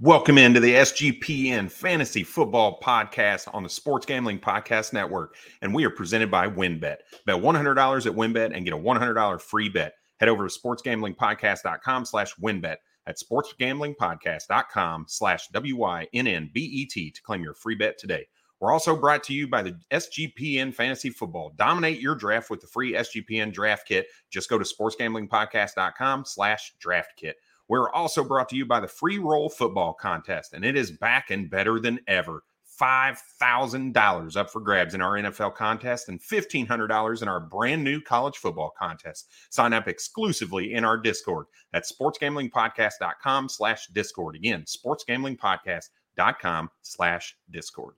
[0.00, 5.36] Welcome into the SGPN Fantasy Football Podcast on the Sports Gambling Podcast Network.
[5.62, 6.96] And we are presented by WynnBET.
[7.24, 9.94] Bet $100 at WynnBET and get a $100 free bet.
[10.20, 12.76] Head over to sportsgamblingpodcast.com slash winbet.
[13.06, 18.26] at sportsgamblingpodcast.com slash W-Y-N-N-B-E-T to claim your free bet today.
[18.60, 21.54] We're also brought to you by the SGPN Fantasy Football.
[21.56, 24.08] Dominate your draft with the free SGPN Draft Kit.
[24.28, 27.36] Just go to sportsgamblingpodcast.com slash draft kit.
[27.68, 31.30] We're also brought to you by the Free Roll Football Contest, and it is back
[31.30, 32.42] and better than ever.
[32.80, 38.36] $5,000 up for grabs in our NFL contest and $1,500 in our brand new college
[38.36, 39.30] football contest.
[39.50, 44.36] Sign up exclusively in our Discord at sportsgamblingpodcast.com slash Discord.
[44.36, 47.94] Again, sportsgamblingpodcast.com slash Discord.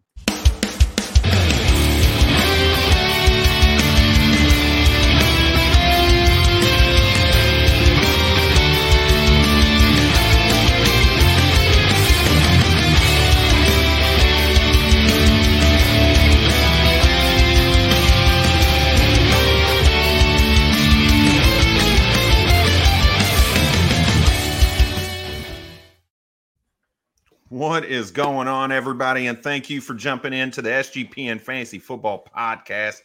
[27.51, 29.27] What is going on, everybody?
[29.27, 33.01] And thank you for jumping into the SGPN Fantasy Football Podcast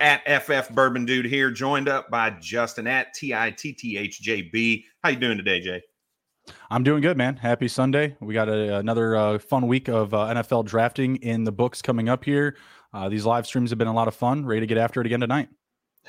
[0.00, 4.84] at FF Bourbon Dude here, joined up by Justin at TITTHJB.
[5.02, 5.82] How you doing today, Jay?
[6.70, 7.34] I'm doing good, man.
[7.34, 8.14] Happy Sunday.
[8.20, 12.08] We got a, another uh, fun week of uh, NFL drafting in the books coming
[12.08, 12.56] up here.
[12.94, 14.46] Uh, these live streams have been a lot of fun.
[14.46, 15.48] Ready to get after it again tonight.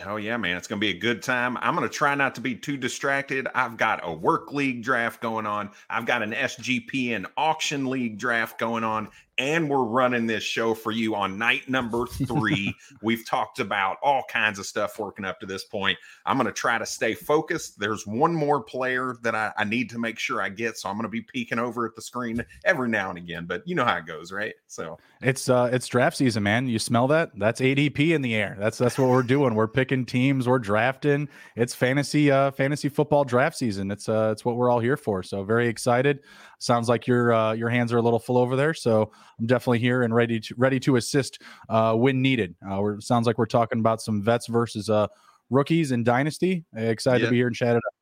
[0.01, 0.57] Hell yeah, man.
[0.57, 1.57] It's going to be a good time.
[1.57, 3.47] I'm going to try not to be too distracted.
[3.53, 5.69] I've got a work league draft going on.
[5.89, 9.09] I've got an SGPN auction league draft going on
[9.41, 12.75] and we're running this show for you on night number three.
[13.01, 15.97] We've talked about all kinds of stuff working up to this point.
[16.27, 17.79] I'm going to try to stay focused.
[17.79, 20.95] There's one more player that I, I need to make sure I get, so I'm
[20.95, 23.45] going to be peeking over at the screen every now and again.
[23.47, 24.53] But you know how it goes, right?
[24.67, 26.67] So it's uh it's draft season, man.
[26.67, 27.31] You smell that?
[27.35, 28.55] That's ADP in the air.
[28.59, 29.55] That's that's what we're doing.
[29.55, 30.47] We're picking teams.
[30.47, 31.29] We're drafting.
[31.55, 33.89] It's fantasy uh fantasy football draft season.
[33.89, 35.23] It's uh it's what we're all here for.
[35.23, 36.19] So very excited.
[36.61, 39.79] Sounds like your uh, your hands are a little full over there, so I'm definitely
[39.79, 42.53] here and ready to ready to assist uh, when needed.
[42.69, 45.07] Uh, sounds like we're talking about some vets versus uh,
[45.49, 46.63] rookies in dynasty.
[46.75, 47.25] Excited yeah.
[47.25, 47.93] to be here and chat it up.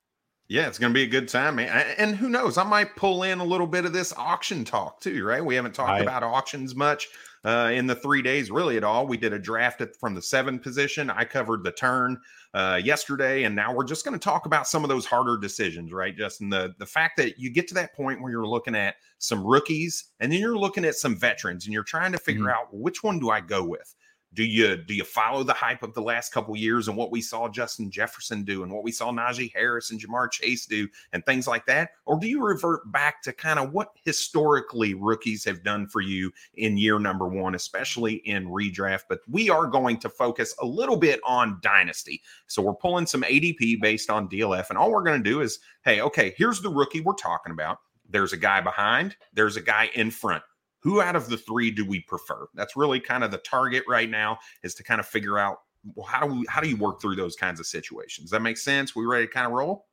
[0.49, 1.69] Yeah, it's going to be a good time, man.
[1.99, 5.23] And who knows, I might pull in a little bit of this auction talk too,
[5.23, 5.45] right?
[5.45, 7.07] We haven't talked I, about auctions much
[7.45, 9.05] uh, in the three days, really at all.
[9.05, 11.11] We did a draft at, from the seven position.
[11.11, 12.19] I covered the turn
[12.55, 15.93] uh, yesterday, and now we're just going to talk about some of those harder decisions,
[15.93, 16.49] right, Justin?
[16.49, 20.05] The the fact that you get to that point where you're looking at some rookies,
[20.19, 22.59] and then you're looking at some veterans, and you're trying to figure mm-hmm.
[22.59, 23.93] out which one do I go with.
[24.35, 27.19] Do you do you follow the hype of the last couple years and what we
[27.19, 31.25] saw Justin Jefferson do and what we saw Najee Harris and Ja'Marr Chase do and
[31.25, 35.63] things like that, or do you revert back to kind of what historically rookies have
[35.63, 39.03] done for you in year number one, especially in redraft?
[39.09, 43.23] But we are going to focus a little bit on dynasty, so we're pulling some
[43.23, 46.69] ADP based on DLF, and all we're going to do is, hey, okay, here's the
[46.69, 47.79] rookie we're talking about.
[48.07, 50.43] There's a guy behind, there's a guy in front
[50.81, 52.47] who out of the three do we prefer?
[52.53, 55.57] That's really kind of the target right now is to kind of figure out
[55.95, 58.25] well, how do we how do you work through those kinds of situations?
[58.25, 58.95] Does that make sense?
[58.95, 59.85] We ready to kind of roll?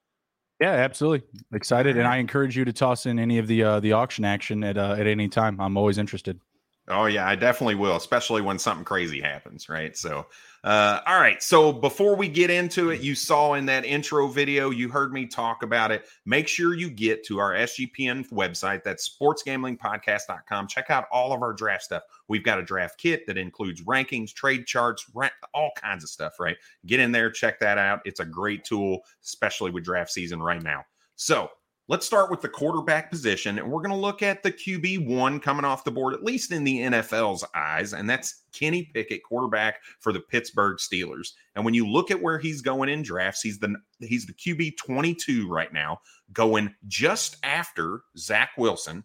[0.61, 1.27] Yeah, absolutely.
[1.53, 4.65] Excited, and I encourage you to toss in any of the uh, the auction action
[4.65, 5.61] at uh, at any time.
[5.61, 6.41] I'm always interested.
[6.89, 9.97] Oh yeah, I definitely will, especially when something crazy happens, right?
[9.97, 10.27] So,
[10.63, 11.43] uh, all right.
[11.43, 15.27] So before we get into it, you saw in that intro video, you heard me
[15.27, 16.07] talk about it.
[16.27, 18.85] Make sure you get to our SGPN website.
[18.85, 20.69] That's sportsgamblingpodcast.com.
[20.69, 22.05] Check out all of our draft stuff.
[22.29, 25.11] We've got a draft kit that includes rankings, trade charts,
[25.55, 26.57] all kinds of stuff, right?
[26.87, 28.01] Get in there, check that out.
[28.05, 30.85] It's a great tool, especially with draft season right now.
[31.17, 31.51] So
[31.89, 35.39] Let's start with the quarterback position, and we're going to look at the QB one
[35.39, 39.77] coming off the board, at least in the NFL's eyes, and that's Kenny Pickett, quarterback
[40.01, 41.35] for the Pittsburgh Steelers.
[41.55, 44.79] And when you look at where he's going in drafts, he's the he's the QB
[44.79, 46.01] 22 right now,
[46.33, 49.05] going just after Zach Wilson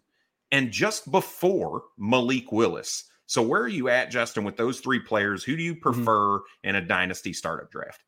[0.50, 3.04] and just before Malik Willis.
[3.26, 5.44] So where are you at, Justin, with those three players?
[5.44, 5.82] Who do you mm-hmm.
[5.82, 6.68] prefer mm-hmm.
[6.68, 8.02] in a dynasty startup draft?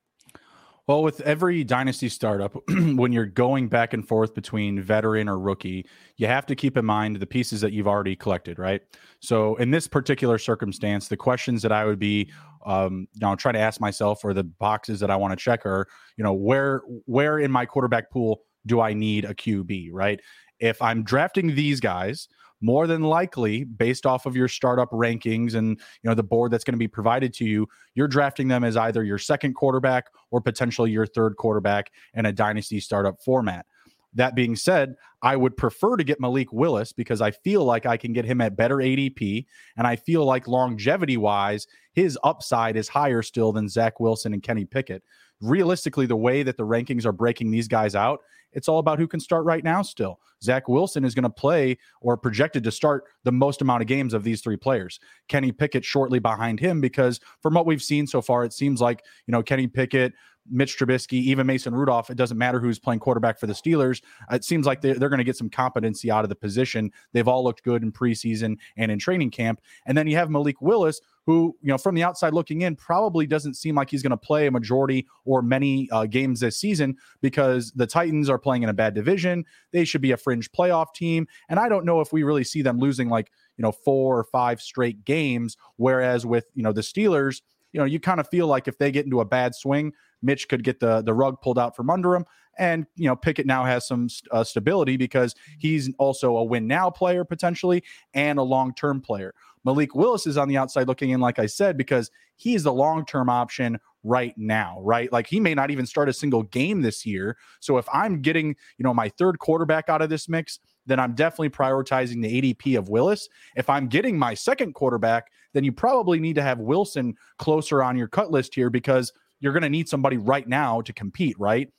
[0.87, 5.87] Well, with every dynasty startup, when you're going back and forth between veteran or rookie,
[6.19, 8.83] you have to keep in mind the pieces that you've already collected, right?
[9.21, 12.31] So, in this particular circumstance, the questions that I would be,
[12.67, 15.65] um, you know, trying to ask myself, or the boxes that I want to check,
[15.65, 15.87] are,
[16.19, 20.21] you know, where where in my quarterback pool do I need a QB, right?
[20.61, 22.29] If I'm drafting these guys,
[22.65, 26.65] more than likely based off of your startup rankings and you know the board that's
[26.65, 30.41] going to be provided to you you're drafting them as either your second quarterback or
[30.41, 33.67] potentially your third quarterback in a dynasty startup format
[34.15, 37.97] That being said, I would prefer to get Malik Willis because I feel like I
[37.97, 39.45] can get him at better ADP.
[39.77, 44.43] And I feel like longevity wise, his upside is higher still than Zach Wilson and
[44.43, 45.03] Kenny Pickett.
[45.41, 48.21] Realistically, the way that the rankings are breaking these guys out,
[48.55, 50.21] it's all about who can start right now still.
[50.43, 54.15] Zach Wilson is going to play or projected to start the most amount of games
[54.15, 55.01] of these three players.
[55.29, 59.05] Kenny Pickett shortly behind him because from what we've seen so far, it seems like,
[59.27, 60.13] you know, Kenny Pickett,
[60.51, 64.03] Mitch Trubisky, even Mason Rudolph, it doesn't matter who's playing quarterback for the Steelers.
[64.31, 66.93] It seems like they're, they're going to get some competency out of the position.
[67.13, 69.61] They've all looked good in preseason and in training camp.
[69.87, 73.27] And then you have Malik Willis, who, you know, from the outside looking in, probably
[73.27, 76.97] doesn't seem like he's going to play a majority or many uh, games this season
[77.23, 79.45] because the Titans are playing in a bad division.
[79.73, 81.27] They should be a fringe playoff team.
[81.49, 84.25] And I don't know if we really see them losing like, you know, four or
[84.25, 85.57] five straight games.
[85.77, 87.41] Whereas with, you know, the Steelers,
[87.73, 89.93] you know, you kind of feel like if they get into a bad swing,
[90.23, 92.25] Mitch could get the the rug pulled out from under him.
[92.57, 96.89] And you know, Pickett now has some uh, stability because he's also a win now
[96.89, 97.83] player potentially
[98.15, 99.35] and a long term player.
[99.65, 103.05] Malik Willis is on the outside looking in, like I said, because he's the long
[103.07, 105.11] term option right now, right?
[105.11, 107.37] Like he may not even start a single game this year.
[107.61, 111.15] So if I'm getting, you know, my third quarterback out of this mix, then I'm
[111.15, 113.29] definitely prioritizing the ADP of Willis.
[113.57, 117.97] If I'm getting my second quarterback, then you probably need to have Wilson closer on
[117.97, 121.71] your cut list here because you're going to need somebody right now to compete, right?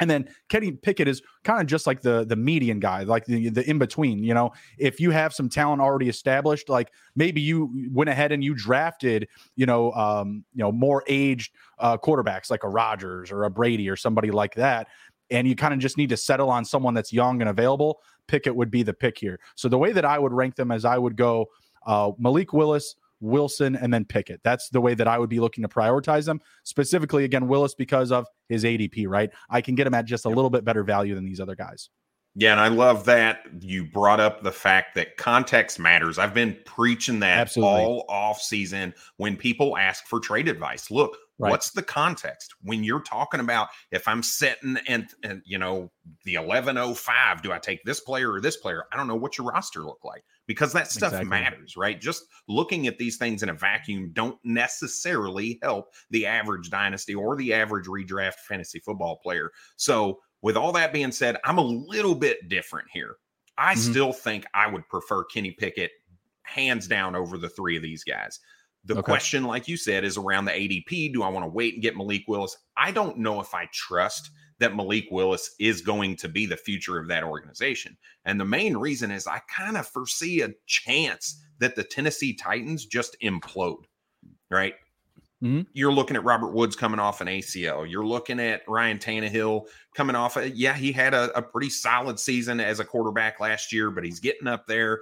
[0.00, 3.50] And then Kenny Pickett is kind of just like the the median guy, like the
[3.50, 4.24] the in between.
[4.24, 8.42] You know, if you have some talent already established, like maybe you went ahead and
[8.42, 13.44] you drafted, you know, um, you know, more aged uh, quarterbacks like a Rodgers or
[13.44, 14.88] a Brady or somebody like that,
[15.30, 18.00] and you kind of just need to settle on someone that's young and available.
[18.26, 19.38] Pickett would be the pick here.
[19.54, 21.48] So the way that I would rank them is I would go
[21.86, 24.40] uh, Malik Willis, Wilson, and then Pickett.
[24.42, 26.40] That's the way that I would be looking to prioritize them.
[26.64, 29.30] Specifically, again, Willis because of his ADP, right?
[29.48, 31.90] I can get him at just a little bit better value than these other guys.
[32.36, 36.16] Yeah, and I love that you brought up the fact that context matters.
[36.16, 37.82] I've been preaching that Absolutely.
[37.82, 40.92] all off season when people ask for trade advice.
[40.92, 41.50] Look, right.
[41.50, 45.90] what's the context when you're talking about if I'm sitting and, and you know
[46.24, 48.84] the 1105, do I take this player or this player?
[48.92, 51.30] I don't know what your roster look like because that stuff exactly.
[51.30, 52.00] matters, right?
[52.00, 57.36] Just looking at these things in a vacuum don't necessarily help the average dynasty or
[57.36, 59.52] the average redraft fantasy football player.
[59.76, 63.14] So with all that being said, I'm a little bit different here.
[63.58, 63.92] I mm-hmm.
[63.92, 65.92] still think I would prefer Kenny Pickett
[66.42, 68.40] hands down over the three of these guys.
[68.86, 69.02] The okay.
[69.02, 71.12] question, like you said, is around the ADP.
[71.12, 72.56] Do I want to wait and get Malik Willis?
[72.76, 76.98] I don't know if I trust that Malik Willis is going to be the future
[76.98, 77.96] of that organization.
[78.24, 82.86] And the main reason is I kind of foresee a chance that the Tennessee Titans
[82.86, 83.84] just implode,
[84.50, 84.74] right?
[85.42, 85.62] Mm-hmm.
[85.72, 87.90] You're looking at Robert Woods coming off an ACL.
[87.90, 89.64] You're looking at Ryan Tannehill
[89.94, 90.36] coming off.
[90.36, 94.04] A, yeah, he had a, a pretty solid season as a quarterback last year, but
[94.04, 95.00] he's getting up there.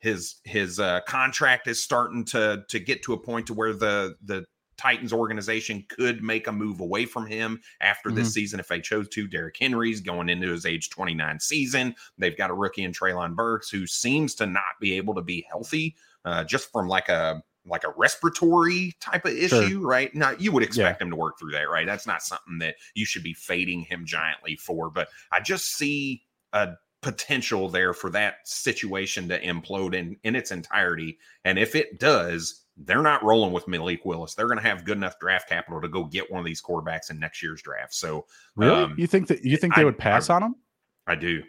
[0.00, 4.16] His his uh, contract is starting to to get to a point to where the
[4.24, 4.44] the
[4.76, 8.18] Titans organization could make a move away from him after mm-hmm.
[8.18, 9.26] this season if they chose to.
[9.26, 11.94] Derrick Henry's going into his age 29 season.
[12.18, 15.46] They've got a rookie in Treylon Burks who seems to not be able to be
[15.48, 19.80] healthy uh, just from like a like a respiratory type of issue, sure.
[19.80, 20.14] right?
[20.14, 21.04] Now you would expect yeah.
[21.04, 21.86] him to work through that, right?
[21.86, 24.90] That's not something that you should be fading him giantly for.
[24.90, 26.22] But I just see
[26.52, 31.18] a potential there for that situation to implode in in its entirety.
[31.44, 34.34] And if it does, they're not rolling with Malik Willis.
[34.34, 37.10] They're going to have good enough draft capital to go get one of these quarterbacks
[37.10, 37.94] in next year's draft.
[37.94, 40.54] So, really, um, you think that you think they I, would pass I, on him?
[41.06, 41.42] I do,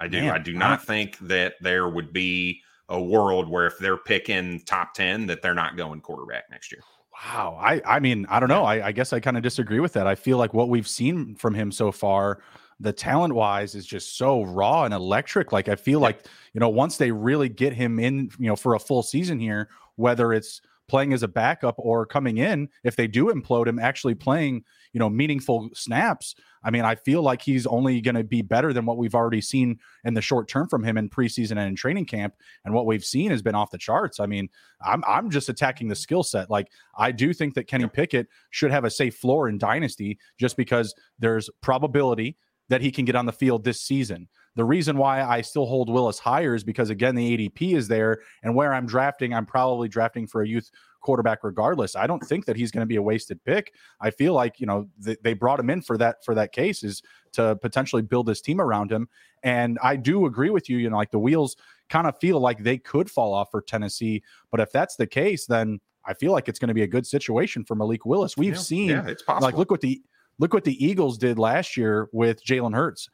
[0.00, 0.20] I do.
[0.20, 3.96] Man, I do not I think that there would be a world where if they're
[3.96, 6.82] picking top 10 that they're not going quarterback next year.
[7.12, 7.58] Wow.
[7.60, 8.64] I I mean, I don't know.
[8.64, 10.06] I, I guess I kind of disagree with that.
[10.06, 12.40] I feel like what we've seen from him so far,
[12.80, 15.52] the talent wise is just so raw and electric.
[15.52, 18.74] Like I feel like, you know, once they really get him in, you know, for
[18.74, 19.68] a full season here,
[19.98, 24.14] whether it's playing as a backup or coming in, if they do implode him, actually
[24.14, 28.42] playing, you know, meaningful snaps, I mean, I feel like he's only going to be
[28.42, 31.60] better than what we've already seen in the short term from him in preseason and
[31.60, 32.34] in training camp.
[32.64, 34.18] And what we've seen has been off the charts.
[34.18, 34.48] I mean,
[34.84, 36.50] I'm I'm just attacking the skill set.
[36.50, 40.56] Like I do think that Kenny Pickett should have a safe floor in dynasty just
[40.56, 42.36] because there's probability
[42.70, 44.28] that he can get on the field this season.
[44.58, 48.18] The reason why I still hold Willis higher is because again the ADP is there,
[48.42, 50.68] and where I'm drafting, I'm probably drafting for a youth
[51.00, 51.94] quarterback regardless.
[51.94, 53.72] I don't think that he's going to be a wasted pick.
[54.00, 56.82] I feel like you know th- they brought him in for that for that case
[56.82, 57.02] is
[57.34, 59.08] to potentially build this team around him.
[59.44, 60.78] And I do agree with you.
[60.78, 61.56] You know, like the wheels
[61.88, 65.46] kind of feel like they could fall off for Tennessee, but if that's the case,
[65.46, 68.36] then I feel like it's going to be a good situation for Malik Willis.
[68.36, 69.46] We've yeah, seen, yeah, it's possible.
[69.46, 70.02] like, look what the
[70.40, 73.08] look what the Eagles did last year with Jalen Hurts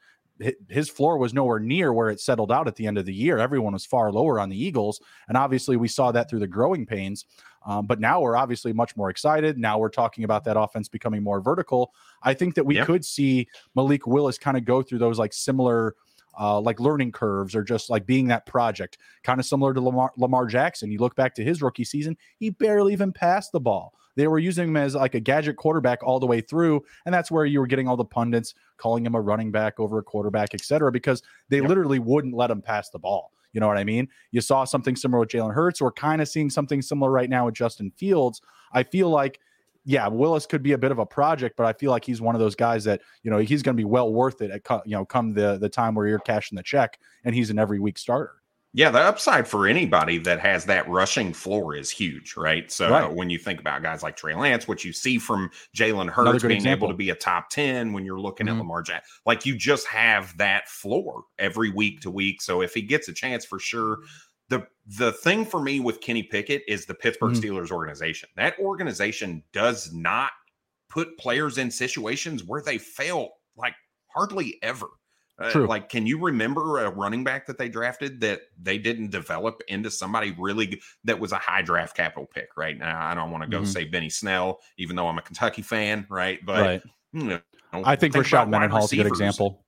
[0.69, 3.37] his floor was nowhere near where it settled out at the end of the year.
[3.37, 6.85] Everyone was far lower on the Eagles, and obviously we saw that through the growing
[6.85, 7.25] pains.
[7.65, 9.57] Um, but now we're obviously much more excited.
[9.57, 11.93] Now we're talking about that offense becoming more vertical.
[12.21, 15.95] I think that we could see Malik Willis kind of go through those like similar.
[16.37, 20.11] Uh, like learning curves or just like being that project, kind of similar to Lamar,
[20.17, 20.91] Lamar Jackson.
[20.91, 23.93] You look back to his rookie season, he barely even passed the ball.
[24.15, 27.31] They were using him as like a gadget quarterback all the way through, and that's
[27.31, 30.53] where you were getting all the pundits calling him a running back over a quarterback,
[30.53, 31.67] et cetera, because they yep.
[31.67, 33.31] literally wouldn't let him pass the ball.
[33.55, 34.09] You know what I mean?
[34.31, 35.81] You saw something similar with Jalen Hurts.
[35.81, 38.41] We're kind of seeing something similar right now with Justin Fields.
[38.73, 39.39] I feel like,
[39.85, 42.35] yeah, Willis could be a bit of a project, but I feel like he's one
[42.35, 44.91] of those guys that you know he's going to be well worth it at you
[44.97, 47.97] know come the the time where you're cashing the check and he's an every week
[47.97, 48.33] starter.
[48.75, 52.69] Yeah, the upside for anybody that has that rushing floor is huge, right?
[52.69, 53.09] So right.
[53.09, 56.57] when you think about guys like Trey Lance, what you see from Jalen Hurts being
[56.57, 56.89] example.
[56.89, 58.57] able to be a top 10 when you're looking mm-hmm.
[58.57, 62.41] at Lamar Jackson, like you just have that floor every week to week.
[62.41, 63.99] So if he gets a chance for sure,
[64.49, 64.67] the
[64.97, 67.57] the thing for me with Kenny Pickett is the Pittsburgh mm-hmm.
[67.57, 68.27] Steelers organization.
[68.35, 70.31] That organization does not
[70.89, 73.75] put players in situations where they fail like
[74.13, 74.87] hardly ever.
[75.37, 79.61] Uh, like, can you remember a running back that they drafted that they didn't develop
[79.67, 82.49] into somebody really that was a high draft capital pick?
[82.55, 83.65] Right now, I don't want to go mm-hmm.
[83.65, 86.39] say Benny Snell, even though I'm a Kentucky fan, right?
[86.45, 86.83] But right.
[87.11, 87.39] You know,
[87.73, 89.65] I think, think Rashad Mendenhall is a good example.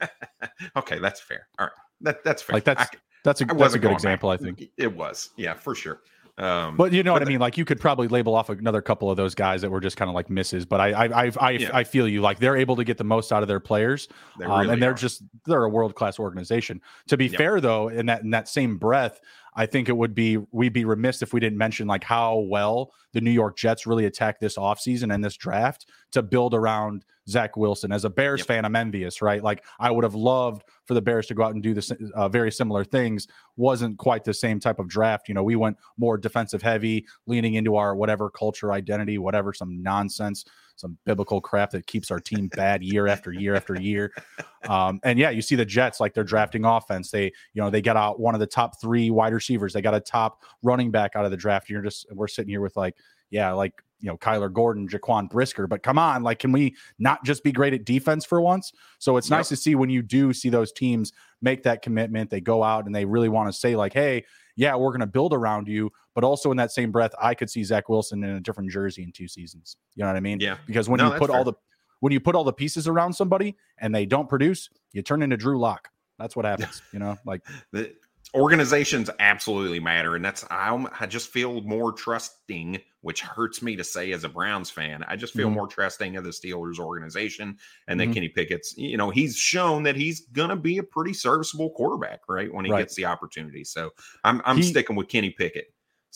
[0.76, 1.48] okay, that's fair.
[1.58, 2.54] All right, that that's fair.
[2.54, 2.88] Like that's I,
[3.24, 4.30] that's a that's a good example.
[4.30, 4.40] Back.
[4.40, 5.30] I think it was.
[5.36, 6.00] Yeah, for sure.
[6.38, 7.40] Um, but you know but what I mean.
[7.40, 10.10] Like you could probably label off another couple of those guys that were just kind
[10.10, 10.66] of like misses.
[10.66, 11.70] But I, I, I, I, yeah.
[11.72, 12.20] I, feel you.
[12.20, 14.82] Like they're able to get the most out of their players, they um, really and
[14.82, 14.94] they're are.
[14.94, 16.82] just they're a world class organization.
[17.08, 19.20] To be fair, though, in that in that same breath,
[19.56, 22.92] I think it would be we'd be remiss if we didn't mention like how well
[23.14, 27.56] the New York Jets really attacked this offseason and this draft to build around Zach
[27.56, 27.90] Wilson.
[27.90, 28.46] As a Bears yep.
[28.46, 29.42] fan, I'm envious, right?
[29.42, 32.28] Like I would have loved for the Bears to go out and do this uh,
[32.28, 33.26] very similar things.
[33.56, 35.28] Wasn't quite the same type of draft.
[35.28, 39.82] You know, we went more defensive heavy, leaning into our whatever culture identity, whatever some
[39.82, 40.44] nonsense,
[40.76, 44.12] some biblical crap that keeps our team bad year after year after year.
[44.68, 47.10] Um, and yeah, you see the Jets like they're drafting offense.
[47.10, 49.72] They, you know, they got out one of the top three wide receivers.
[49.72, 51.70] They got a top running back out of the draft.
[51.70, 52.96] You're just we're sitting here with like,
[53.30, 55.66] yeah, like you know Kyler Gordon, Jaquan Brisker.
[55.66, 58.72] But come on, like, can we not just be great at defense for once?
[58.98, 59.38] So it's yep.
[59.38, 62.30] nice to see when you do see those teams make that commitment.
[62.30, 64.24] They go out and they really want to say like, hey,
[64.56, 65.92] yeah, we're going to build around you.
[66.14, 69.02] But also in that same breath, I could see Zach Wilson in a different jersey
[69.02, 69.76] in two seasons.
[69.94, 70.40] You know what I mean?
[70.40, 70.56] Yeah.
[70.66, 71.36] Because when no, you put fair.
[71.36, 71.52] all the
[72.00, 75.36] when you put all the pieces around somebody and they don't produce, you turn into
[75.36, 75.88] Drew Lock.
[76.18, 76.82] That's what happens.
[76.92, 77.42] you know, like
[78.34, 83.84] organizations absolutely matter and that's I, I just feel more trusting which hurts me to
[83.84, 85.54] say as a browns fan i just feel mm-hmm.
[85.54, 87.56] more trusting of the steelers organization
[87.86, 88.10] and mm-hmm.
[88.10, 92.20] that kenny pickett's you know he's shown that he's gonna be a pretty serviceable quarterback
[92.28, 92.80] right when he right.
[92.80, 93.90] gets the opportunity so
[94.24, 95.66] i'm, I'm he, sticking with kenny pickett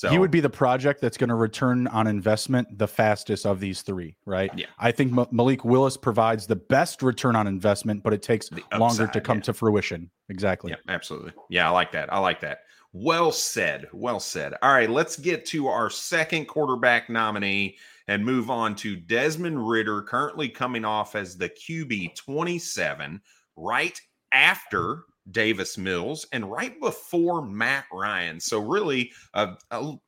[0.00, 3.60] so he would be the project that's going to return on investment the fastest of
[3.60, 4.50] these three, right?
[4.56, 4.64] Yeah.
[4.78, 8.80] I think M- Malik Willis provides the best return on investment, but it takes upside,
[8.80, 9.42] longer to come yeah.
[9.42, 10.10] to fruition.
[10.30, 10.70] Exactly.
[10.70, 11.34] Yeah, absolutely.
[11.50, 12.10] Yeah, I like that.
[12.10, 12.60] I like that.
[12.94, 13.88] Well said.
[13.92, 14.54] Well said.
[14.62, 17.76] All right, let's get to our second quarterback nominee
[18.08, 23.20] and move on to Desmond Ridder, currently coming off as the QB 27,
[23.54, 24.00] right
[24.32, 28.40] after Davis Mills and right before Matt Ryan.
[28.40, 29.56] So really, a,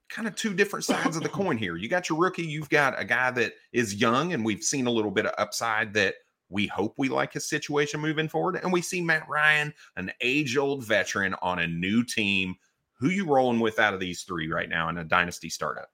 [0.09, 1.77] kind of two different sides of the coin here.
[1.77, 4.91] You got your rookie, you've got a guy that is young, and we've seen a
[4.91, 6.15] little bit of upside that
[6.49, 8.61] we hope we like his situation moving forward.
[8.63, 12.57] And we see Matt Ryan, an age-old veteran on a new team.
[12.99, 15.89] Who you rolling with out of these three right now in a dynasty startup?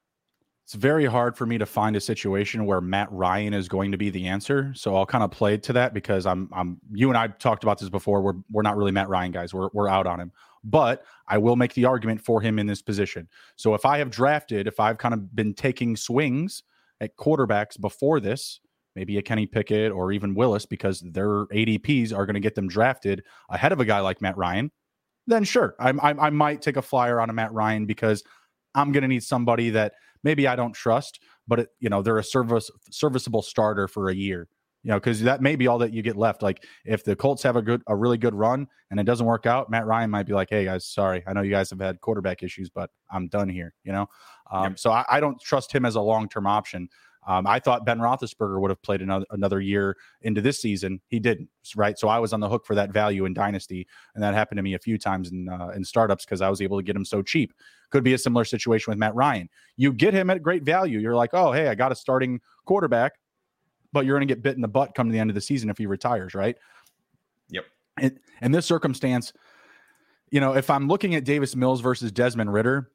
[0.69, 3.97] It's very hard for me to find a situation where Matt Ryan is going to
[3.97, 4.71] be the answer.
[4.75, 7.79] So I'll kind of play to that because I'm I'm you and I talked about
[7.79, 8.21] this before.
[8.21, 9.51] We're we're not really Matt Ryan guys.
[9.51, 10.31] We're we're out on him.
[10.63, 13.27] But I will make the argument for him in this position.
[13.55, 16.61] So if I have drafted, if I've kind of been taking swings
[17.01, 18.59] at quarterbacks before this,
[18.95, 22.67] maybe a Kenny Pickett or even Willis, because their ADPs are going to get them
[22.67, 24.69] drafted ahead of a guy like Matt Ryan,
[25.25, 28.23] then sure, I, I, I might take a flyer on a Matt Ryan because
[28.75, 32.17] I'm going to need somebody that– maybe I don't trust, but it, you know they're
[32.17, 34.47] a service serviceable starter for a year.
[34.83, 36.41] You know, because that may be all that you get left.
[36.41, 39.45] Like if the Colts have a good, a really good run and it doesn't work
[39.45, 41.99] out, Matt Ryan might be like, "Hey guys, sorry, I know you guys have had
[41.99, 44.07] quarterback issues, but I'm done here." You know,
[44.51, 46.87] um, so I, I don't trust him as a long term option.
[47.27, 51.01] Um, I thought Ben Roethlisberger would have played another another year into this season.
[51.07, 51.97] He didn't, right?
[51.97, 54.63] So I was on the hook for that value in Dynasty, and that happened to
[54.63, 57.05] me a few times in uh, in startups because I was able to get him
[57.05, 57.53] so cheap.
[57.89, 59.49] Could be a similar situation with Matt Ryan.
[59.75, 60.99] You get him at great value.
[60.99, 63.13] You're like, oh, hey, I got a starting quarterback,
[63.91, 65.41] but you're going to get bit in the butt come to the end of the
[65.41, 66.55] season if he retires, right?
[68.01, 69.33] in, in this circumstance,
[70.31, 72.91] you know, if I'm looking at Davis Mills versus Desmond Ridder,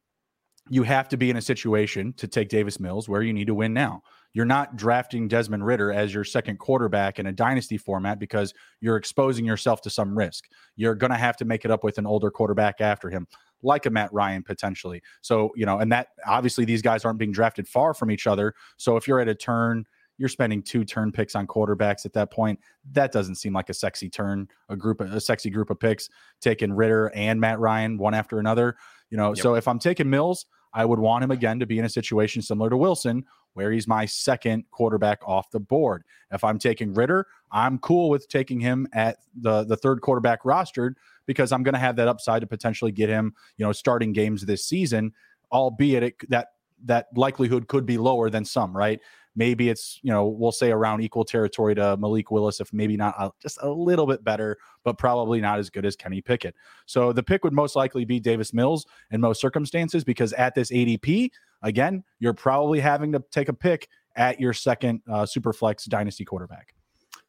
[0.71, 3.55] you have to be in a situation to take Davis Mills where you need to
[3.55, 4.03] win now.
[4.33, 8.97] You're not drafting Desmond Ridder as your second quarterback in a dynasty format because you're
[8.97, 10.47] exposing yourself to some risk.
[10.75, 13.29] You're going to have to make it up with an older quarterback after him,
[13.63, 15.03] like a Matt Ryan potentially.
[15.21, 18.55] So, you know, and that obviously these guys aren't being drafted far from each other.
[18.77, 19.85] So if you're at a turn,
[20.19, 22.59] you're spending two turn picks on quarterbacks at that point.
[22.93, 26.09] That doesn't seem like a sexy turn, a group, a sexy group of picks,
[26.41, 28.77] taking Ridder and Matt Ryan one after another.
[29.15, 29.39] You know, yep.
[29.39, 32.43] so if I'm taking Mills, I would want him again to be in a situation
[32.43, 36.03] similar to Wilson, where he's my second quarterback off the board.
[36.33, 40.95] If I'm taking Ridder, I'm cool with taking him at the the third quarterback rostered
[41.27, 44.47] because I'm going to have that upside to potentially get him, you know, starting games
[44.47, 45.13] this season,
[45.53, 46.54] albeit it, that
[46.85, 49.01] that likelihood could be lower than some, right?
[49.37, 53.15] Maybe it's, you know, we'll say around equal territory to Malik Willis, if maybe not
[53.19, 56.55] uh, just a little bit better, but probably not as good as Kenny Pickett.
[56.87, 60.71] So the pick would most likely be Davis Mills in most circumstances because at this
[60.71, 61.31] ADP,
[61.63, 66.25] again, you're probably having to take a pick at your second uh, super flex dynasty
[66.25, 66.75] quarterback.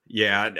[0.07, 0.51] Yeah,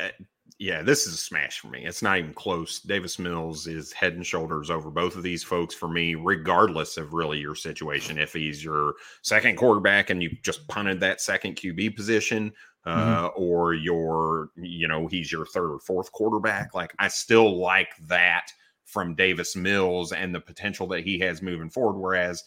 [0.57, 1.85] yeah, this is a smash for me.
[1.85, 2.79] It's not even close.
[2.79, 7.13] Davis Mills is head and shoulders over both of these folks for me, regardless of
[7.13, 8.17] really your situation.
[8.17, 12.53] If he's your second quarterback and you just punted that second QB position,
[12.85, 13.43] uh, mm-hmm.
[13.43, 18.47] or your, you know, he's your third or fourth quarterback, like I still like that
[18.85, 21.99] from Davis Mills and the potential that he has moving forward.
[21.99, 22.43] Whereas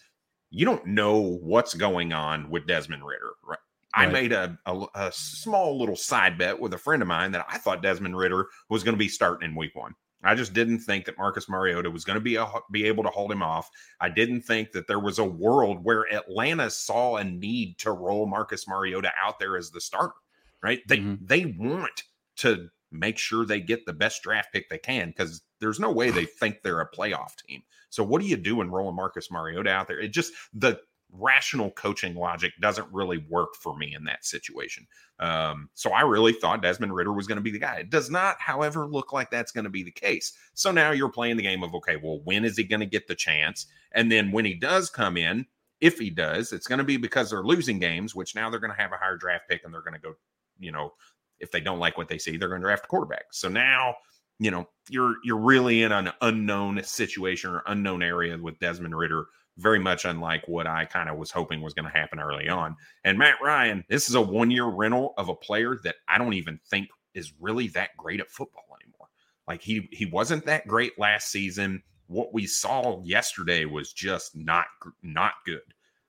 [0.50, 3.58] you don't know what's going on with Desmond Ridder, right?
[3.94, 7.46] I made a, a, a, small little side bet with a friend of mine that
[7.48, 9.94] I thought Desmond Ridder was going to be starting in week one.
[10.22, 13.10] I just didn't think that Marcus Mariota was going to be a, be able to
[13.10, 13.70] hold him off.
[14.00, 18.26] I didn't think that there was a world where Atlanta saw a need to roll
[18.26, 20.14] Marcus Mariota out there as the starter.
[20.60, 20.80] Right?
[20.88, 21.24] They mm-hmm.
[21.24, 22.02] they want
[22.38, 26.10] to make sure they get the best draft pick they can because there's no way
[26.10, 27.62] they think they're a playoff team.
[27.90, 30.00] So what do you do in rolling Marcus Mariota out there?
[30.00, 30.80] It just the
[31.12, 34.86] rational coaching logic doesn't really work for me in that situation.
[35.18, 37.76] Um, so I really thought Desmond Ridder was going to be the guy.
[37.76, 40.32] It does not, however, look like that's going to be the case.
[40.54, 43.08] So now you're playing the game of okay, well, when is he going to get
[43.08, 43.66] the chance?
[43.92, 45.46] And then when he does come in,
[45.80, 48.74] if he does, it's going to be because they're losing games, which now they're going
[48.74, 50.14] to have a higher draft pick and they're going to go,
[50.58, 50.92] you know,
[51.40, 53.26] if they don't like what they see, they're going to draft a quarterback.
[53.30, 53.94] So now,
[54.40, 59.26] you know, you're you're really in an unknown situation or unknown area with Desmond Ridder
[59.58, 62.76] very much unlike what I kind of was hoping was going to happen early on.
[63.04, 66.34] And Matt Ryan, this is a one year rental of a player that I don't
[66.34, 69.08] even think is really that great at football anymore.
[69.46, 71.82] Like he he wasn't that great last season.
[72.06, 74.66] What we saw yesterday was just not
[75.02, 75.60] not good.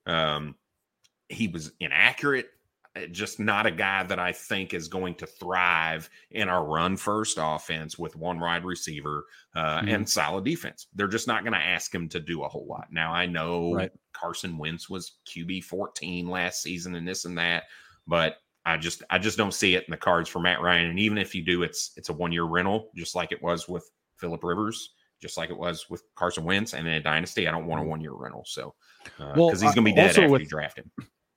[0.06, 0.56] Um,
[1.28, 2.50] he was inaccurate.
[2.96, 6.98] Uh, just not a guy that I think is going to thrive in our run
[6.98, 9.26] first offense with one wide receiver
[9.56, 9.90] uh, mm-hmm.
[9.90, 10.88] and solid defense.
[10.96, 12.88] They're just not going to ask him to do a whole lot.
[12.92, 13.92] Now, I know right.
[14.14, 17.66] Carson Wentz was QB 14 last season and this and that,
[18.08, 20.90] but I just I just don't see it in the cards for Matt Ryan.
[20.90, 23.70] And even if you do, it's it's a one year rental, just like it was
[23.70, 26.74] with Philip Rivers, just like it was with Carson Wentz.
[26.74, 27.92] And in a dynasty, I don't want a mm-hmm.
[27.92, 28.46] one year rental.
[28.48, 28.74] So
[29.04, 30.92] because uh, well, he's going to be dead after with, you draft him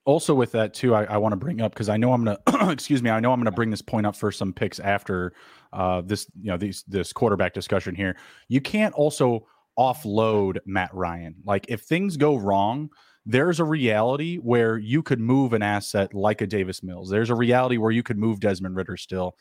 [0.04, 2.70] also with that too i, I want to bring up because i know i'm gonna
[2.72, 5.32] excuse me i know i'm gonna bring this point up for some picks after
[5.72, 8.16] uh, this you know these this quarterback discussion here.
[8.48, 9.46] You can't also
[9.78, 11.36] offload matt ryan.
[11.44, 12.90] Like if things go wrong
[13.24, 17.08] there's a reality where you could move an asset like a davis mills.
[17.08, 19.36] There's a reality where you could move desmond Ridder still.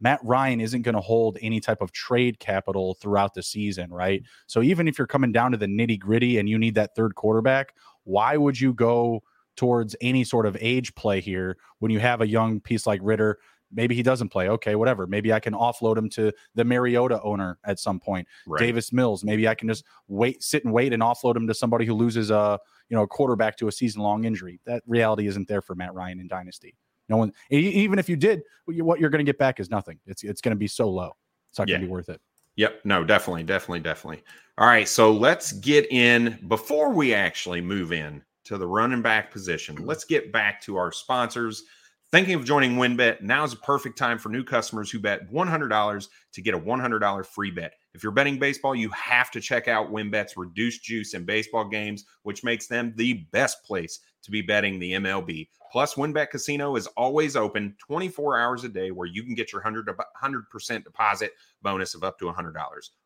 [0.00, 4.24] Matt Ryan isn't going to hold any type of trade capital throughout the season, right?
[4.48, 7.14] So even if you're coming down to the nitty gritty and you need that third
[7.14, 9.22] quarterback, why would you go
[9.56, 13.38] towards any sort of age play here when you have a young piece like Ridder.
[13.74, 14.48] Maybe he doesn't play.
[14.48, 15.06] Okay, whatever.
[15.06, 18.28] Maybe I can offload him to the Mariota owner at some point.
[18.46, 18.58] Right.
[18.58, 19.24] Davis Mills.
[19.24, 22.30] Maybe I can just wait, sit and wait, and offload him to somebody who loses
[22.30, 22.58] a
[22.90, 24.60] you know a quarterback to a season long injury.
[24.66, 26.76] That reality isn't there for Matt Ryan in Dynasty.
[27.08, 29.98] No one, even if you did, what you're going to get back is nothing.
[30.06, 31.16] It's it's going to be so low.
[31.48, 32.20] It's not going to be worth it.
[32.56, 32.80] Yep.
[32.84, 34.22] No, definitely, definitely, definitely.
[34.58, 34.86] All right.
[34.86, 39.76] So let's get in before we actually move in to the running back position.
[39.76, 39.86] Mm-hmm.
[39.86, 41.64] Let's get back to our sponsors.
[42.10, 43.22] Thinking of joining WynnBET?
[43.22, 47.26] Now is a perfect time for new customers who bet $100 to get a $100
[47.26, 47.72] free bet.
[47.94, 52.04] If you're betting baseball, you have to check out WynnBET's reduced juice in baseball games,
[52.22, 55.48] which makes them the best place to be betting the MLB.
[55.70, 59.62] Plus, WynnBET Casino is always open 24 hours a day where you can get your
[59.62, 59.88] 100,
[60.22, 61.32] 100% deposit
[61.62, 62.52] bonus of up to $100.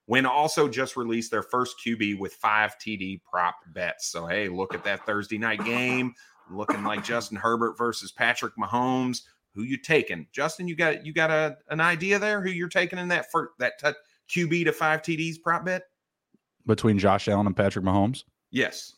[0.09, 4.09] Win also just released their first QB with five TD prop bets.
[4.09, 6.15] So, hey, look at that Thursday night game
[6.51, 9.23] looking like Justin Herbert versus Patrick Mahomes.
[9.55, 10.69] Who you taking, Justin?
[10.69, 12.43] You got you got a, an idea there?
[12.43, 15.85] Who you're taking in that first that t- QB to five TDs prop bet
[16.67, 18.25] between Josh Allen and Patrick Mahomes.
[18.51, 18.93] Yes,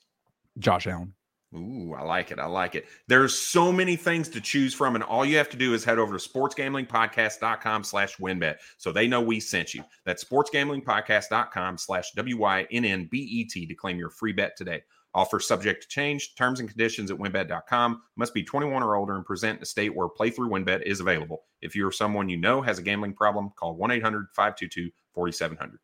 [0.59, 1.15] Josh Allen.
[1.55, 2.39] Ooh, I like it.
[2.39, 2.87] I like it.
[3.07, 5.99] There's so many things to choose from, and all you have to do is head
[5.99, 9.83] over to sportsgamblingpodcast.com slash winbet so they know we sent you.
[10.05, 14.83] That's sportsgamblingpodcast.com slash W-Y-N-N-B-E-T to claim your free bet today.
[15.15, 16.35] Offer subject to change.
[16.35, 18.03] Terms and conditions at wynnbet.com.
[18.17, 21.45] Must be 21 or older and present in a state where playthrough winbet is available.
[21.63, 25.79] If you or someone you know has a gambling problem, call 1-800-522-4700.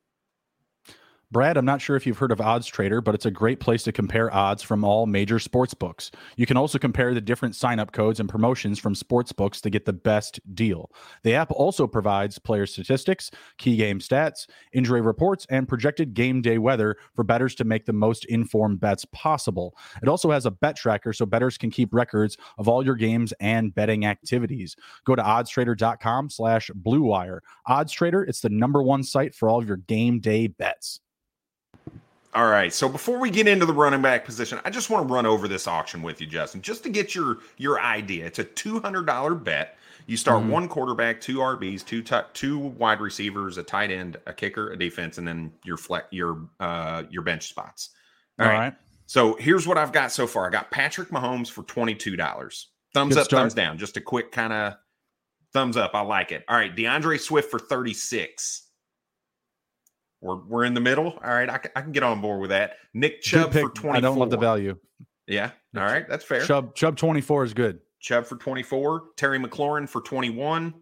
[1.30, 3.82] Brad, I'm not sure if you've heard of Odds Trader, but it's a great place
[3.84, 6.10] to compare odds from all major sports books.
[6.36, 9.84] You can also compare the different sign-up codes and promotions from sports books to get
[9.84, 10.90] the best deal.
[11.24, 16.58] The app also provides player statistics, key game stats, injury reports, and projected game day
[16.58, 19.76] weather for bettors to make the most informed bets possible.
[20.02, 23.32] It also has a bet tracker so bettors can keep records of all your games
[23.40, 24.76] and betting activities.
[25.04, 27.40] Go to oddstrader.com slash bluewire.
[27.66, 31.00] Odds Trader, it's the number one site for all of your game day bets.
[32.34, 32.72] All right.
[32.72, 35.46] So before we get into the running back position, I just want to run over
[35.46, 38.26] this auction with you, Justin, just to get your your idea.
[38.26, 39.76] It's a two hundred dollar bet.
[40.06, 40.50] You start mm-hmm.
[40.50, 44.78] one quarterback, two RBs, two t- two wide receivers, a tight end, a kicker, a
[44.78, 47.90] defense, and then your flex your uh your bench spots.
[48.40, 48.58] All, All right.
[48.58, 48.74] right.
[49.06, 50.46] So here's what I've got so far.
[50.46, 52.68] I got Patrick Mahomes for twenty two dollars.
[52.94, 53.40] Thumbs Good up, start.
[53.42, 53.78] thumbs down.
[53.78, 54.74] Just a quick kind of
[55.52, 55.92] thumbs up.
[55.94, 56.44] I like it.
[56.48, 58.63] All right, DeAndre Swift for thirty six.
[60.24, 61.18] We're we're in the middle.
[61.22, 62.76] All right, I can, I can get on board with that.
[62.94, 63.98] Nick Chubb for twenty.
[63.98, 64.78] I don't love the value.
[65.26, 65.50] Yeah.
[65.76, 66.40] All right, that's fair.
[66.40, 67.80] Chubb Chubb twenty four is good.
[68.00, 69.08] Chubb for twenty four.
[69.16, 70.72] Terry McLaurin for twenty one.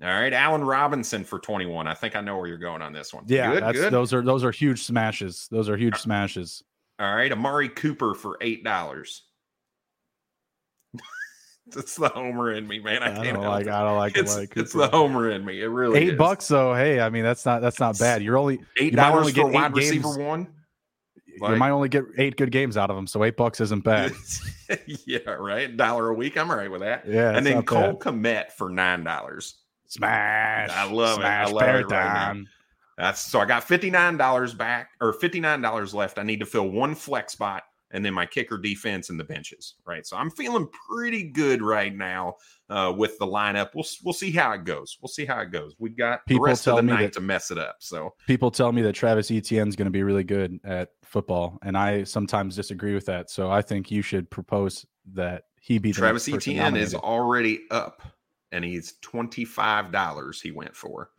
[0.00, 1.86] All right, Allen Robinson for 21.
[1.86, 3.24] I think I know where you're going on this one.
[3.28, 3.90] Yeah, good, good.
[3.90, 5.48] those are those are huge smashes.
[5.50, 6.62] Those are huge smashes.
[6.98, 9.22] All right, Amari Cooper for eight dollars.
[11.74, 13.02] It's the homer in me, man.
[13.02, 13.66] I, I can't like.
[13.66, 14.50] I don't like it's, it.
[14.54, 15.60] It's the homer in me.
[15.60, 16.18] It really eight is.
[16.18, 16.74] bucks though.
[16.74, 18.22] Hey, I mean that's not that's not bad.
[18.22, 20.48] You're only eight dollars for wide receiver one.
[21.38, 23.84] Like, you might only get eight good games out of them, so eight bucks isn't
[23.84, 24.12] bad.
[24.86, 25.76] yeah, right.
[25.76, 26.38] Dollar a week.
[26.38, 27.06] I'm all right with that.
[27.06, 28.52] Yeah, and then Cole bad.
[28.52, 29.56] For nine dollars.
[29.88, 30.70] Smash!
[30.70, 31.50] I love Smash it.
[31.50, 32.42] I love it right now.
[32.96, 36.18] That's so I got fifty nine dollars back or fifty nine dollars left.
[36.18, 39.74] I need to fill one flex spot and then my kicker defense and the benches,
[39.86, 40.06] right?
[40.06, 42.34] So I'm feeling pretty good right now
[42.68, 43.70] uh, with the lineup.
[43.74, 44.98] We'll we'll see how it goes.
[45.00, 45.74] We'll see how it goes.
[45.78, 47.76] We've got people the rest of the night that, to mess it up.
[47.80, 51.58] So people tell me that Travis Etienne is going to be really good at football,
[51.62, 53.30] and I sometimes disagree with that.
[53.30, 58.02] So I think you should propose that he be Travis Etienne is already up,
[58.52, 60.40] and he's twenty five dollars.
[60.40, 61.10] He went for.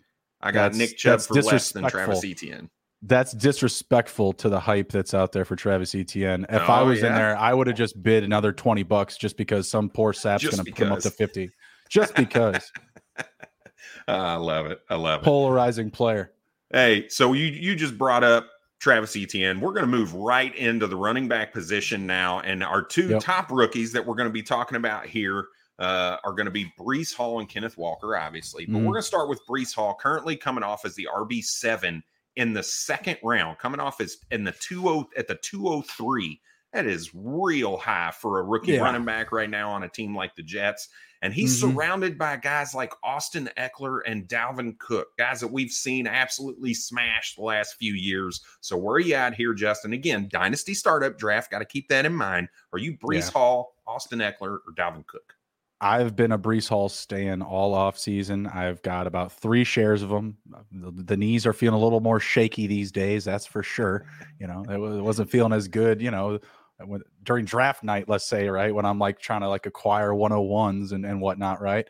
[0.42, 2.70] I got that's, Nick Chubb for less than Travis Etienne
[3.04, 6.46] that's disrespectful to the hype that's out there for Travis Etienne.
[6.50, 7.08] If oh, I was yeah.
[7.08, 10.44] in there, I would have just bid another 20 bucks just because some poor sap's
[10.44, 11.52] going to put him up to 50.
[11.90, 12.72] Just because.
[14.08, 14.82] I love it.
[14.90, 15.26] I love it.
[15.26, 16.32] Polarizing player.
[16.72, 19.60] Hey, so you you just brought up Travis Etienne.
[19.60, 22.42] We're going to move right into the running back position now.
[22.42, 23.22] And our two yep.
[23.22, 25.48] top rookies that we're going to be talking about here
[25.80, 28.66] uh, are going to be Breece Hall and Kenneth Walker, obviously.
[28.66, 28.86] But mm.
[28.86, 32.02] we're going to start with Breece Hall, currently coming off as the RB7
[32.38, 36.40] in the second round, coming off as in the 20 at the 203.
[36.72, 38.82] That is real high for a rookie yeah.
[38.82, 40.90] running back right now on a team like the Jets.
[41.24, 41.72] And he's mm-hmm.
[41.72, 47.36] surrounded by guys like Austin Ekeler and Dalvin Cook, guys that we've seen absolutely smash
[47.36, 48.42] the last few years.
[48.62, 49.94] So where are you at here, Justin?
[49.94, 52.50] Again, dynasty startup draft, got to keep that in mind.
[52.72, 53.32] Are you Breece yeah.
[53.32, 55.37] Hall, Austin Ekeler, or Dalvin Cook?
[55.80, 58.48] I've been a Breece Hall stand all off season.
[58.48, 60.38] I've got about three shares of them.
[60.72, 64.08] The, the, knees are feeling a little more shaky these days, that's for sure.
[64.40, 66.02] You know, it, was, it wasn't feeling as good.
[66.02, 66.40] You know,
[66.84, 70.94] when, during draft night, let's say, right when I'm like trying to like acquire 101s
[70.94, 71.88] and and whatnot, right.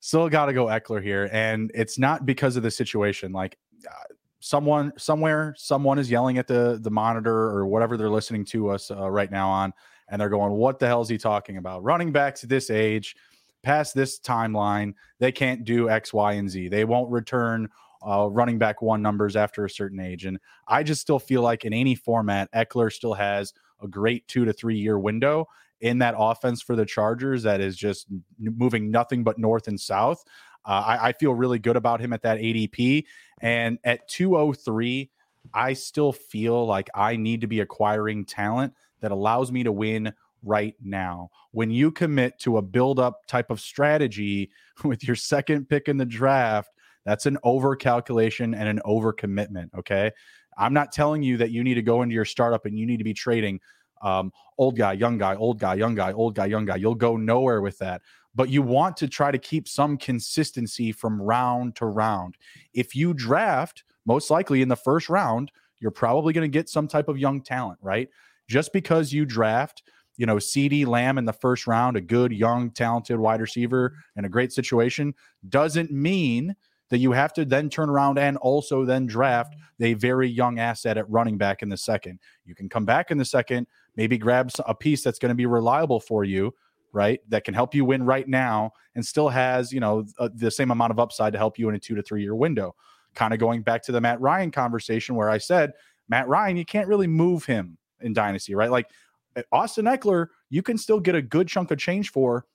[0.00, 3.32] Still got to go Ekeler here, and it's not because of the situation.
[3.32, 3.56] Like
[3.88, 8.70] uh, someone somewhere, someone is yelling at the the monitor or whatever they're listening to
[8.70, 9.72] us uh, right now on
[10.08, 11.82] and they're going, What the hell is he talking about?
[11.82, 13.16] Running backs at this age,
[13.62, 16.68] past this timeline, they can't do X, Y, and Z.
[16.68, 17.68] They won't return
[18.06, 20.26] uh, running back one numbers after a certain age.
[20.26, 20.38] And
[20.68, 24.52] I just still feel like in any format, Ekeler still has a great two to
[24.52, 25.46] three year window
[25.80, 28.06] in that offense for the Chargers that is just
[28.38, 30.22] moving nothing but north and south.
[30.64, 33.04] Uh, I, I, feel really good about him at that ADP.
[33.42, 35.10] And at 203,
[35.52, 38.72] I still feel like I need to be acquiring talent
[39.04, 40.12] that allows me to win
[40.42, 41.30] right now.
[41.52, 44.50] When you commit to a build up type of strategy
[44.84, 46.70] with your second pick in the draft,
[47.04, 49.70] that's an over calculation and an over commitment.
[49.76, 50.10] Okay.
[50.56, 52.98] I'm not telling you that you need to go into your startup and you need
[52.98, 53.60] to be trading
[54.02, 56.76] um, old guy, young guy, old guy, young guy, old guy, young guy.
[56.76, 58.02] You'll go nowhere with that.
[58.34, 62.36] but you want to try to keep some consistency from round to round.
[62.72, 66.88] If you draft, most likely in the first round, you're probably going to get some
[66.88, 68.08] type of young talent, right?
[68.48, 69.82] Just because you draft,
[70.16, 74.24] you know, CD Lamb in the first round, a good, young, talented wide receiver in
[74.24, 75.14] a great situation,
[75.48, 76.54] doesn't mean
[76.90, 80.96] that you have to then turn around and also then draft a very young asset
[80.96, 82.20] at running back in the second.
[82.44, 85.46] You can come back in the second, maybe grab a piece that's going to be
[85.46, 86.54] reliable for you,
[86.92, 87.20] right?
[87.28, 90.70] That can help you win right now and still has, you know, uh, the same
[90.70, 92.74] amount of upside to help you in a two to three year window.
[93.14, 95.72] Kind of going back to the Matt Ryan conversation where I said,
[96.08, 98.70] Matt Ryan, you can't really move him in Dynasty, right?
[98.70, 98.90] Like
[99.36, 102.46] uh, Austin Ekeler, you can still get a good chunk of change for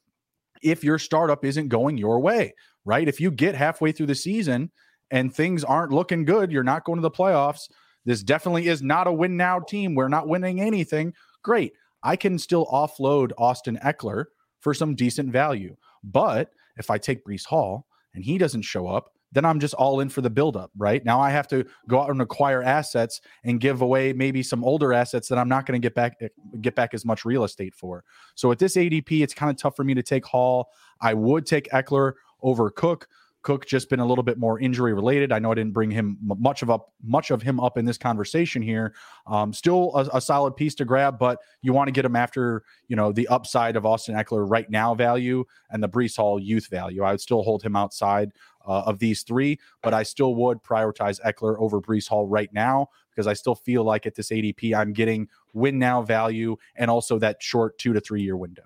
[0.61, 2.53] if your startup isn't going your way,
[2.85, 3.07] right?
[3.07, 4.71] If you get halfway through the season
[5.11, 7.69] and things aren't looking good, you're not going to the playoffs.
[8.05, 9.95] This definitely is not a win now team.
[9.95, 11.13] We're not winning anything.
[11.43, 11.73] Great.
[12.03, 14.25] I can still offload Austin Ekeler
[14.59, 15.75] for some decent value.
[16.03, 19.99] But if I take Breece Hall and he doesn't show up, then I'm just all
[19.99, 21.03] in for the buildup, right?
[21.03, 24.93] Now I have to go out and acquire assets and give away maybe some older
[24.93, 26.17] assets that I'm not going to get back
[26.61, 28.03] get back as much real estate for.
[28.35, 30.69] So at this ADP, it's kind of tough for me to take Hall.
[31.01, 33.07] I would take Ekeler over Cook.
[33.41, 35.31] Cook just been a little bit more injury related.
[35.31, 37.97] I know I didn't bring him much of up much of him up in this
[37.97, 38.93] conversation here.
[39.27, 42.63] Um, still a, a, solid piece to grab, but you want to get him after
[42.89, 46.67] you know the upside of Austin Ekeler right now value and the Breece Hall youth
[46.67, 47.03] value.
[47.03, 48.33] I would still hold him outside
[48.65, 52.89] uh, of these three, but I still would prioritize Ekeler over Breece Hall right now
[53.09, 57.19] because I still feel like at this ADP I'm getting win now value and also
[57.19, 58.63] that short two to three year window.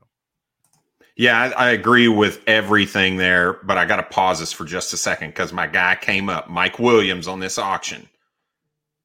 [1.16, 4.94] Yeah, I, I, agree with everything there, but I got to pause this for just
[4.94, 8.10] a second because my guy came up, Mike Williams, on this auction.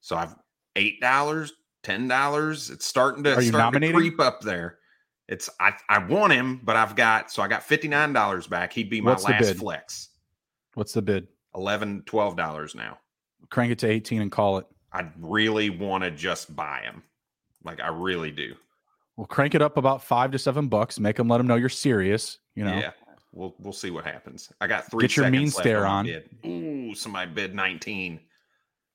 [0.01, 0.35] So I've
[0.75, 2.71] eight dollars, ten dollars.
[2.71, 4.79] It's starting to, Are you starting to creep up there.
[5.29, 8.73] It's I I want him, but I've got so I got fifty nine dollars back.
[8.73, 10.09] He'd be my What's last flex.
[10.79, 11.27] What's the bid?
[11.57, 12.99] 11 12 dollars now.
[13.51, 14.67] Crank it to eighteen and call it.
[14.93, 17.03] I really want to just buy him,
[17.65, 18.55] like I really do.
[19.17, 21.01] We'll crank it up about five to seven bucks.
[21.01, 22.39] Make them let them know you're serious.
[22.55, 22.79] You know.
[22.79, 22.93] Yeah.
[23.33, 24.53] We'll we'll see what happens.
[24.61, 25.03] I got three.
[25.03, 26.07] Get your mean stare on.
[26.07, 26.29] Bid.
[26.47, 28.21] Ooh, somebody bid nineteen.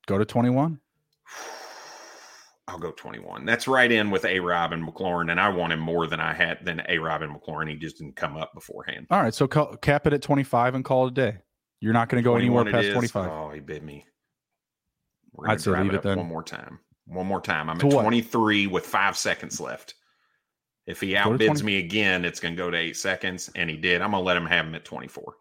[0.06, 0.80] Go to twenty one.
[2.66, 3.44] I'll go 21.
[3.44, 6.32] That's right in with A Rob and McLaurin, and I want him more than I
[6.32, 7.68] had than A Rob and McLaurin.
[7.68, 9.06] He just didn't come up beforehand.
[9.10, 11.38] All right, so call, cap it at 25 and call it a day.
[11.84, 13.30] You're not going to go anywhere past 25.
[13.30, 14.06] Oh, he bid me.
[15.34, 16.16] We're I'd say leave it, it then.
[16.16, 16.78] One more time.
[17.04, 17.68] One more time.
[17.68, 19.92] I'm to at 23 with five seconds left.
[20.86, 24.00] If he outbids me again, it's going to go to eight seconds, and he did.
[24.00, 25.34] I'm going to let him have him at 24.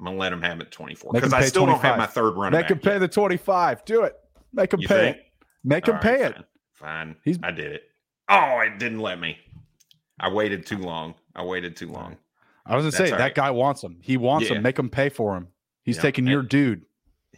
[0.00, 1.82] I'm going to let him have him at 24 because I still 25.
[1.82, 2.58] don't have my third running.
[2.58, 2.98] Make him pay yet.
[2.98, 3.84] the 25.
[3.84, 4.16] Do it.
[4.52, 5.16] Make him you pay think?
[5.18, 5.26] it.
[5.62, 6.32] Make All him right, pay fine.
[6.32, 6.44] it.
[6.72, 7.16] Fine.
[7.24, 7.38] He's...
[7.44, 7.82] I did it.
[8.28, 9.38] Oh, it didn't let me.
[10.18, 11.14] I waited too long.
[11.36, 12.16] I waited too long.
[12.66, 13.98] I was going to say, that guy wants him.
[14.02, 14.56] He wants yeah.
[14.56, 14.64] him.
[14.64, 15.46] Make him pay for him.
[15.84, 16.02] He's yeah.
[16.02, 16.84] taking your dude.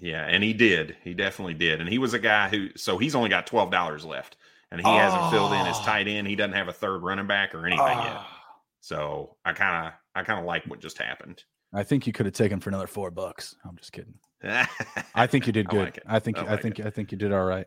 [0.00, 0.96] Yeah, and he did.
[1.04, 1.80] He definitely did.
[1.80, 4.36] And he was a guy who, so he's only got $12 left
[4.72, 4.96] and he oh.
[4.96, 5.84] hasn't filled in his oh.
[5.84, 6.26] tight end.
[6.26, 8.02] He doesn't have a third running back or anything oh.
[8.04, 8.16] yet.
[8.16, 8.38] Ah.
[8.80, 11.44] So I kind of I kind of like what just happened.
[11.72, 13.54] I think you could have taken for another four bucks.
[13.64, 14.14] I'm just kidding.
[15.14, 15.80] I think you did good.
[15.80, 16.86] I, like I think I, like I think it.
[16.86, 17.66] I think you did all right.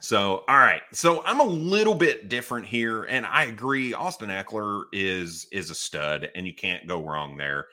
[0.00, 0.82] So, all right.
[0.92, 3.94] So I'm a little bit different here, and I agree.
[3.94, 7.66] Austin Ekeler is is a stud, and you can't go wrong there.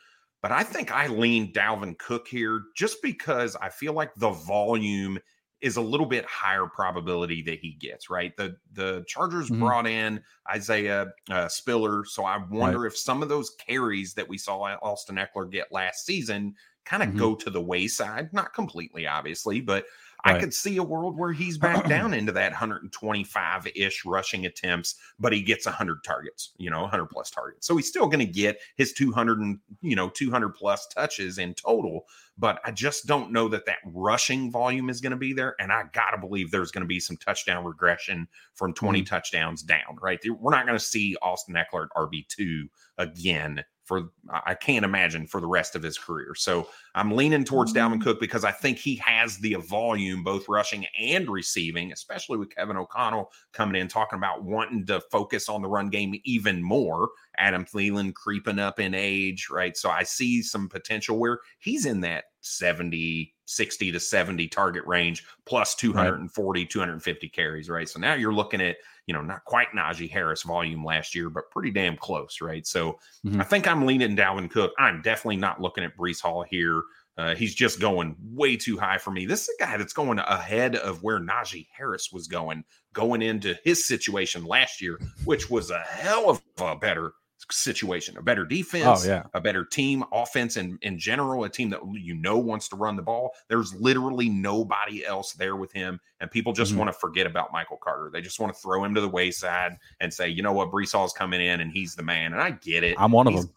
[0.46, 5.18] But I think I lean Dalvin Cook here just because I feel like the volume
[5.60, 8.38] is a little bit higher probability that he gets right.
[8.38, 9.60] The the Chargers mm-hmm.
[9.60, 12.92] brought in Isaiah uh, Spiller, so I wonder right.
[12.92, 16.54] if some of those carries that we saw Austin Ekeler get last season
[16.86, 17.18] kind of mm-hmm.
[17.18, 18.32] go to the wayside.
[18.32, 19.86] Not completely, obviously, but
[20.26, 20.38] Right.
[20.38, 24.96] I could see a world where he's back down into that 125 ish rushing attempts,
[25.20, 27.68] but he gets 100 targets, you know, 100 plus targets.
[27.68, 31.54] So he's still going to get his 200 and, you know, 200 plus touches in
[31.54, 32.06] total.
[32.38, 35.56] But I just don't know that that rushing volume is going to be there.
[35.60, 39.06] And I got to believe there's going to be some touchdown regression from 20 mm-hmm.
[39.06, 40.20] touchdowns down, right?
[40.40, 42.64] We're not going to see Austin Ekeler at RB2
[42.98, 46.34] again for I can't imagine for the rest of his career.
[46.36, 48.04] So I'm leaning towards Dalvin mm.
[48.04, 52.78] Cook because I think he has the volume, both rushing and receiving, especially with Kevin
[52.78, 57.10] O'Connell coming in talking about wanting to focus on the run game even more.
[57.38, 59.78] Adam Thielen creeping up in age, right?
[59.78, 65.26] So I see some potential where he's in that 70, 60 to 70 target range
[65.46, 66.70] plus 240, right.
[66.70, 67.88] 250 carries, right?
[67.88, 68.78] So now you're looking at
[69.08, 72.66] you know, not quite Najee Harris volume last year, but pretty damn close, right?
[72.66, 73.40] So mm-hmm.
[73.40, 74.74] I think I'm leaning Dalvin Cook.
[74.80, 76.82] I'm definitely not looking at Breece Hall here.
[77.18, 79.26] Uh, he's just going way too high for me.
[79.26, 83.58] This is a guy that's going ahead of where Najee Harris was going, going into
[83.64, 87.14] his situation last year, which was a hell of a better
[87.52, 89.24] situation, a better defense, oh, yeah.
[89.34, 92.96] a better team, offense, and in general, a team that you know wants to run
[92.96, 93.32] the ball.
[93.48, 96.80] There's literally nobody else there with him, and people just mm-hmm.
[96.80, 98.10] want to forget about Michael Carter.
[98.12, 100.94] They just want to throw him to the wayside and say, you know what, Breece
[100.94, 102.34] Hall's coming in and he's the man.
[102.34, 102.96] And I get it.
[103.00, 103.56] I'm one he's, of them.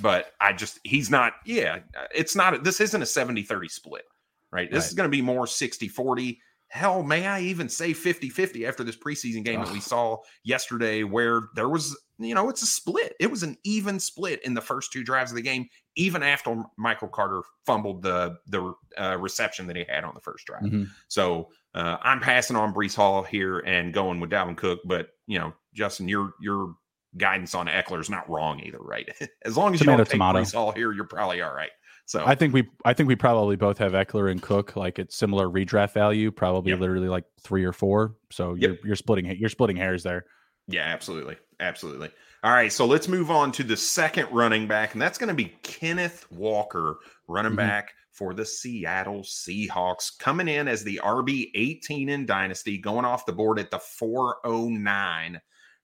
[0.00, 1.80] But I just, he's not, yeah,
[2.14, 4.04] it's not, this isn't a 70 30 split,
[4.50, 4.70] right?
[4.70, 4.88] This right.
[4.88, 8.84] is going to be more 60 40 hell, may I even say 50 50 after
[8.84, 13.14] this preseason game that we saw yesterday, where there was, you know, it's a split.
[13.20, 16.62] It was an even split in the first two drives of the game, even after
[16.76, 20.62] Michael Carter fumbled the the uh, reception that he had on the first drive.
[20.62, 20.84] Mm-hmm.
[21.08, 25.38] So uh, I'm passing on Breece Hall here and going with Dalvin Cook, but you
[25.38, 26.74] know, Justin, your your
[27.16, 29.08] guidance on Ekeler is not wrong either, right?
[29.44, 30.40] as long as tomato, you don't take tomato.
[30.40, 31.70] Breece Hall here, you're probably all right.
[32.08, 35.14] So I think we I think we probably both have Ekeler and Cook like it's
[35.14, 36.80] similar redraft value, probably yep.
[36.80, 38.14] literally like three or four.
[38.30, 38.62] So yep.
[38.62, 40.24] you're you're splitting you're splitting hairs there.
[40.68, 41.36] Yeah, absolutely.
[41.60, 42.10] Absolutely.
[42.42, 45.34] All right, so let's move on to the second running back, and that's going to
[45.34, 47.56] be Kenneth Walker, running mm-hmm.
[47.56, 53.26] back for the Seattle Seahawks, coming in as the RB 18 in Dynasty, going off
[53.26, 55.40] the board at the 409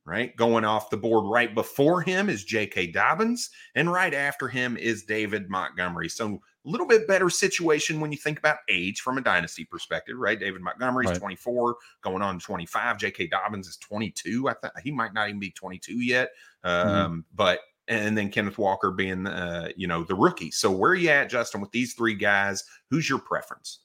[0.07, 0.37] right?
[0.37, 2.89] Going off the board right before him is J.K.
[2.89, 6.09] Dobbins, and right after him is David Montgomery.
[6.09, 10.17] So a little bit better situation when you think about age from a dynasty perspective,
[10.19, 10.39] right?
[10.39, 11.21] David Montgomery is right.
[11.21, 12.99] 24, going on 25.
[12.99, 13.27] J.K.
[13.29, 14.49] Dobbins is 22.
[14.49, 16.31] I think he might not even be 22 yet.
[16.65, 16.89] Mm-hmm.
[16.89, 17.21] Um, mm-hmm.
[17.35, 20.51] But and then Kenneth Walker being, uh, you know, the rookie.
[20.51, 22.65] So where are you at, Justin, with these three guys?
[22.91, 23.81] Who's your preference?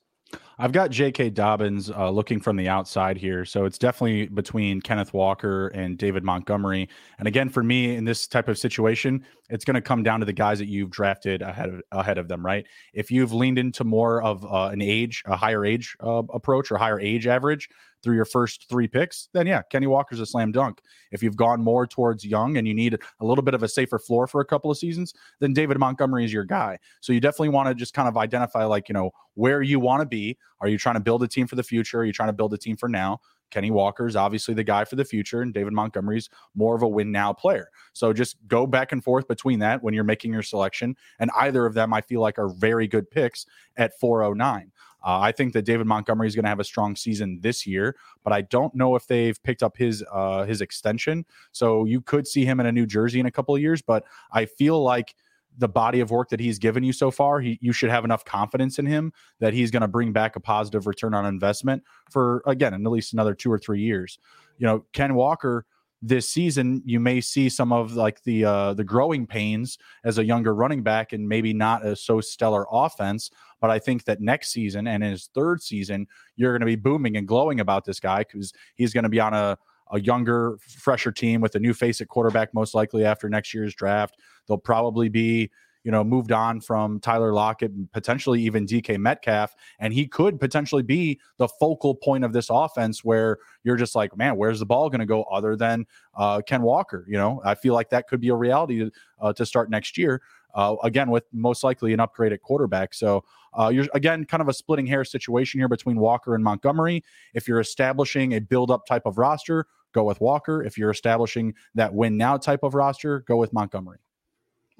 [0.62, 1.30] I've got J.K.
[1.30, 6.26] Dobbins uh, looking from the outside here, so it's definitely between Kenneth Walker and David
[6.26, 6.89] Montgomery.
[7.18, 10.26] And again, for me in this type of situation, it's going to come down to
[10.26, 12.65] the guys that you've drafted ahead of ahead of them, right?
[12.94, 16.78] If you've leaned into more of uh, an age, a higher age uh, approach or
[16.78, 17.70] higher age average,
[18.04, 20.82] through your first three picks, then yeah, Kenny Walker's a slam dunk.
[21.12, 24.00] If you've gone more towards young and you need a little bit of a safer
[24.00, 26.78] floor for a couple of seasons, then David Montgomery is your guy.
[27.02, 30.02] So you definitely want to just kind of identify, like, you know, where you want
[30.02, 30.38] to be.
[30.62, 32.00] Are you trying to build a team for the future?
[32.00, 33.20] Are you trying to build a team for now?
[33.50, 36.88] Kenny Walker is obviously the guy for the future, and David Montgomery's more of a
[36.88, 37.70] win now player.
[37.94, 40.96] So just go back and forth between that when you're making your selection.
[41.20, 43.46] And either of them, I feel like, are very good picks
[43.78, 44.72] at 409.
[45.06, 47.96] Uh, I think that David Montgomery is going to have a strong season this year,
[48.24, 51.26] but I don't know if they've picked up his uh, his extension.
[51.52, 54.04] So you could see him in a New Jersey in a couple of years, but
[54.32, 55.16] I feel like
[55.58, 58.24] the body of work that he's given you so far, he, you should have enough
[58.24, 62.42] confidence in him that he's going to bring back a positive return on investment for
[62.46, 64.20] again, at least another two or three years.
[64.58, 65.66] You know, Ken Walker
[66.02, 70.24] this season you may see some of like the uh the growing pains as a
[70.24, 74.52] younger running back and maybe not a so stellar offense but i think that next
[74.52, 76.08] season and in his third season
[76.38, 79.20] you're going to be booming and glowing about this guy because he's going to be
[79.20, 79.58] on a
[79.92, 83.74] a younger fresher team with a new face at quarterback most likely after next year's
[83.74, 84.18] draft.
[84.48, 85.52] They'll probably be
[85.84, 89.56] you know, moved on from Tyler Lockett and potentially even DK Metcalf.
[89.80, 94.15] And he could potentially be the focal point of this offense where you're just like,
[94.18, 97.06] man, where's the ball going to go other than uh, Ken Walker?
[97.08, 99.98] You know, I feel like that could be a reality to, uh, to start next
[99.98, 100.22] year.
[100.56, 102.94] Uh, again, with most likely an upgrade at quarterback.
[102.96, 103.24] So
[103.58, 107.04] uh, you're again kind of a splitting hair situation here between Walker and Montgomery.
[107.36, 110.63] If you're establishing a build up type of roster, go with Walker.
[110.63, 114.00] If you're establishing that win now type of roster, go with Montgomery.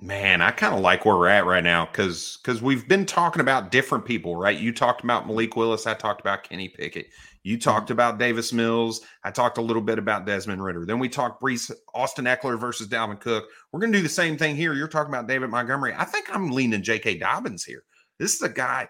[0.02, 3.42] Man, I kind of like where we're at right now because because we've been talking
[3.42, 4.58] about different people, right?
[4.58, 7.08] You talked about Malik Willis, I talked about Kenny Pickett,
[7.44, 7.70] you mm-hmm.
[7.70, 10.86] talked about Davis Mills, I talked a little bit about Desmond Ridder.
[10.86, 13.50] Then we talked Breece Austin Ekeler versus Dalvin Cook.
[13.74, 14.74] We're gonna do the same thing here.
[14.74, 15.94] You're talking about David Montgomery.
[15.98, 17.18] I think I'm leaning J.K.
[17.18, 17.84] Dobbins here.
[18.20, 18.88] This is a guy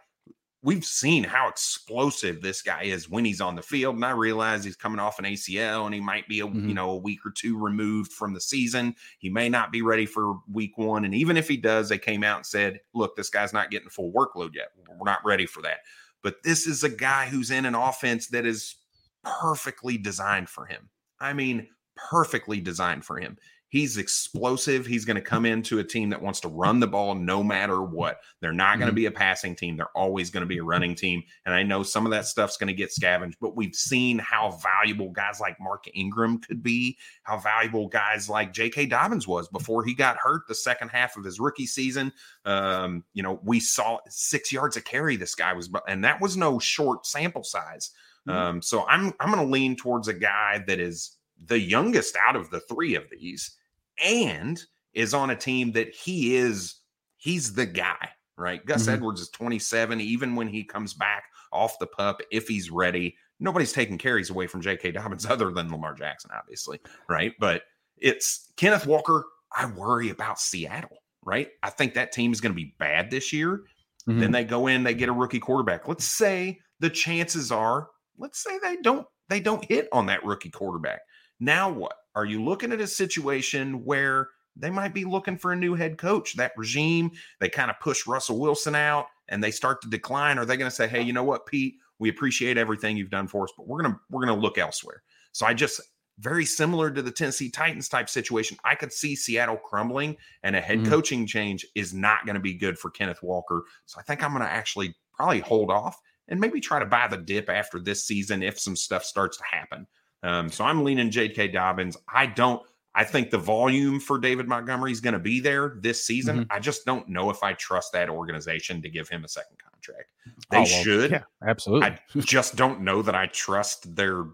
[0.62, 3.96] we've seen how explosive this guy is when he's on the field.
[3.96, 6.68] And I realize he's coming off an ACL and he might be a mm-hmm.
[6.68, 8.96] you know a week or two removed from the season.
[9.20, 11.06] He may not be ready for week one.
[11.06, 13.90] And even if he does, they came out and said, look, this guy's not getting
[13.90, 14.72] full workload yet.
[14.88, 15.80] We're not ready for that.
[16.22, 18.76] But this is a guy who's in an offense that is
[19.24, 20.90] perfectly designed for him.
[21.20, 23.38] I mean, perfectly designed for him.
[23.70, 24.88] He's explosive.
[24.88, 27.84] He's going to come into a team that wants to run the ball no matter
[27.84, 28.20] what.
[28.42, 28.80] They're not mm-hmm.
[28.80, 29.78] going to be a passing team.
[29.78, 31.22] They're always going to be a running team.
[31.46, 34.60] And I know some of that stuff's going to get scavenged, but we've seen how
[34.64, 38.88] valuable guys like Mark Ingram could be, how valuable guys like J.K.
[38.88, 42.12] Dobbins was before he got hurt the second half of his rookie season.
[42.46, 46.36] Um, you know, we saw six yards of carry this guy was, and that was
[46.36, 47.92] no short sample size.
[48.28, 48.38] Mm-hmm.
[48.38, 52.36] Um, so I'm I'm going to lean towards a guy that is the youngest out
[52.36, 53.56] of the three of these
[54.04, 54.62] and
[54.94, 56.76] is on a team that he is
[57.18, 58.66] he's the guy, right?
[58.66, 58.96] Gus mm-hmm.
[58.96, 63.16] Edwards is 27 even when he comes back off the pup if he's ready.
[63.40, 64.92] Nobody's taking carries away from J.K.
[64.92, 67.34] Dobbins other than Lamar Jackson obviously, right?
[67.40, 67.64] But
[67.98, 69.26] it's Kenneth Walker
[69.56, 71.50] I worry about Seattle, right?
[71.64, 73.64] I think that team is going to be bad this year.
[74.08, 74.20] Mm-hmm.
[74.20, 75.88] Then they go in, they get a rookie quarterback.
[75.88, 80.50] Let's say the chances are, let's say they don't they don't hit on that rookie
[80.50, 81.02] quarterback.
[81.40, 81.94] Now what?
[82.20, 85.98] Are you looking at a situation where they might be looking for a new head
[85.98, 86.36] coach?
[86.36, 90.38] That regime, they kind of push Russell Wilson out and they start to decline.
[90.38, 91.76] Are they going to say, "Hey, you know what, Pete?
[91.98, 94.58] We appreciate everything you've done for us, but we're going to we're going to look
[94.58, 95.02] elsewhere."
[95.32, 95.80] So I just
[96.18, 98.58] very similar to the Tennessee Titans type situation.
[98.66, 100.90] I could see Seattle crumbling, and a head mm-hmm.
[100.90, 103.64] coaching change is not going to be good for Kenneth Walker.
[103.86, 105.98] So I think I'm going to actually probably hold off
[106.28, 109.44] and maybe try to buy the dip after this season if some stuff starts to
[109.50, 109.88] happen.
[110.24, 111.50] Um, so I'm leaning J.K.
[111.50, 111.98] Dobbins.
[112.14, 112.62] I don't.
[112.96, 116.40] I think the volume for David Montgomery is going to be there this season.
[116.40, 116.52] Mm-hmm.
[116.52, 120.12] I just don't know if I trust that organization to give him a second contract.
[120.50, 121.12] They oh, should.
[121.12, 121.88] Yeah, absolutely.
[121.88, 124.26] I just don't know that I trust their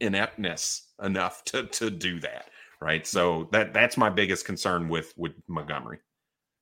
[0.00, 2.48] ineptness enough to to do that.
[2.80, 3.06] Right.
[3.06, 5.98] So that that's my biggest concern with with Montgomery.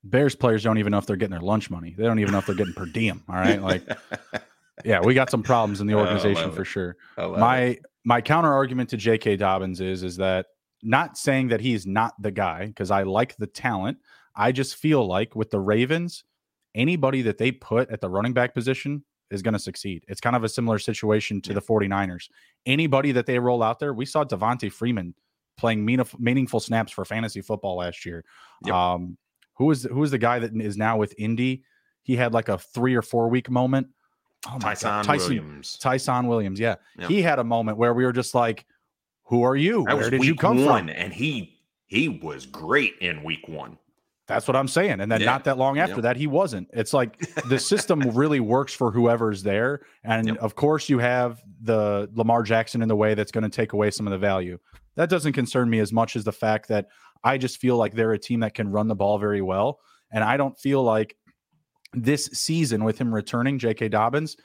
[0.05, 1.95] Bears players don't even know if they're getting their lunch money.
[1.97, 3.23] They don't even know if they're getting per diem.
[3.29, 3.61] All right.
[3.61, 3.87] Like,
[4.85, 6.97] yeah, we got some problems in the organization for sure.
[7.19, 7.85] My it.
[8.05, 9.37] My counter argument to J.K.
[9.37, 10.47] Dobbins is is that
[10.83, 13.99] not saying that he's not the guy because I like the talent.
[14.35, 16.25] I just feel like with the Ravens,
[16.75, 20.05] anybody that they put at the running back position is going to succeed.
[20.09, 21.55] It's kind of a similar situation to yeah.
[21.55, 22.29] the 49ers.
[22.67, 25.15] Anybody that they roll out there, we saw Devonta Freeman
[25.57, 28.25] playing meaningful, meaningful snaps for fantasy football last year.
[28.65, 28.75] Yep.
[28.75, 29.19] Um,
[29.55, 31.65] who is who is the guy that is now with Indy?
[32.03, 33.89] He had like a three or four week moment.
[34.47, 35.05] Oh my Ty'Son.
[35.05, 35.79] Ty'Son Williams.
[35.79, 36.59] Ty'Son Williams.
[36.59, 36.77] Yeah.
[36.99, 37.11] Yep.
[37.11, 38.65] He had a moment where we were just like,
[39.25, 39.85] who are you?
[39.87, 40.97] That Where did you come one, from?
[40.97, 43.79] And he he was great in week one.
[44.27, 45.01] That's what I'm saying.
[45.01, 45.27] And then yeah.
[45.27, 46.03] not that long after yep.
[46.03, 46.69] that, he wasn't.
[46.73, 47.19] It's like
[47.49, 49.81] the system really works for whoever's there.
[50.05, 50.39] And yep.
[50.39, 53.91] of course, you have the Lamar Jackson in the way that's going to take away
[53.91, 54.57] some of the value.
[54.95, 56.87] That doesn't concern me as much as the fact that
[57.25, 59.81] I just feel like they're a team that can run the ball very well.
[60.13, 61.17] And I don't feel like
[61.93, 63.89] this season with him returning, J.K.
[63.89, 64.37] Dobbins,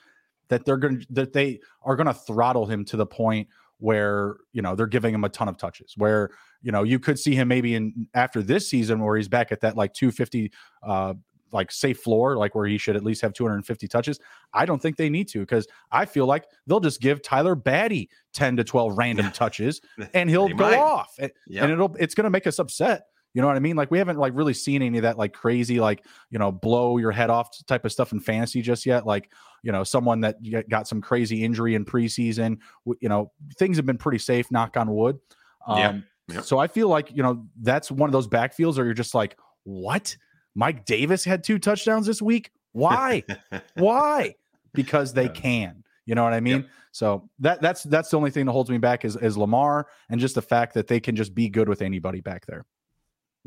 [0.48, 4.36] that they're going to that they are going to throttle him to the point where
[4.52, 6.30] you know they're giving him a ton of touches where
[6.62, 9.60] you know you could see him maybe in after this season where he's back at
[9.60, 10.50] that like 250
[10.82, 11.14] uh
[11.52, 14.18] like safe floor like where he should at least have 250 touches
[14.54, 18.08] i don't think they need to because i feel like they'll just give tyler badie
[18.32, 19.80] 10 to 12 random touches
[20.14, 21.64] and he'll go off and, yep.
[21.64, 23.06] and it'll it's going to make us upset
[23.36, 23.76] you know what I mean?
[23.76, 26.96] Like we haven't like really seen any of that like crazy like you know blow
[26.96, 29.04] your head off type of stuff in fantasy just yet.
[29.04, 29.30] Like
[29.62, 30.36] you know someone that
[30.70, 32.56] got some crazy injury in preseason.
[32.86, 34.50] You know things have been pretty safe.
[34.50, 35.18] Knock on wood.
[35.66, 36.36] Um, yeah.
[36.36, 36.44] Yep.
[36.44, 39.36] So I feel like you know that's one of those backfields where you're just like,
[39.64, 40.16] what?
[40.54, 42.52] Mike Davis had two touchdowns this week.
[42.72, 43.22] Why?
[43.74, 44.36] Why?
[44.72, 45.84] Because they can.
[46.06, 46.60] You know what I mean?
[46.60, 46.66] Yep.
[46.92, 50.18] So that that's that's the only thing that holds me back is is Lamar and
[50.18, 52.64] just the fact that they can just be good with anybody back there.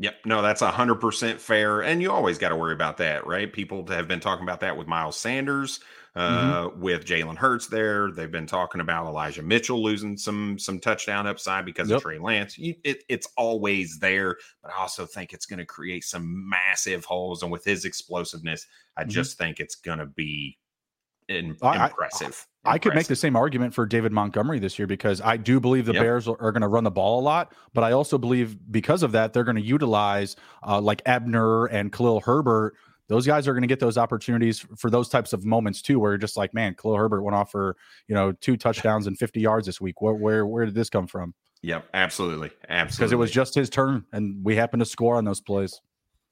[0.00, 0.14] Yep.
[0.24, 1.82] No, that's a hundred percent fair.
[1.82, 3.52] And you always got to worry about that, right?
[3.52, 5.80] People have been talking about that with Miles Sanders,
[6.16, 6.80] uh, mm-hmm.
[6.80, 8.10] with Jalen Hurts there.
[8.10, 11.98] They've been talking about Elijah Mitchell losing some some touchdown upside because yep.
[11.98, 12.56] of Trey Lance.
[12.56, 17.04] You, it, it's always there, but I also think it's going to create some massive
[17.04, 17.42] holes.
[17.42, 19.10] And with his explosiveness, I mm-hmm.
[19.10, 20.56] just think it's going to be
[21.28, 22.46] in, impressive.
[22.64, 25.86] I, could make the same argument for David Montgomery this year because I do believe
[25.86, 26.02] the yep.
[26.02, 29.02] Bears are, are going to run the ball a lot, but I also believe because
[29.02, 30.36] of that they're going to utilize
[30.66, 32.74] uh, like Ebner and Khalil Herbert.
[33.08, 36.12] Those guys are going to get those opportunities for those types of moments too, where
[36.12, 39.40] you're just like, man, Khalil Herbert went off for you know two touchdowns and 50
[39.40, 40.00] yards this week.
[40.00, 41.34] Where where where did this come from?
[41.62, 42.96] Yep, absolutely, absolutely.
[42.96, 45.80] Because it was just his turn, and we happened to score on those plays.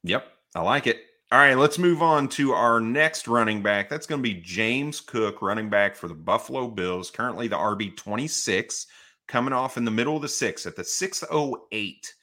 [0.04, 1.00] Yep, I like it.
[1.30, 3.90] All right, let's move on to our next running back.
[3.90, 7.94] That's going to be James Cook, running back for the Buffalo Bills, currently the RB
[7.94, 8.86] 26,
[9.26, 12.14] coming off in the middle of the six at the 608.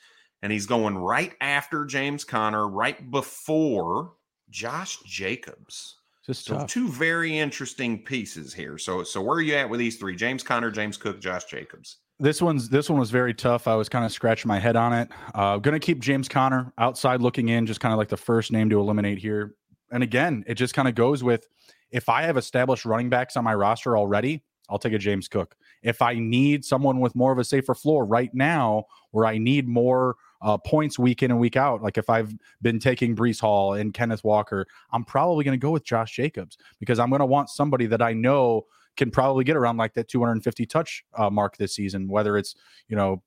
[0.41, 4.13] And he's going right after James Conner, right before
[4.49, 5.97] Josh Jacobs.
[6.25, 8.79] Just so two very interesting pieces here.
[8.79, 10.15] So, so where are you at with these three?
[10.15, 11.97] James Conner, James Cook, Josh Jacobs.
[12.19, 13.67] This one's this one was very tough.
[13.67, 15.09] I was kind of scratching my head on it.
[15.33, 18.51] Uh, going to keep James Conner outside looking in, just kind of like the first
[18.51, 19.55] name to eliminate here.
[19.91, 21.47] And again, it just kind of goes with
[21.91, 25.55] if I have established running backs on my roster already, I'll take a James Cook.
[25.83, 29.67] If I need someone with more of a safer floor right now, where I need
[29.67, 33.73] more uh, points week in and week out, like if I've been taking Breece Hall
[33.73, 37.25] and Kenneth Walker, I'm probably going to go with Josh Jacobs because I'm going to
[37.25, 41.57] want somebody that I know can probably get around like that 250 touch uh, mark
[41.57, 42.55] this season, whether it's,
[42.87, 43.21] you know,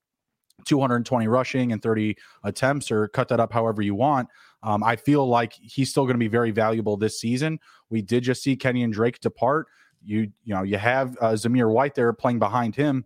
[0.65, 4.29] 220 rushing and 30 attempts or cut that up however you want.
[4.63, 7.61] Um, I feel like he's still going to be very valuable this season.
[7.91, 9.67] We did just see Kenyan Drake depart.
[10.05, 13.05] You, you know, you have uh, Zamir White there playing behind him.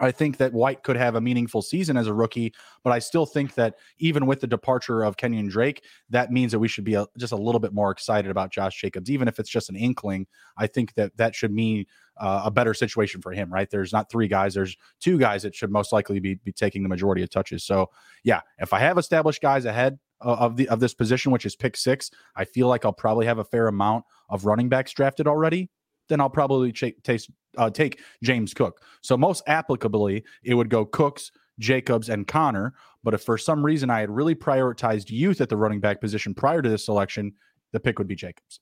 [0.00, 3.26] I think that White could have a meaningful season as a rookie, but I still
[3.26, 6.94] think that even with the departure of Kenyan Drake, that means that we should be
[6.94, 9.76] a, just a little bit more excited about Josh Jacobs, even if it's just an
[9.76, 10.26] inkling.
[10.56, 11.86] I think that that should mean
[12.16, 13.70] uh, a better situation for him, right?
[13.70, 16.88] There's not three guys, there's two guys that should most likely be, be taking the
[16.88, 17.62] majority of touches.
[17.64, 17.90] So,
[18.24, 21.76] yeah, if I have established guys ahead of the of this position, which is pick
[21.76, 25.70] six, I feel like I'll probably have a fair amount of running backs drafted already
[26.08, 28.80] then I'll probably ch- taste, uh, take James Cook.
[29.02, 32.74] So most applicably, it would go Cooks, Jacobs, and Conner.
[33.02, 36.34] But if for some reason I had really prioritized youth at the running back position
[36.34, 37.32] prior to this selection,
[37.72, 38.60] the pick would be Jacobs.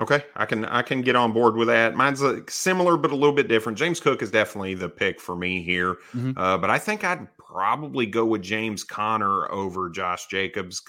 [0.00, 1.94] Okay, I can I can get on board with that.
[1.94, 3.78] Mine's a, similar but a little bit different.
[3.78, 6.32] James Cook is definitely the pick for me here, mm-hmm.
[6.36, 10.82] uh, but I think I'd probably go with James Conner over Josh Jacobs.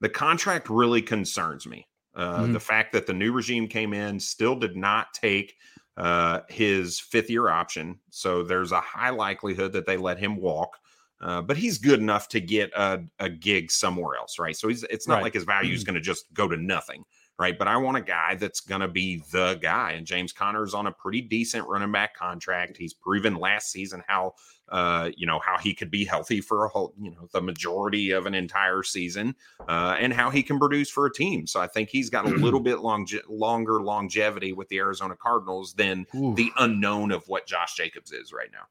[0.00, 1.86] The contract really concerns me.
[2.14, 2.52] Uh, mm-hmm.
[2.52, 5.54] The fact that the new regime came in still did not take
[6.00, 7.98] uh, his fifth year option.
[8.08, 10.78] So there's a high likelihood that they let him walk.
[11.20, 14.56] Uh, but he's good enough to get a, a gig somewhere else, right?
[14.56, 15.24] So he's it's not right.
[15.24, 15.92] like his value is mm-hmm.
[15.92, 17.04] going to just go to nothing,
[17.38, 17.58] right?
[17.58, 19.92] But I want a guy that's going to be the guy.
[19.92, 22.78] And James Conner's on a pretty decent running back contract.
[22.78, 24.32] He's proven last season how
[24.70, 28.10] uh, you know, how he could be healthy for a whole, you know, the majority
[28.10, 29.34] of an entire season,
[29.68, 31.46] uh, and how he can produce for a team.
[31.46, 35.74] So I think he's got a little bit long, longer longevity with the Arizona Cardinals
[35.74, 36.36] than Oof.
[36.36, 38.66] the unknown of what Josh Jacobs is right now.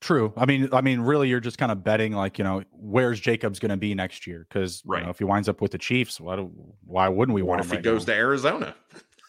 [0.00, 0.32] True.
[0.36, 3.58] I mean, I mean, really, you're just kind of betting, like, you know, where's Jacobs
[3.58, 4.46] going to be next year?
[4.48, 5.00] Because right.
[5.00, 6.52] You know, if he winds up with the Chiefs, why, do,
[6.84, 8.12] why wouldn't we want what if he right goes now?
[8.12, 8.76] to Arizona?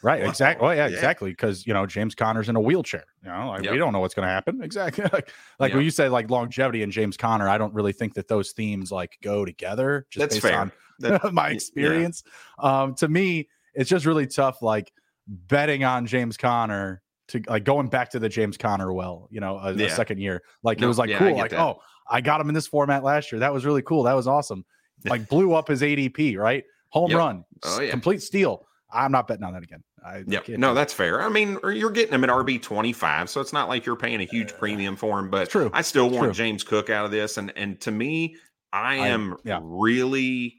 [0.02, 0.24] Right.
[0.24, 0.68] Exactly.
[0.68, 0.96] Oh, yeah, yeah.
[0.96, 1.32] exactly.
[1.32, 3.06] Because you know James Conner's in a wheelchair.
[3.24, 3.74] You know, like, yep.
[3.74, 4.62] we don't know what's going to happen.
[4.70, 5.04] Exactly.
[5.12, 5.76] like, like yep.
[5.76, 8.92] when you say like longevity and James Conner, I don't really think that those themes
[8.92, 10.06] like go together.
[10.12, 10.60] Just That's based fair.
[10.60, 12.24] on that, my experience.
[12.62, 12.82] Yeah.
[12.82, 14.62] Um, to me, it's just really tough.
[14.62, 14.92] Like
[15.28, 19.28] betting on James Conner to like going back to the James Conner well.
[19.32, 19.88] You know, a, yeah.
[19.88, 20.44] a second year.
[20.62, 21.36] Like no, it was like yeah, cool.
[21.36, 21.60] Like that.
[21.60, 23.40] oh, I got him in this format last year.
[23.40, 24.04] That was really cool.
[24.04, 24.66] That was awesome.
[25.06, 26.38] Like blew up his ADP.
[26.38, 26.66] Right.
[26.90, 27.20] Home yep.
[27.20, 27.46] run.
[27.64, 27.90] Oh, yeah.
[27.92, 28.68] Complete steal.
[28.92, 29.84] I'm not betting on that again.
[30.04, 30.48] I, yep.
[30.48, 31.22] no, that's fair.
[31.22, 34.26] I mean, you're getting him at RB 25, so it's not like you're paying a
[34.26, 35.30] huge premium for him.
[35.30, 35.70] But true.
[35.74, 36.34] I still it's want true.
[36.34, 38.36] James Cook out of this, and and to me,
[38.74, 39.60] I am I, yeah.
[39.62, 40.56] really,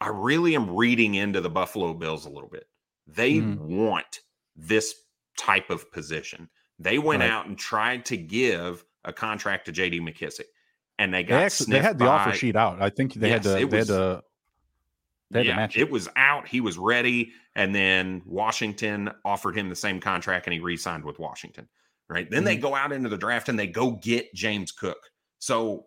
[0.00, 2.64] I really am reading into the Buffalo Bills a little bit.
[3.06, 3.76] They mm-hmm.
[3.76, 4.20] want
[4.56, 4.94] this
[5.38, 6.48] type of position.
[6.78, 7.30] They went right.
[7.30, 10.00] out and tried to give a contract to J.D.
[10.00, 10.46] McKissic,
[10.98, 12.82] and they got they, actually, they had the by, offer sheet out.
[12.82, 13.48] I think they yes, had to.
[13.50, 14.22] They was, had to
[15.30, 16.46] yeah, it was out.
[16.46, 17.32] He was ready.
[17.54, 21.68] And then Washington offered him the same contract and he re signed with Washington.
[22.08, 22.30] Right.
[22.30, 22.46] Then mm-hmm.
[22.46, 25.10] they go out into the draft and they go get James Cook.
[25.38, 25.86] So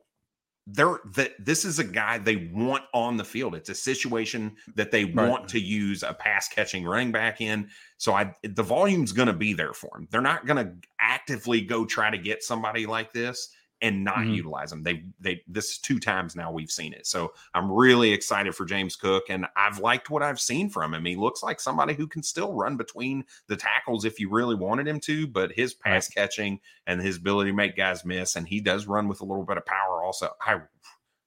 [0.68, 3.56] they're that this is a guy they want on the field.
[3.56, 5.30] It's a situation that they right.
[5.30, 7.70] want to use a pass catching running back in.
[7.98, 10.08] So I the volume's going to be there for him.
[10.12, 13.50] They're not going to actively go try to get somebody like this
[13.82, 14.34] and not mm-hmm.
[14.34, 14.84] utilize them.
[14.84, 17.08] They they this is two times now we've seen it.
[17.08, 21.06] So I'm really excited for James Cook and I've liked what I've seen from him.
[21.06, 24.88] He looks like somebody who can still run between the tackles if you really wanted
[24.88, 28.60] him to, but his pass catching and his ability to make guys miss and he
[28.60, 30.30] does run with a little bit of power also.
[30.46, 30.62] I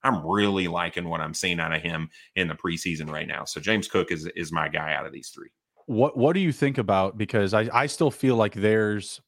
[0.05, 3.44] I'm really liking what I'm seeing out of him in the preseason right now.
[3.44, 5.50] So James Cook is is my guy out of these three.
[5.86, 9.20] What what do you think about because I I still feel like there's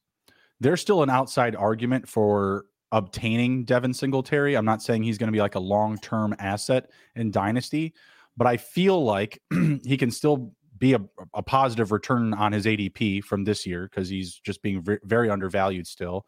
[0.59, 2.65] there's still an outside argument for
[2.95, 4.55] obtaining Devin Singletary.
[4.55, 7.93] I'm not saying he's going to be like a long term asset in Dynasty,
[8.37, 9.41] but I feel like
[9.83, 11.01] he can still be a,
[11.33, 15.29] a, positive return on his ADP from this year because he's just being v- very
[15.29, 16.25] undervalued still.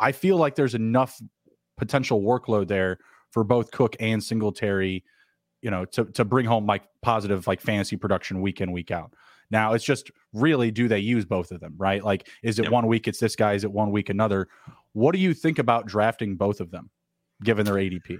[0.00, 1.20] I feel like there's enough
[1.76, 2.98] potential workload there
[3.30, 5.04] for both Cook and Singletary,
[5.60, 9.12] you know, to to bring home like positive like fantasy production week in week out.
[9.50, 12.02] Now it's just really do they use both of them, right?
[12.02, 12.72] Like, is it yep.
[12.72, 13.52] one week it's this guy?
[13.52, 14.48] Is it one week another?
[14.98, 16.90] What do you think about drafting both of them,
[17.44, 18.18] given their ADP?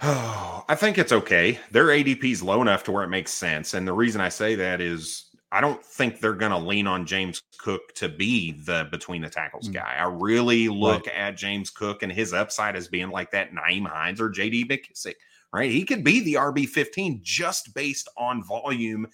[0.00, 1.58] Oh, I think it's okay.
[1.72, 3.74] Their ADP is low enough to where it makes sense.
[3.74, 7.04] And the reason I say that is I don't think they're going to lean on
[7.04, 9.74] James Cook to be the between the tackles mm.
[9.74, 9.96] guy.
[9.98, 11.16] I really look right.
[11.16, 15.14] at James Cook and his upside as being like that Nyheim Hines or JD McKissic,
[15.52, 15.70] right?
[15.70, 19.08] He could be the RB 15 just based on volume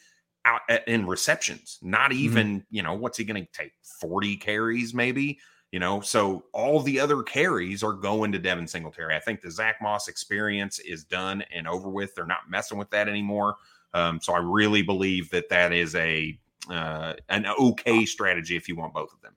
[0.44, 1.78] out in receptions.
[1.80, 2.20] Not mm-hmm.
[2.20, 2.76] even, mm-hmm.
[2.76, 3.72] you know, what's he going to take?
[4.02, 5.38] 40 carries, maybe.
[5.72, 9.14] You know, so all the other carries are going to Devin Singletary.
[9.14, 12.14] I think the Zach Moss experience is done and over with.
[12.14, 13.56] They're not messing with that anymore.
[13.94, 18.76] Um, so I really believe that that is a uh, an okay strategy if you
[18.76, 19.34] want both of them.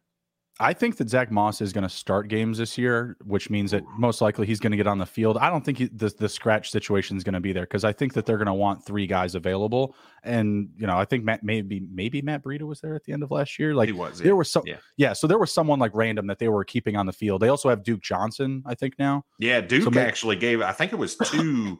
[0.60, 3.84] I think that Zach Moss is going to start games this year, which means that
[3.97, 5.38] most likely he's going to get on the field.
[5.38, 7.91] I don't think he, the the scratch situation is going to be there because I
[7.91, 9.95] think that they're going to want three guys available.
[10.24, 13.24] And you know, I think Matt, maybe maybe Matt Breida was there at the end
[13.24, 13.74] of last year.
[13.74, 14.26] Like he was, yeah.
[14.26, 14.78] there was some, yeah.
[14.95, 15.14] yeah.
[15.14, 17.41] So there was someone like random that they were keeping on the field.
[17.41, 19.26] They also have Duke Johnson, I think now.
[19.39, 20.62] Yeah, Duke so actually gave.
[20.62, 21.80] I think it was two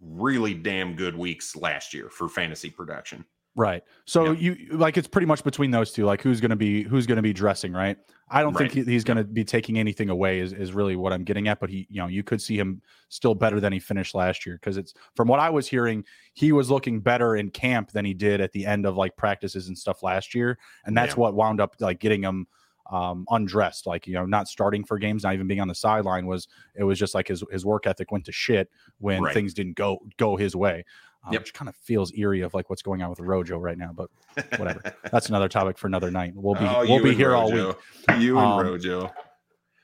[0.00, 3.24] really damn good weeks last year for fantasy production.
[3.56, 3.82] Right.
[4.04, 4.40] So yep.
[4.40, 7.16] you like it's pretty much between those two, like who's going to be who's going
[7.16, 7.96] to be dressing, right?
[8.30, 8.70] I don't right.
[8.70, 10.38] think he, he's going to be taking anything away.
[10.38, 11.58] Is is really what I'm getting at.
[11.58, 14.56] But he, you know, you could see him still better than he finished last year
[14.56, 18.14] because it's from what I was hearing, he was looking better in camp than he
[18.14, 21.20] did at the end of like practices and stuff last year, and that's yeah.
[21.20, 22.46] what wound up like getting him
[22.90, 26.26] um, undressed, like you know, not starting for games, not even being on the sideline.
[26.26, 29.34] Was it was just like his his work ethic went to shit when right.
[29.34, 30.84] things didn't go go his way
[31.24, 31.42] um, yep.
[31.42, 33.92] which kind of feels eerie of like what's going on with Rojo right now.
[33.94, 34.10] But
[34.58, 36.32] whatever, that's another topic for another night.
[36.34, 37.66] We'll be oh, we'll be here Rojo.
[37.66, 37.76] all week.
[38.20, 39.12] You and um, Rojo.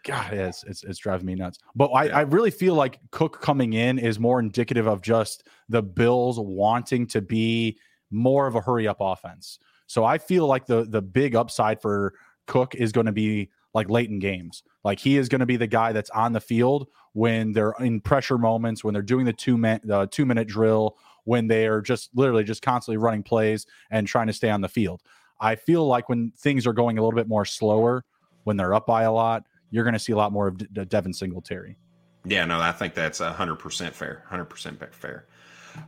[0.04, 1.58] God, it's, it's it's driving me nuts.
[1.74, 2.18] But I, yeah.
[2.18, 7.06] I really feel like Cook coming in is more indicative of just the Bills wanting
[7.08, 7.78] to be
[8.10, 9.58] more of a hurry up offense.
[9.86, 12.14] So I feel like the the big upside for
[12.46, 14.62] Cook is going to be like late in games.
[14.84, 18.00] Like he is going to be the guy that's on the field when they're in
[18.00, 21.80] pressure moments, when they're doing the two minute the two minute drill, when they are
[21.80, 25.02] just literally just constantly running plays and trying to stay on the field.
[25.40, 28.04] I feel like when things are going a little bit more slower,
[28.44, 30.84] when they're up by a lot, you're going to see a lot more of De-
[30.84, 31.76] Devin Singletary.
[32.24, 34.24] Yeah, no, I think that's 100% fair.
[34.30, 35.26] 100% fair.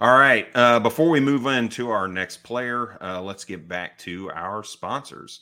[0.00, 0.48] All right.
[0.54, 5.40] Uh, before we move into our next player, uh, let's get back to our sponsors.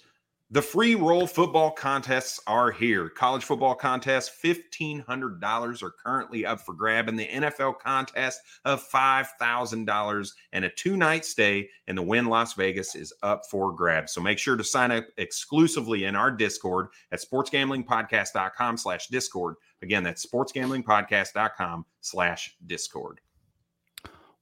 [0.54, 3.08] The free roll football contests are here.
[3.08, 10.32] College football contests, $1,500 are currently up for grab, and the NFL contest of $5,000
[10.52, 14.12] and a two night stay in the Wynn Las Vegas is up for grabs.
[14.12, 19.56] So make sure to sign up exclusively in our Discord at sportsgamblingpodcast.com slash Discord.
[19.82, 23.20] Again, that's sportsgamblingpodcast.com slash Discord.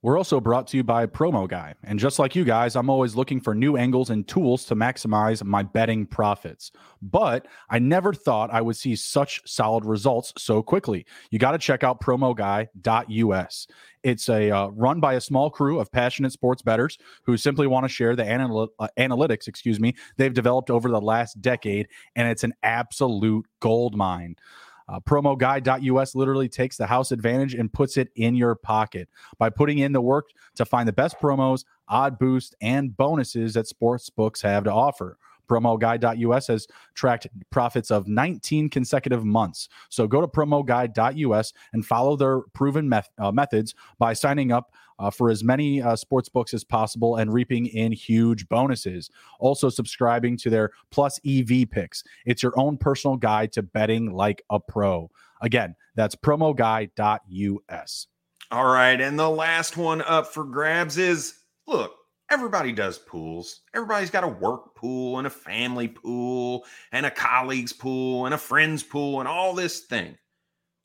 [0.03, 1.75] We're also brought to you by Promo Guy.
[1.85, 5.45] And just like you guys, I'm always looking for new angles and tools to maximize
[5.45, 6.73] my betting profits.
[7.01, 11.07] But I never thought I would see such solid results so quickly.
[11.31, 13.67] You got to check out promoguy.us.
[14.03, 17.85] It's a uh, run by a small crew of passionate sports bettors who simply want
[17.85, 21.87] to share the anal- uh, analytics, excuse me, they've developed over the last decade
[22.17, 24.35] and it's an absolute gold mine.
[24.93, 29.79] Uh, promoguy.us literally takes the house advantage and puts it in your pocket by putting
[29.79, 34.43] in the work to find the best promos, odd boost, and bonuses that sports books
[34.43, 35.17] have to offer.
[35.49, 39.69] PromoGuy.us has tracked profits of 19 consecutive months.
[39.89, 44.73] So go to PromoGuy.us and follow their proven meth- uh, methods by signing up
[45.03, 49.11] uh, for as many uh, sports books as possible and reaping in huge bonuses.
[49.41, 52.05] Also, subscribing to their Plus EV picks.
[52.25, 55.11] It's your own personal guide to betting like a pro.
[55.43, 58.07] Again, that's promoguy.us.
[58.53, 59.01] All right.
[59.01, 61.35] And the last one up for grabs is
[61.67, 61.97] look,
[62.31, 63.63] everybody does pools.
[63.75, 68.39] Everybody's got a work pool and a family pool and a colleague's pool and a
[68.39, 70.17] friend's pool and all this thing.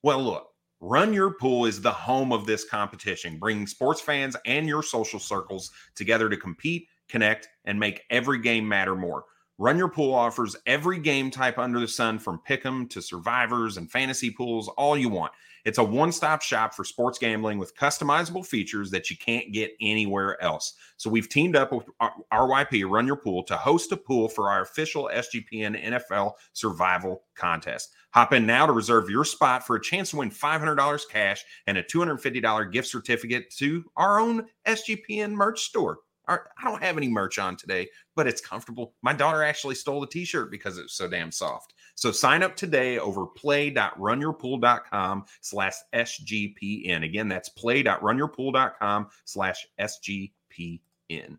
[0.01, 0.47] Well, look,
[0.79, 5.19] Run Your Pool is the home of this competition, bringing sports fans and your social
[5.19, 9.25] circles together to compete, connect, and make every game matter more.
[9.57, 13.89] Run Your Pool offers every game type under the sun from pick'em to survivors and
[13.89, 15.31] fantasy pools, all you want.
[15.67, 19.73] It's a one stop shop for sports gambling with customizable features that you can't get
[19.81, 20.75] anywhere else.
[20.95, 21.85] So we've teamed up with
[22.31, 27.93] RYP, Run Your Pool, to host a pool for our official SGPN NFL survival contest.
[28.13, 31.77] Hop in now to reserve your spot for a chance to win $500 cash and
[31.77, 35.99] a $250 gift certificate to our own SGPN merch store.
[36.27, 38.93] I don't have any merch on today, but it's comfortable.
[39.01, 41.73] My daughter actually stole the t-shirt because it's so damn soft.
[41.95, 47.05] So sign up today over play.runyourpool.com slash SGPN.
[47.05, 51.37] Again, that's play.runyourpool.com slash SGPN.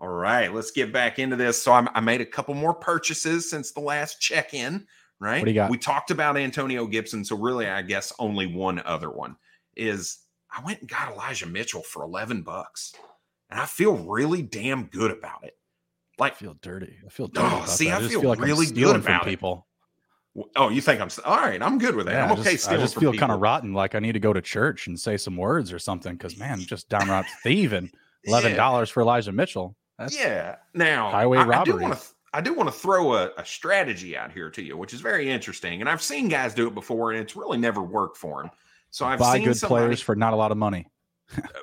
[0.00, 1.62] All right, let's get back into this.
[1.62, 4.86] So I, I made a couple more purchases since the last check-in,
[5.20, 5.38] right?
[5.38, 5.70] What do you got?
[5.70, 7.24] We talked about Antonio Gibson.
[7.24, 9.36] So really, I guess only one other one
[9.76, 10.18] is
[10.50, 12.94] I went and got Elijah Mitchell for 11 bucks
[13.52, 15.58] and I feel really damn good about it.
[16.18, 16.96] Like, I feel dirty.
[17.04, 17.48] I feel dirty.
[17.50, 18.00] Oh, see, that.
[18.00, 19.66] I, I feel, feel like really good about people.
[20.34, 20.46] It.
[20.56, 21.60] Oh, you think I'm all right?
[21.60, 22.12] I'm good with that.
[22.12, 22.50] Yeah, I'm okay.
[22.50, 23.74] I just, I just feel kind of rotten.
[23.74, 26.60] Like I need to go to church and say some words or something because man,
[26.60, 27.90] just downright thieving.
[28.24, 28.94] Eleven dollars yeah.
[28.94, 29.76] for Elijah Mitchell.
[29.98, 30.56] That's yeah.
[30.72, 31.74] Now highway I, robbery.
[31.74, 32.06] I do want to.
[32.32, 35.28] I do want to throw a, a, strategy out here to you, which is very
[35.28, 35.82] interesting.
[35.82, 38.50] And I've seen guys do it before, and it's really never worked for them.
[38.88, 40.86] So I've buy seen good somebody, players for not a lot of money.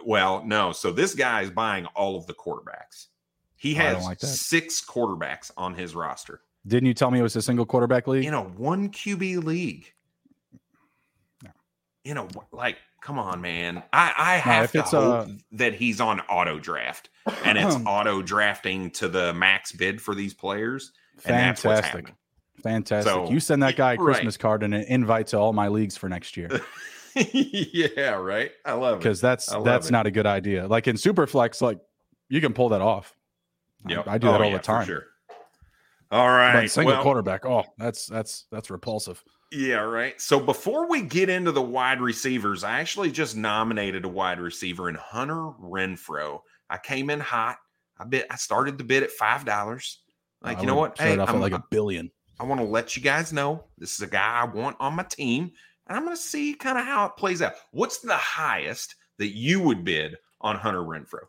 [0.05, 0.71] Well, no.
[0.71, 3.07] So this guy is buying all of the quarterbacks.
[3.55, 6.41] He has like six quarterbacks on his roster.
[6.65, 8.25] Didn't you tell me it was a single quarterback league?
[8.25, 9.93] in a one QB league.
[12.05, 13.83] You know, like, come on, man.
[13.91, 17.09] I, I have if to it's, hope uh, that he's on auto draft
[17.43, 20.93] and it's auto drafting to the max bid for these players.
[21.25, 22.15] And that's what's Fantastic.
[22.63, 23.11] Fantastic.
[23.11, 23.99] So, you send that guy a right.
[23.99, 26.49] Christmas card and an invite to all my leagues for next year
[27.15, 28.51] yeah, right.
[28.65, 28.97] I love it.
[28.99, 29.91] because that's that's it.
[29.91, 30.67] not a good idea.
[30.67, 31.79] Like in Superflex, like
[32.29, 33.15] you can pull that off.
[33.87, 34.85] I- I, do that Oh, all yeah, the for time.
[34.87, 35.05] Sure.
[36.11, 39.23] All But single well, quarterback, oh, that's that's that's repulsive.
[39.51, 40.19] Yeah, right.
[40.19, 44.89] So before we get into the wide receivers, I actually just nominated a wide receiver
[44.89, 46.41] in Hunter Renfrow.
[46.69, 47.57] I came in hot.
[47.99, 48.25] I bid.
[48.29, 49.99] I started the bid at five dollars.
[50.41, 50.97] Like oh, I you know what?
[50.99, 52.11] Hey, off at I'm- like a billion.
[52.41, 55.03] I want to let you guys know this is a guy I want on my
[55.03, 55.51] team,
[55.89, 57.53] and I'm going to see kind of how it plays out.
[57.71, 61.25] What's the highest that you would bid on Hunter Renfrow?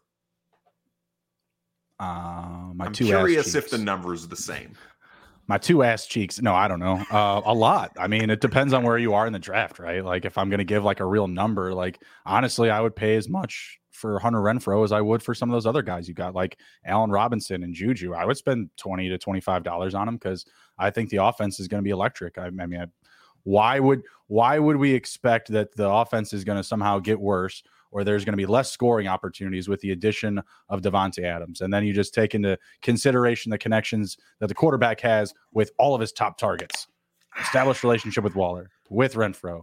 [1.99, 4.75] Uh, my I'm two curious if the number's are the same.
[5.51, 6.41] my two ass cheeks.
[6.41, 7.05] No, I don't know.
[7.11, 7.91] Uh, a lot.
[7.99, 10.05] I mean, it depends on where you are in the draft, right?
[10.05, 13.17] Like if I'm going to give like a real number, like honestly, I would pay
[13.17, 16.15] as much for Hunter Renfrow as I would for some of those other guys you
[16.15, 16.57] got, like
[16.87, 18.15] Allen Robinson and Juju.
[18.15, 20.47] I would spend twenty to twenty five dollars on them because
[20.79, 22.39] I think the offense is going to be electric.
[22.39, 22.87] I, I mean, I,
[23.45, 27.63] why would why would we expect that the offense is going to somehow get worse?
[27.93, 31.75] Or there's going to be less scoring opportunities with the addition of Davante Adams, and
[31.75, 36.01] then you just take into consideration the connections that the quarterback has with all of
[36.01, 36.87] his top targets.
[37.41, 39.63] Established relationship with Waller, with Renfrow,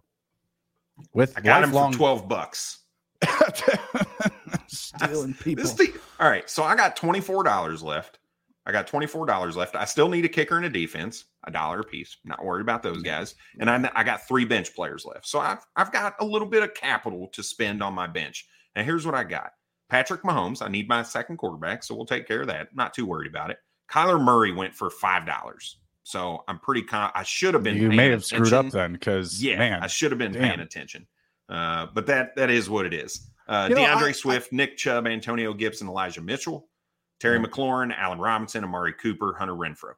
[1.13, 2.79] with I got him lifelong for twelve bucks.
[4.67, 5.65] stealing people.
[5.65, 6.49] Thing, all right.
[6.49, 8.19] So I got twenty four dollars left.
[8.67, 9.75] I got twenty four dollars left.
[9.75, 12.17] I still need a kicker and a defense, a dollar a piece.
[12.25, 13.33] Not worried about those guys.
[13.59, 15.25] And I, I got three bench players left.
[15.25, 18.45] So I've I've got a little bit of capital to spend on my bench.
[18.75, 19.51] And here's what I got:
[19.89, 20.61] Patrick Mahomes.
[20.61, 22.75] I need my second quarterback, so we'll take care of that.
[22.75, 23.57] Not too worried about it.
[23.89, 25.77] Kyler Murray went for five dollars.
[26.03, 26.81] So I'm pretty.
[26.83, 27.75] Con- I should have been.
[27.77, 28.77] you paying may have screwed up attention.
[28.77, 31.07] then, because Yeah, man, I should have been paying attention.
[31.49, 33.29] Uh, but that that is what it is.
[33.47, 36.67] Uh, You know, DeAndre I- Swift, Nick Chubb, Antonio Gibson, Elijah Mitchell,
[37.19, 37.45] Terry Yeah.
[37.45, 39.93] McLaurin, Allen Robinson, Amari Cooper, Hunter Renfrow.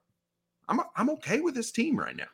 [0.68, 2.26] I'm I'm okay with this team right now.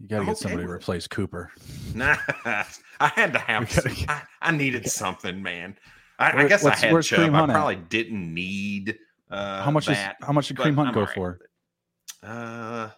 [0.00, 0.82] you got to get okay somebody to with it.
[0.82, 1.50] replace Cooper.
[1.94, 2.66] Nah, I
[3.14, 3.70] had to have.
[3.70, 5.76] Some, get- I, I needed something, man.
[6.18, 7.20] I, I guess I had Chubb.
[7.20, 7.54] I Hunt at?
[7.54, 8.98] probably didn't need.
[9.30, 11.38] Uh, how much that, is how much did Kareem Hunt I'm go right for?
[12.22, 12.88] Uh,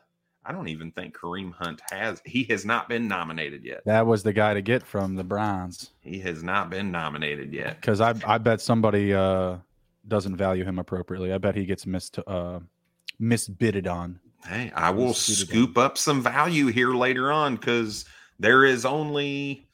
[0.45, 2.23] I don't even think Kareem Hunt has.
[2.25, 3.83] He has not been nominated yet.
[3.85, 5.91] That was the guy to get from the Browns.
[6.01, 7.81] He has not been nominated yet.
[7.81, 9.57] Because I I bet somebody uh
[10.09, 11.33] doesn't value him appropriately.
[11.33, 12.61] I bet he gets missed uh
[13.21, 14.21] misbidded on.
[14.47, 18.05] Hey, I will scoop up some value here later on because
[18.39, 19.67] there is only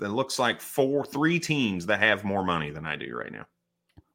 [0.00, 3.46] it looks like four, three teams that have more money than I do right now.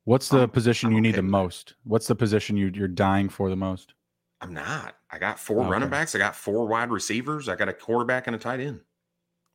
[0.03, 1.75] What's the I'm- position I'm you need the most?
[1.83, 3.93] What's the position you you're dying for the most?
[4.41, 4.95] I'm not.
[5.11, 5.69] I got four Okay.
[5.69, 6.15] running backs.
[6.15, 7.47] I got four wide receivers.
[7.49, 8.79] I got a quarterback and a tight end.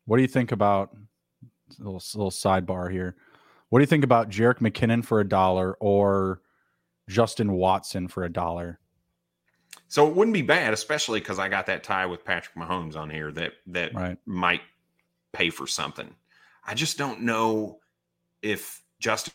[0.07, 3.17] What do you think about a little, little sidebar here?
[3.71, 6.41] What do you think about Jerick McKinnon for a dollar or
[7.09, 8.79] Justin Watson for a dollar?
[9.89, 13.11] So it wouldn't be bad, especially because I got that tie with Patrick Mahomes on
[13.11, 14.19] here that that Right.
[14.27, 14.63] might
[15.33, 16.15] pay for something.
[16.67, 17.81] I just don't know
[18.43, 19.33] if Justin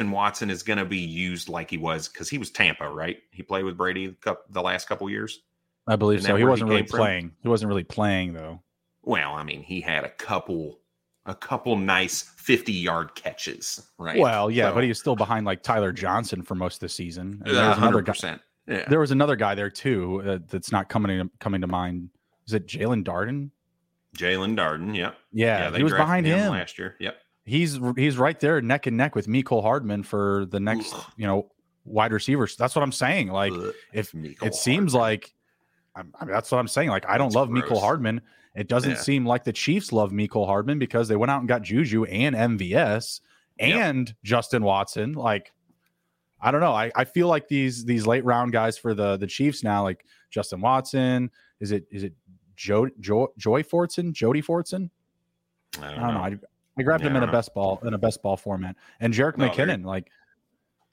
[0.00, 3.18] Watson is going to be used like he was because he was Tampa, right?
[3.30, 4.16] He played with Brady
[4.50, 5.40] the, last couple years.
[5.86, 6.36] I believe so.
[6.36, 6.98] He wasn't really came from?
[6.98, 7.32] playing.
[7.42, 8.62] He wasn't really playing though.
[9.02, 10.79] Well, I mean, he had a couple,
[11.26, 14.18] a couple nice fifty-yard catches, right?
[14.18, 16.88] Well, yeah, So- but he was still behind like Tyler Johnson for most of the
[16.88, 17.42] season.
[17.44, 18.12] And there was another hundred guy.
[18.12, 18.42] percent.
[18.66, 22.10] Yeah, There was another guy there too uh, that's not coming to, coming to mind.
[22.46, 23.50] Is it Jaelon Darden?
[24.16, 24.96] Jaelon Darden.
[24.96, 25.12] yeah.
[25.32, 26.50] Yeah, they he was behind him.
[26.52, 26.96] last year.
[27.00, 27.16] Yep.
[27.44, 31.04] He's he's right there neck and neck with Mecole Hardman for the next Ugh.
[31.16, 31.50] you know
[31.84, 32.54] wide receivers.
[32.56, 33.28] That's what I'm saying.
[33.28, 35.32] Like Ugh, if it seems like
[35.96, 36.90] I mean, that's what I'm saying.
[36.90, 37.80] Like I don't That's love Mecole.
[37.80, 38.20] Hardman.
[38.54, 38.96] It doesn't Yeah.
[38.96, 42.34] seem like the Chiefs love Mecole Hardman because they went out and got Juju and
[42.34, 43.20] MVS
[43.58, 43.68] Yep.
[43.76, 45.12] and Justin Watson.
[45.12, 45.52] Like
[46.42, 46.72] I don't know.
[46.72, 50.04] I, I feel like these these late round guys for the the Chiefs now, like
[50.30, 51.30] Justin Watson.
[51.60, 52.14] Is it is it
[52.56, 54.12] Joe, Joe Joy Fortson?
[54.12, 54.88] Jody Fortson?
[55.80, 56.12] I I don't, don't know.
[56.14, 56.20] know.
[56.24, 56.38] I,
[56.78, 58.74] I grabbed Yeah, him in a best ball in a best ball format.
[59.00, 60.10] And Jerick No, McKinnon, like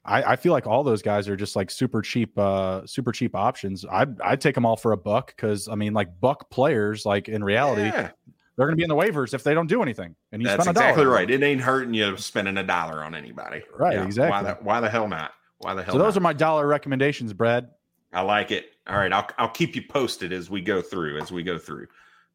[0.08, 3.36] I, I feel like all those guys are just like super cheap, uh, super cheap
[3.36, 3.84] options.
[3.84, 7.28] I I'd take them all for a buck because I mean, like buck players, like
[7.28, 8.10] in reality, Yeah,
[8.56, 10.16] they're gonna be in the waivers if they don't do anything.
[10.32, 11.30] And you that's spend a exactly right.
[11.30, 13.62] It ain't hurting you spending a dollar on anybody.
[13.76, 14.50] Right, Why exactly.
[14.50, 15.32] the, why the hell not?
[15.58, 15.92] Why the hell?
[15.92, 16.20] So those not?
[16.20, 17.68] are my dollar recommendations, Brad.
[18.14, 18.70] I like it.
[18.86, 21.86] All right, I'll I'll keep you posted as we go through as we go through.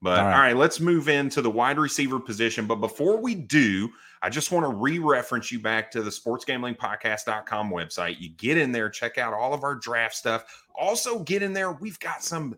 [0.04, 0.34] But all right.
[0.34, 2.68] all right, let's move into the wide receiver position.
[2.68, 3.89] But before we do,
[4.22, 8.20] I just want to re reference you back to the sportsgamblingpodcast.com website.
[8.20, 10.66] You get in there, check out all of our draft stuff.
[10.76, 11.72] Also, get in there.
[11.72, 12.58] We've got some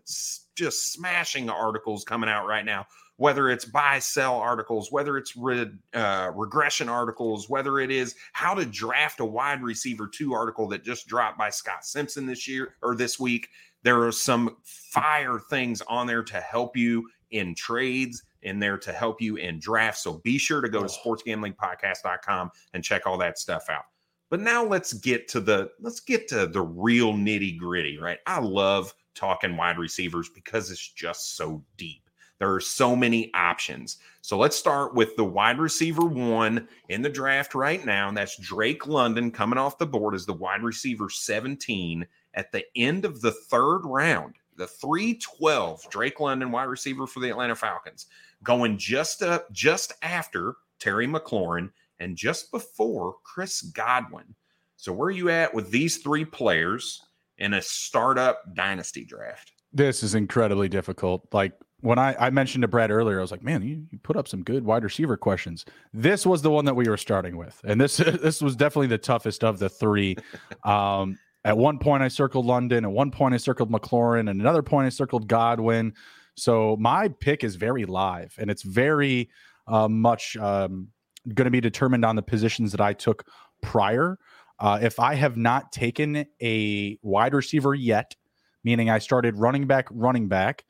[0.56, 2.86] just smashing articles coming out right now,
[3.16, 8.54] whether it's buy sell articles, whether it's re, uh, regression articles, whether it is how
[8.54, 12.74] to draft a wide receiver two article that just dropped by Scott Simpson this year
[12.82, 13.48] or this week.
[13.82, 18.92] There are some fire things on there to help you in trades in there to
[18.92, 20.02] help you in drafts.
[20.02, 23.84] So be sure to go to sportsgamblingpodcast.com and check all that stuff out.
[24.30, 28.18] But now let's get to the let's get to the real nitty gritty, right?
[28.26, 32.02] I love talking wide receivers because it's just so deep.
[32.38, 33.96] There are so many options.
[34.20, 38.08] So let's start with the wide receiver one in the draft right now.
[38.08, 42.64] And that's Drake London coming off the board as the wide receiver 17 at the
[42.76, 48.06] end of the third round the 312 Drake London wide receiver for the Atlanta Falcons
[48.42, 54.34] going just up just after Terry McLaurin and just before Chris Godwin.
[54.76, 57.02] So where are you at with these three players
[57.38, 59.52] in a startup dynasty draft?
[59.72, 61.26] This is incredibly difficult.
[61.32, 64.16] Like when I, I mentioned to Brad earlier, I was like, man, you, you, put
[64.16, 65.64] up some good wide receiver questions.
[65.92, 67.60] This was the one that we were starting with.
[67.64, 70.16] And this this was definitely the toughest of the three.
[70.64, 72.84] Um, at one point, I circled London.
[72.84, 74.28] At one point, I circled McLaurin.
[74.28, 75.94] And another point, I circled Godwin.
[76.34, 79.30] So my pick is very live and it's very
[79.68, 80.88] uh, much um,
[81.34, 83.28] going to be determined on the positions that I took
[83.62, 84.18] prior.
[84.58, 88.16] Uh, if I have not taken a wide receiver yet,
[88.64, 90.64] meaning I started running back, running back,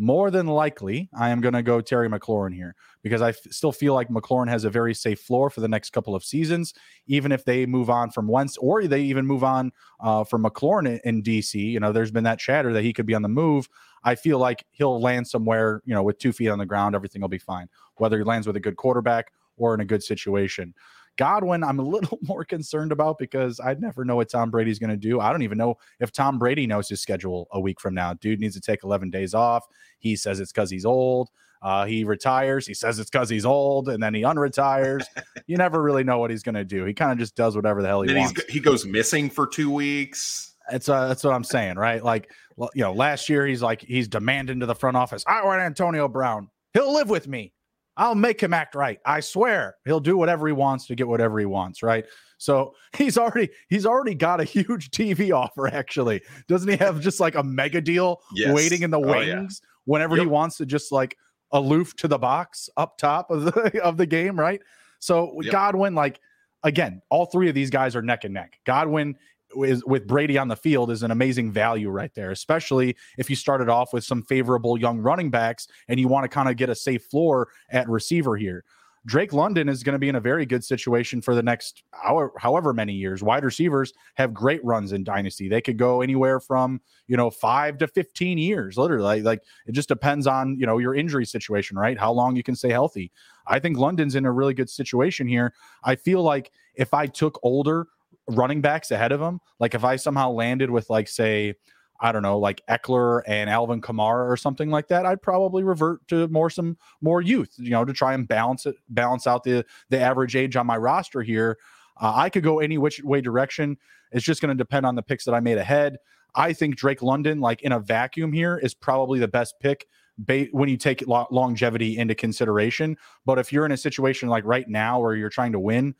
[0.00, 3.70] more than likely I am going to go Terry McLaurin here because I f- still
[3.70, 6.72] feel like McLaurin has a very safe floor for the next couple of seasons,
[7.06, 9.72] even if they move on from Wentz or they even move on
[10.02, 11.54] uh, from McLaurin in, in DC.
[11.54, 13.68] You know, there's been that chatter that he could be on the move.
[14.02, 17.20] I feel like he'll land somewhere, you know, with two feet on the ground, everything
[17.20, 20.72] will be fine, whether he lands with a good quarterback or in a good situation.
[21.20, 24.88] Godwin, I'm a little more concerned about because I never know what Tom Brady's going
[24.88, 25.20] to do.
[25.20, 28.14] I don't even know if Tom Brady knows his schedule a week from now.
[28.14, 29.66] Dude needs to take 11 days off.
[29.98, 31.28] He says it's because he's old.
[31.60, 32.66] Uh, he retires.
[32.66, 35.04] He says it's because he's old, and then he unretires.
[35.46, 36.86] you never really know what he's going to do.
[36.86, 38.42] He kind of just does whatever the hell he then wants.
[38.48, 40.54] he goes missing for two weeks.
[40.70, 42.02] That's uh, that's what I'm saying, right?
[42.02, 45.22] Like, you know, last year he's like he's demanding to the front office.
[45.26, 46.48] I want Antonio Brown.
[46.72, 47.52] He'll live with me.
[47.96, 48.98] I'll make him act right.
[49.04, 49.76] I swear.
[49.84, 52.06] He'll do whatever he wants to get whatever he wants, right?
[52.38, 56.22] So he's already he's already got a huge TV offer actually.
[56.48, 58.54] Doesn't he have just like a mega deal yes.
[58.54, 59.82] waiting in the wings oh, yeah.
[59.84, 60.24] whenever yep.
[60.24, 61.16] he wants to just like
[61.52, 64.60] aloof to the box up top of the of the game, right?
[64.98, 65.52] So yep.
[65.52, 66.20] Godwin like
[66.62, 68.58] again, all three of these guys are neck and neck.
[68.64, 69.16] Godwin
[69.64, 73.36] is with Brady on the field is an amazing value right there, especially if you
[73.36, 76.68] started off with some favorable young running backs and you want to kind of get
[76.68, 78.64] a safe floor at receiver here.
[79.06, 82.32] Drake London is going to be in a very good situation for the next however,
[82.36, 83.22] however many years.
[83.22, 85.48] Wide receivers have great runs in dynasty.
[85.48, 89.22] They could go anywhere from, you know, 5 to 15 years, literally.
[89.22, 91.98] Like it just depends on, you know, your injury situation, right?
[91.98, 93.10] How long you can stay healthy.
[93.46, 95.54] I think London's in a really good situation here.
[95.82, 97.86] I feel like if I took older
[98.30, 99.40] running backs ahead of him.
[99.58, 101.54] Like if I somehow landed with like say,
[102.00, 106.06] I don't know, like Ekeler and Alvin Kamara or something like that, I'd probably revert
[106.08, 109.64] to more some more youth, you know, to try and balance it, balance out the
[109.90, 111.58] the average age on my roster here.
[112.00, 113.76] Uh, I could go any which way direction.
[114.12, 115.98] It's just going to depend on the picks that I made ahead.
[116.34, 119.86] I think Drake London, like in a vacuum here, is probably the best pick
[120.18, 122.96] ba- when you take lo- longevity into consideration.
[123.26, 125.94] But if you're in a situation like right now where you're trying to win,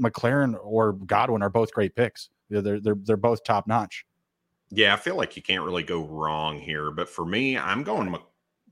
[0.00, 2.30] McLaurin or Godwin are both great picks.
[2.48, 4.04] They're they're they're both top notch.
[4.70, 6.90] Yeah, I feel like you can't really go wrong here.
[6.90, 8.14] But for me, I'm going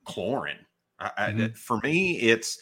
[0.07, 0.59] McLaurin.
[1.01, 1.43] I, mm-hmm.
[1.43, 2.59] I, for me, it's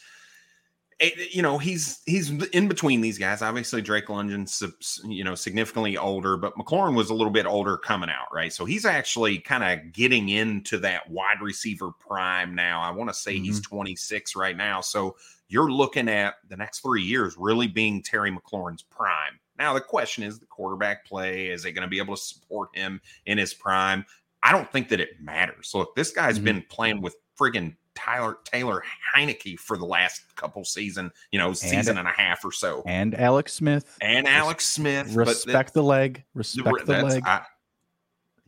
[0.99, 3.43] it, you know he's he's in between these guys.
[3.43, 4.63] Obviously, Drake London's
[5.05, 8.53] you know significantly older, but McLaurin was a little bit older coming out, right?
[8.53, 12.81] So he's actually kind of getting into that wide receiver prime now.
[12.81, 13.45] I want to say mm-hmm.
[13.45, 14.81] he's 26 right now.
[14.81, 15.17] So
[15.49, 19.39] you're looking at the next three years really being Terry McLaurin's prime.
[19.59, 21.49] Now, the question is the quarterback play.
[21.49, 24.05] Is it going to be able to support him in his prime?
[24.43, 25.73] I don't think that it matters.
[25.75, 26.45] Look, this guy's mm-hmm.
[26.45, 28.85] been playing with friggin' Tyler Taylor
[29.15, 32.83] Heinicke for the last couple season, you know, season and, and a half or so.
[32.87, 33.97] And Alex Smith.
[34.01, 35.15] And Alex Smith.
[35.15, 36.23] Respect the leg.
[36.35, 37.23] Respect the leg.
[37.27, 37.43] I,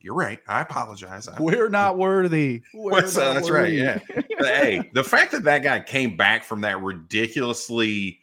[0.00, 0.38] you're right.
[0.46, 1.28] I apologize.
[1.28, 2.62] I, We're not worthy.
[2.72, 3.82] We're not that's worthy.
[3.82, 4.00] right.
[4.08, 4.22] Yeah.
[4.38, 8.20] hey, the fact that that guy came back from that ridiculously,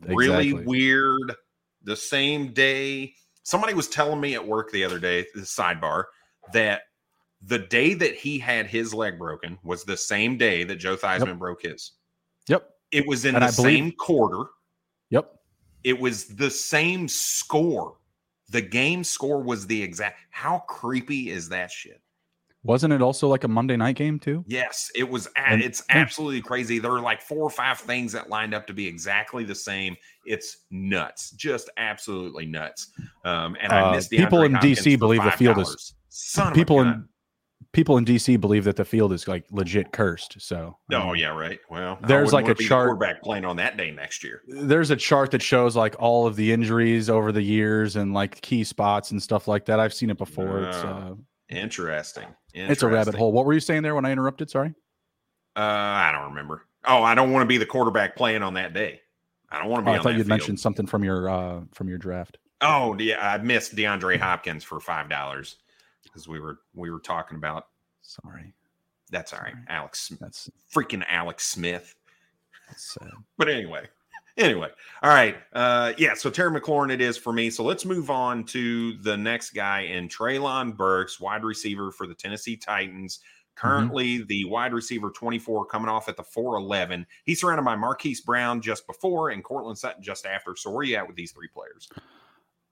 [0.00, 1.34] really weird,
[1.82, 3.14] the same day.
[3.44, 6.04] Somebody was telling me at work the other day, the sidebar,
[6.52, 6.82] that
[7.42, 11.26] The day that he had his leg broken was the same day that Joe Theismann
[11.28, 11.38] yep.
[11.38, 11.92] broke his.
[12.48, 12.68] Yep.
[12.90, 14.50] It was in and the believe, same quarter.
[15.10, 15.32] Yep.
[15.84, 17.96] It was the same score.
[18.50, 20.18] The game score was the exact.
[20.30, 22.00] How creepy is that shit?
[22.66, 24.44] Wasn't it also like a Monday night game too?
[24.48, 25.28] Yes, it was.
[25.36, 26.80] And, it's absolutely crazy.
[26.80, 29.96] There are like four or five things that lined up to be exactly the same.
[30.24, 32.90] It's nuts, just absolutely nuts.
[33.24, 35.94] Um, and I uh, missed people in DC believe the field is.
[36.08, 37.08] Son people in
[37.76, 40.40] people in DC believe that the field is like legit cursed.
[40.40, 41.60] So, oh um, yeah, right.
[41.70, 44.40] Well, there's like a chart quarterback playing on that day next year.
[44.48, 48.40] There's a chart that shows like all of the injuries over the years and like
[48.40, 49.78] key spots and stuff like that.
[49.78, 50.64] I've seen it before.
[50.64, 51.14] Uh, it's uh,
[51.50, 52.24] Interesting.
[52.54, 52.72] Interesting.
[52.72, 53.30] It's a rabbit hole.
[53.30, 54.48] What were you saying there when I interrupted?
[54.48, 54.74] Sorry.
[55.54, 56.62] Uh, I don't remember.
[56.86, 59.00] Oh, I don't want to be the quarterback playing on that day.
[59.50, 59.96] I don't want to be.
[59.96, 62.38] Oh, I thought you'd mentioned something from your uh from your draft.
[62.62, 65.56] Oh, yeah, I missed DeAndre Hopkins for five dollars
[66.16, 67.66] because we were we were talking about.
[68.00, 68.54] Sorry.
[69.10, 70.10] That's all right, Alex.
[70.18, 71.94] That's freaking Alex Smith.
[72.66, 73.10] That's sad.
[73.36, 73.86] but anyway,
[74.38, 74.70] anyway,
[75.02, 75.36] all right.
[75.52, 77.50] Uh, yeah, so Terry McLaurin it is for me.
[77.50, 82.14] So let's move on to the next guy in Treylon Burks, wide receiver for the
[82.14, 83.18] Tennessee Titans.
[83.18, 83.68] Mm-hmm.
[83.68, 84.26] Currently, mm-hmm.
[84.26, 87.06] the wide receiver 24 coming off at the 411.
[87.24, 90.56] He's surrounded by Marquise Brown just before and Courtland Sutton just after.
[90.56, 91.88] So where are you at with these three players?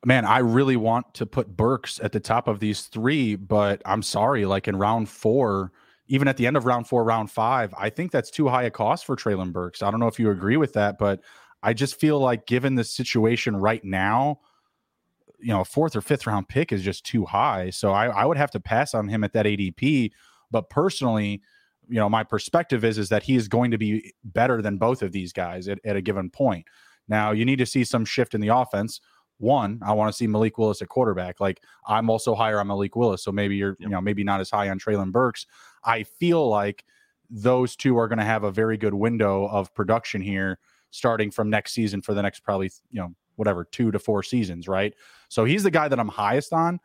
[0.05, 4.03] Man, I really want to put Burks at the top of these three, but I'm
[4.03, 4.45] sorry.
[4.45, 5.73] Like in round four,
[6.09, 8.71] even at the end of round four, round five, I think that's too high a
[8.71, 9.83] cost for Treylon Burks.
[9.83, 11.21] I don't know if you agree with that, but
[11.63, 14.41] I just feel like given the situation right now,
[15.39, 17.71] you know, a fourth or fifth round pick is just too high.
[17.71, 20.11] So I, I would have to pass on him at that ADP.
[20.51, 21.41] But personally,
[21.89, 25.03] you know, my perspective is is that he is going to be better than both
[25.03, 26.67] of these guys at, at a given point.
[27.09, 29.01] Now you need to see some shift in the offense.
[29.39, 31.41] One, I want to see Malik Willis at quarterback.
[31.41, 33.81] Like I'm also higher on Malik Willis, so maybe you're, yep.
[33.81, 35.47] you know, maybe not as high on Treylon Burks.
[35.85, 36.85] I feel like
[37.29, 40.59] those two are going to have a very good window of production here
[40.91, 44.69] starting from next season for the next probably you know whatever two to four seasons,
[44.69, 44.95] right?
[45.29, 46.79] So he's the guy that I'm highest on.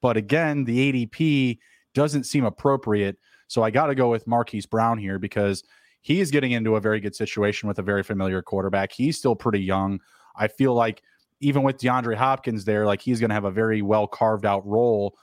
[0.00, 1.58] But again, the ADP
[1.94, 3.18] doesn't seem appropriate.
[3.48, 5.62] So I got to go with Marquise Brown here because
[6.00, 8.92] he is getting into a very good situation with a very familiar quarterback.
[8.92, 10.00] He's still pretty young.
[10.36, 11.02] I feel like
[11.40, 14.66] even with DeAndre Hopkins there, like he's going to have a very well carved out
[14.66, 15.16] role,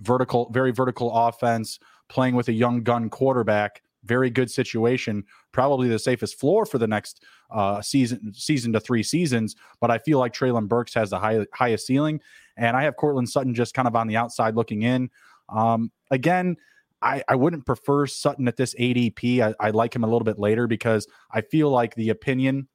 [0.00, 5.98] vertical, very vertical offense, playing with a young gun quarterback very good situation, probably the
[5.98, 9.56] safest floor for the next uh, season, season to three seasons.
[9.80, 12.20] But I feel like Treylon Burks has the high, highest ceiling,
[12.56, 15.10] and I have Courtland Sutton just kind of on the outside looking in.
[15.48, 16.56] Um, again,
[17.02, 19.40] I, I wouldn't prefer Sutton at this ADP.
[19.40, 22.68] I, I like him a little bit later because I feel like the opinion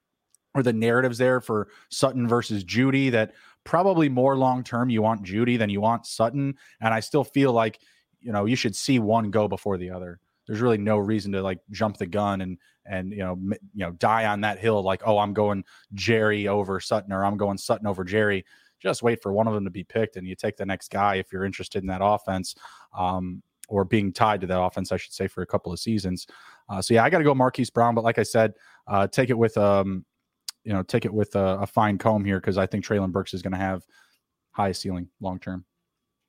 [0.55, 3.33] or the narratives there for Sutton versus Jeudy that
[3.63, 7.53] probably more long term you want Jeudy than you want Sutton, and I still feel
[7.53, 7.79] like
[8.21, 10.19] you know you should see one go before the other
[10.49, 13.85] there's really no reason to like jump the gun and and you know m- you
[13.85, 17.59] know die on that hill like oh I'm going Jerry over Sutton or I'm going
[17.59, 18.43] Sutton over Jerry.
[18.79, 21.15] Just wait for one of them to be picked and you take the next guy
[21.15, 22.55] if you're interested in that offense.
[22.97, 26.25] Um, or being tied to that offense, I should say, for a couple of seasons.
[26.67, 28.53] Uh, so yeah, I got to go Marquise Brown, but like I said,
[28.87, 30.03] uh, take it with um,
[30.63, 33.33] you know, take it with a, a fine comb here because I think Treylon Burks
[33.33, 33.83] is going to have
[34.51, 35.65] high ceiling long term.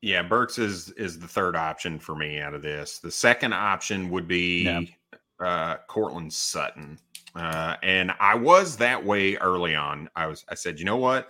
[0.03, 2.99] Yeah, Burks is is the third option for me out of this.
[2.99, 4.83] The second option would be yeah.
[5.47, 6.99] uh Courtland Sutton.
[7.35, 10.09] Uh, and I was that way early on.
[10.16, 11.28] I was I said, you know what?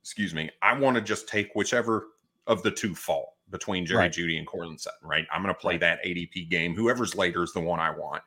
[0.00, 2.08] Excuse me, I want to just take whichever
[2.46, 4.12] of the two fall between Jerry right.
[4.12, 5.26] Jeudy and Courtland Sutton, right?
[5.32, 5.80] I'm gonna play right.
[5.80, 6.74] that ADP game.
[6.74, 8.22] Whoever's later is the one I want.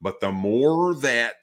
[0.00, 1.34] But the more that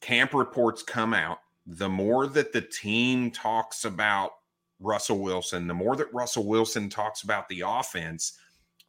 [0.00, 4.32] camp reports come out, the more that the team talks about
[4.80, 8.38] Russell Wilson, the more that Russell Wilson talks about the offense,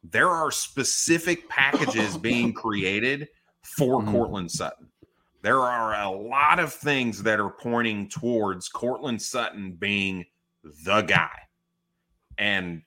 [0.02, 3.28] there are specific packages being created
[3.62, 4.12] for mm-hmm.
[4.12, 4.88] Courtland Sutton.
[5.42, 10.24] There are a lot of things that are pointing towards Courtland Sutton being
[10.84, 11.30] the guy.
[12.38, 12.82] And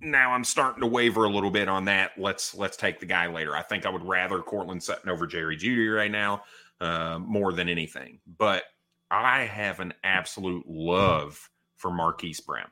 [0.00, 2.12] now I'm starting to waver a little bit on that.
[2.16, 3.56] Let's let's take the guy later.
[3.56, 6.42] I think I would rather Courtland Sutton over Jerry Jeudy right now,
[6.80, 8.18] uh, more than anything.
[8.38, 8.64] But
[9.10, 12.70] I have an absolute love for Marquise Brown.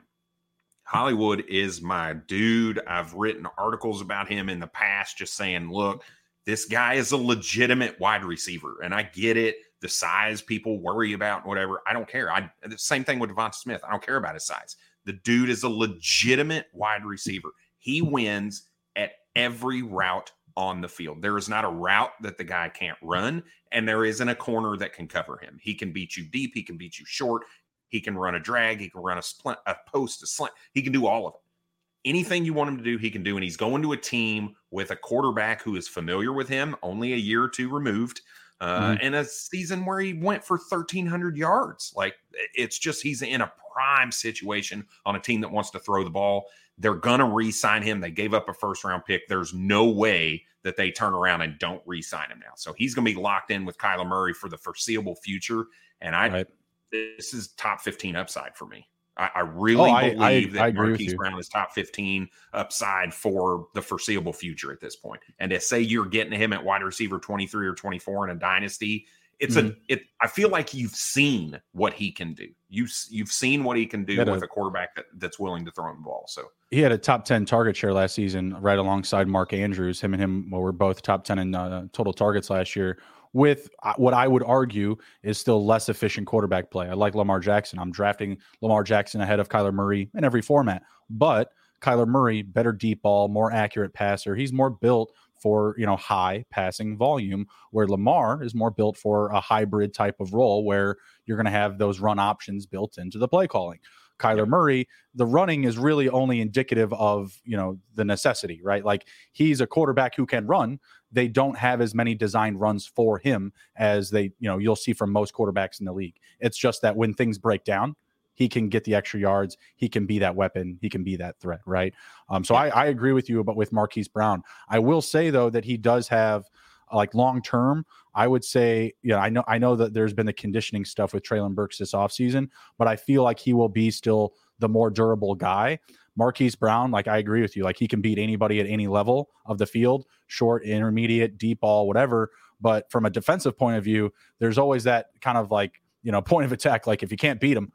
[0.83, 2.81] Hollywood is my dude.
[2.87, 6.03] I've written articles about him in the past, just saying, look,
[6.45, 8.81] this guy is a legitimate wide receiver.
[8.83, 9.55] And I get it.
[9.79, 11.81] The size people worry about, whatever.
[11.87, 12.31] I don't care.
[12.31, 13.81] I the same thing with Devonta Smith.
[13.87, 14.75] I don't care about his size.
[15.05, 17.49] The dude is a legitimate wide receiver.
[17.79, 18.63] He wins
[18.95, 21.21] at every route on the field.
[21.21, 24.77] There is not a route that the guy can't run, and there isn't a corner
[24.77, 25.57] that can cover him.
[25.61, 27.43] He can beat you deep, he can beat you short,
[27.91, 28.79] he can run a drag.
[28.79, 30.53] He can run a splint, a post, a slant.
[30.73, 32.09] He can do all of it.
[32.09, 33.35] anything you want him to do, he can do.
[33.35, 37.13] And he's going to a team with a quarterback who is familiar with him, only
[37.13, 38.21] a year or two removed,
[38.59, 39.05] uh, mm-hmm.
[39.05, 41.93] in a season where he went for 1,300 yards.
[41.95, 42.15] Like
[42.53, 46.09] it's just he's in a prime situation on a team that wants to throw the
[46.09, 46.45] ball.
[46.77, 48.01] They're going to re sign him.
[48.01, 49.27] They gave up a first round pick.
[49.27, 52.53] There's no way that they turn around and don't re sign him now.
[52.55, 55.65] So he's going to be locked in with Kyler Murray for the foreseeable future.
[56.01, 56.47] And I, right.
[56.91, 58.87] this is top 15 upside for me.
[59.17, 63.67] I, I really oh, believe I, I, that Marquise Brown is top 15 upside for
[63.73, 65.21] the foreseeable future at this point.
[65.39, 69.05] And to say you're getting him at wide receiver 23 or 24 in a dynasty,
[69.41, 69.69] it's mm-hmm.
[69.69, 72.47] a it I feel like you've seen what he can do.
[72.69, 75.71] You you've seen what he can do with a, a, quarterback that, that's willing to
[75.71, 76.25] throw him the ball.
[76.27, 79.99] So he had a top 10 target share last season right alongside Mark Andrews.
[79.99, 82.99] Him and him well, were both top 10 in uh, total targets last year
[83.33, 86.87] with uh, what I would argue is still less efficient quarterback play.
[86.87, 87.79] I like Lamar Jackson.
[87.79, 90.83] I'm drafting Lamar Jackson ahead of Kyler Murray in every format.
[91.09, 91.49] But
[91.81, 94.35] Kyler Murray, better deep ball, more accurate passer.
[94.35, 95.11] He's more built
[95.41, 100.15] for you know high passing volume where lamar is more built for a hybrid type
[100.19, 103.79] of role where you're going to have those run options built into the play calling.
[104.19, 108.85] Kyler murray the running is really only indicative of you know the necessity right?
[108.85, 110.79] Like he's a quarterback who can run.
[111.11, 114.93] They don't have as many designed runs for him as they, you know, you'll see
[114.93, 116.15] from most quarterbacks in the league.
[116.39, 117.95] It's just that when things break down,
[118.33, 119.57] he can get the extra yards.
[119.75, 120.77] He can be that weapon.
[120.81, 121.93] He can be that threat, right?
[122.29, 124.43] Um, so I, I agree with you about with Marquise Brown.
[124.69, 126.45] I will say though that he does have
[126.93, 127.85] like long term.
[128.13, 131.13] I would say, you know, I know I know that there's been the conditioning stuff
[131.13, 134.89] with Treylon Burks this offseason, but I feel like he will be still the more
[134.89, 135.79] durable guy.
[136.17, 139.29] Marquise Brown, like I agree with you, like he can beat anybody at any level
[139.45, 142.31] of the field, short, intermediate, deep ball, whatever.
[142.59, 146.21] But from a defensive point of view, there's always that kind of like, you know,
[146.21, 146.85] point of attack.
[146.85, 147.71] Like if you can't beat him,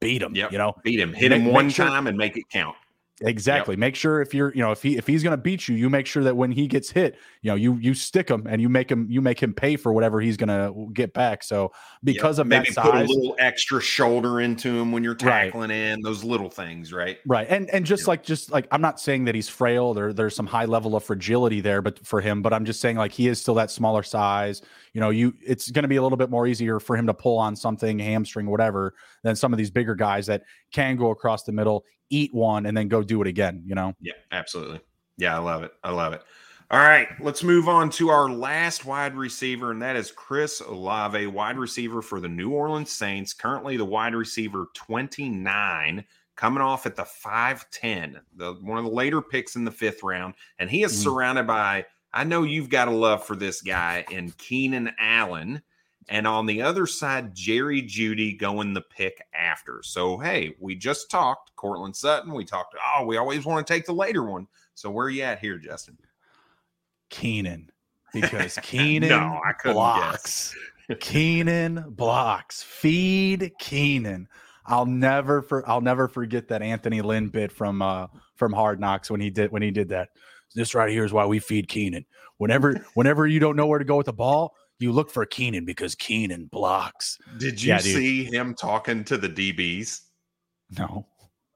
[0.00, 0.34] beat him.
[0.34, 0.52] Yep.
[0.52, 2.76] You know, beat him, hit him one sure, time and make it count.
[3.20, 3.74] Exactly.
[3.74, 3.78] Yep.
[3.78, 5.88] Make sure if you're, you know, if he if he's going to beat you, you
[5.88, 8.68] make sure that when he gets hit, you know, you you stick him and you
[8.68, 11.44] make him you make him pay for whatever he's going to get back.
[11.44, 11.70] So
[12.02, 12.44] because yep.
[12.44, 15.76] of maybe that put a little extra shoulder into him when you're tackling right.
[15.76, 17.18] in those little things, right?
[17.24, 17.46] Right.
[17.48, 18.08] And and just yep.
[18.08, 19.94] like just like I'm not saying that he's frail.
[19.94, 22.96] There there's some high level of fragility there, but for him, but I'm just saying
[22.96, 24.60] like he is still that smaller size.
[24.92, 27.14] You know, you it's going to be a little bit more easier for him to
[27.14, 30.42] pull on something, hamstring, whatever, than some of these bigger guys that
[30.72, 31.84] can go across the middle
[32.14, 33.94] eat one and then go do it again, you know?
[34.00, 34.80] Yeah, absolutely.
[35.16, 35.72] Yeah, I love it.
[35.82, 36.22] I love it.
[36.70, 41.26] All right, let's move on to our last wide receiver, and that is Chris Olave,
[41.26, 43.34] wide receiver for the New Orleans Saints.
[43.34, 46.04] Currently, the wide receiver 29,
[46.36, 50.34] coming off at the 5'10, the one of the later picks in the fifth round.
[50.58, 51.02] And he is mm-hmm.
[51.02, 55.62] surrounded by, I know you've got a love for this guy in Keenan Allen.
[56.08, 59.80] And on the other side, Jerry Jeudy going the pick after.
[59.82, 62.34] So, hey, we just talked Courtland Sutton.
[62.34, 64.46] We talked, oh, we always want to take the later one.
[64.74, 65.96] So, where are you at here, Justin?
[67.10, 67.70] Keenan.
[68.12, 70.54] Because Keenan no, blocks.
[71.00, 72.62] Keenan blocks.
[72.62, 74.28] Feed Keenan.
[74.66, 79.10] I'll never for I'll never forget that Anthony Lynn bit from uh from Hard Knocks
[79.10, 80.10] when he did when he did that.
[80.54, 82.06] This right here is why we feed Keenan.
[82.38, 84.54] Whenever whenever you don't know where to go with the ball,
[84.84, 87.18] you look for Keenan because Keenan blocks.
[87.38, 90.02] Did you yeah, see him talking to the DBs?
[90.78, 91.06] No.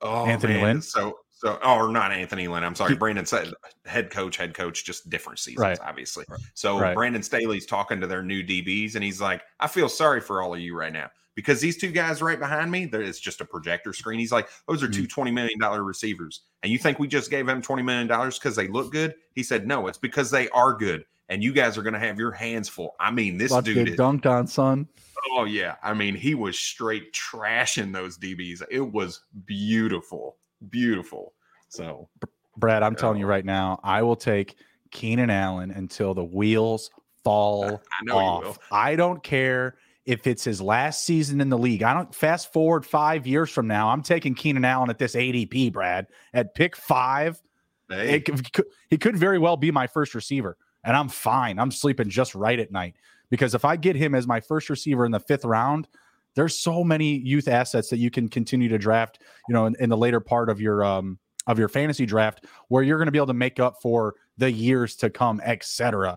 [0.00, 0.62] Oh, Anthony man.
[0.62, 0.82] Lynn.
[0.82, 2.64] So, so, or not Anthony Lynn.
[2.64, 3.52] I'm sorry, Brandon said
[3.84, 5.78] head coach, head coach, just different seasons, right.
[5.84, 6.24] obviously.
[6.28, 6.40] Right.
[6.54, 6.94] So right.
[6.94, 10.54] Brandon Staley's talking to their new DBs, and he's like, "I feel sorry for all
[10.54, 13.44] of you right now because these two guys right behind me, there is just a
[13.44, 14.18] projector screen.
[14.18, 15.30] He's like, those are two mm.
[15.30, 16.40] $20 million receivers.
[16.64, 19.14] And you think we just gave them $20 million because they look good?
[19.36, 22.18] He said, no, it's because they are good and you guys are going to have
[22.18, 22.94] your hands full.
[22.98, 24.88] I mean, this dude is, dunked on, son.
[25.32, 28.62] Oh yeah, I mean, he was straight trashing those DBs.
[28.70, 30.36] It was beautiful,
[30.70, 31.34] beautiful.
[31.68, 32.08] So,
[32.56, 34.56] Brad, I'm uh, telling you right now, I will take
[34.90, 36.90] Keenan Allen until the wheels
[37.24, 38.58] fall I off.
[38.70, 39.76] I don't care
[40.06, 41.82] if it's his last season in the league.
[41.82, 43.90] I don't fast forward five years from now.
[43.90, 47.42] I'm taking Keenan Allen at this ADP, Brad, at pick five.
[47.90, 48.22] Hey.
[48.26, 50.56] It, he could very well be my first receiver
[50.88, 51.58] and I'm fine.
[51.58, 52.96] I'm sleeping just right at night
[53.30, 55.86] because if I get him as my first receiver in the fifth round,
[56.34, 59.90] there's so many youth assets that you can continue to draft, you know, in, in
[59.90, 63.18] the later part of your um of your fantasy draft where you're going to be
[63.18, 66.16] able to make up for the years to come, etc.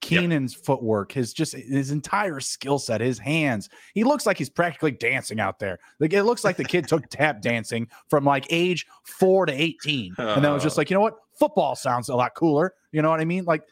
[0.00, 0.64] Keenan's yep.
[0.64, 3.68] footwork, his just his entire skill set, his hands.
[3.92, 5.78] He looks like he's practically dancing out there.
[6.00, 10.14] Like it looks like the kid took tap dancing from like age four to 18.
[10.18, 11.16] And then was just like, you know what?
[11.38, 12.72] Football sounds a lot cooler.
[12.92, 13.44] You know what I mean?
[13.44, 13.62] Like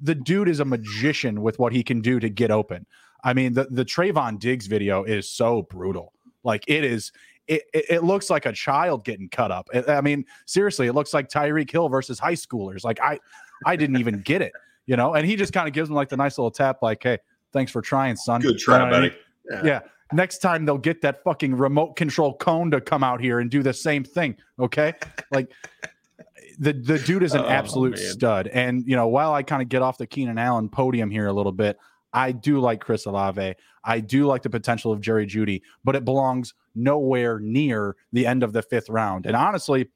[0.00, 2.86] the dude is a magician with what he can do to get open.
[3.22, 6.12] I mean, the the Trevon Diggs video is so brutal.
[6.42, 7.10] Like it is,
[7.48, 9.68] it, it, it looks like a child getting cut up.
[9.88, 12.84] I mean, seriously, it looks like Tyreek Hill versus high schoolers.
[12.84, 13.18] Like I,
[13.64, 14.52] I didn't even get it,
[14.86, 15.14] you know.
[15.14, 17.18] And he just kind of gives him like the nice little tap, like, "Hey,
[17.52, 19.06] thanks for trying, son." Good try, you know buddy.
[19.06, 19.18] I mean?
[19.50, 19.62] yeah.
[19.64, 19.80] yeah.
[20.12, 23.62] Next time they'll get that fucking remote control cone to come out here and do
[23.62, 24.36] the same thing.
[24.58, 24.92] Okay,
[25.32, 25.50] like
[26.58, 28.04] the the dude is an oh, absolute man.
[28.10, 28.46] stud.
[28.48, 31.32] And you know, while I kind of get off the Keenan Allen podium here a
[31.32, 31.78] little bit,
[32.12, 33.54] I do like Chris Olave.
[33.84, 38.42] I do like the potential of Jerry Jeudy, but it belongs nowhere near the end
[38.42, 39.26] of the fifth round.
[39.26, 39.88] And honestly,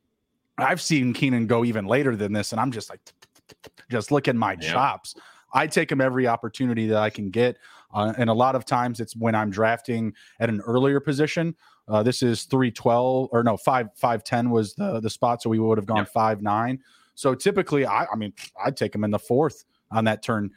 [0.58, 3.00] I've seen Keenan go even later than this, and I'm just like,
[3.90, 4.72] just licking my yeah.
[4.72, 5.14] chops.
[5.52, 7.56] I take him every opportunity that I can get.
[7.94, 11.56] Uh, and a lot of times it's when I'm drafting at an earlier position.
[11.88, 15.42] Uh, this is 312 or no, 5 510 was the the spot.
[15.42, 16.08] So we would have gone yep.
[16.08, 16.80] 5 9.
[17.14, 18.32] So typically, I, I mean,
[18.64, 20.50] I'd take him in the fourth on that turn.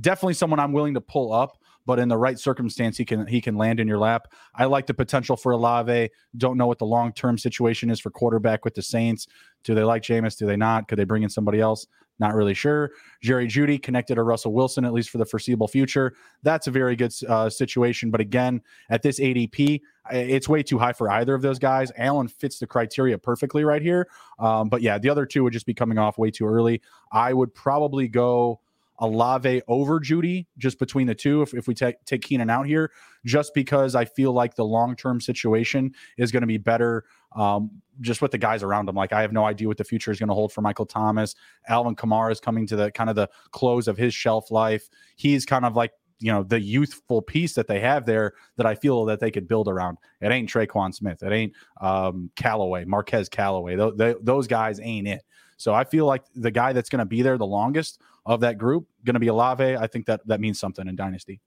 [0.00, 3.40] Definitely someone I'm willing to pull up but in the right circumstance, he can he
[3.40, 4.32] can land in your lap.
[4.54, 6.10] I like the potential for Olave.
[6.36, 9.26] Don't know what the long term situation is for quarterback with the Saints.
[9.64, 10.36] Do they like Jameis?
[10.36, 10.88] Do they not?
[10.88, 11.86] Could they bring in somebody else?
[12.20, 12.92] Not really sure.
[13.22, 16.14] Jerry Jeudy connected to Russell Wilson, at least for the foreseeable future.
[16.42, 18.10] That's a very good uh, situation.
[18.10, 19.80] But again, at this ADP,
[20.10, 21.90] it's way too high for either of those guys.
[21.96, 24.08] Allen fits the criteria perfectly right here.
[24.38, 26.82] Um, but yeah, the other two would just be coming off way too early.
[27.10, 28.60] I would probably go
[28.98, 32.92] Olave over Jeudy just between the two, if, if we take take Keenan out here,
[33.24, 37.04] just because I feel like the long term situation is going to be better
[37.34, 37.70] um,
[38.00, 38.94] just with the guys around him.
[38.94, 41.34] Like I have no idea what the future is going to hold for Michael Thomas.
[41.68, 44.88] Alvin Kamara is coming to the kind of the close of his shelf life.
[45.16, 48.74] He's kind of like you know the youthful piece that they have there that I
[48.74, 49.98] feel that they could build around.
[50.20, 51.22] It ain't Tre'Quan Smith.
[51.22, 53.76] It ain't um, Callaway, Marquez Callaway.
[53.76, 55.22] Th- those guys ain't it.
[55.56, 58.58] So I feel like the guy that's going to be there the longest of that
[58.58, 59.76] group going to be Olave.
[59.76, 61.40] I think that that means something in Dynasty.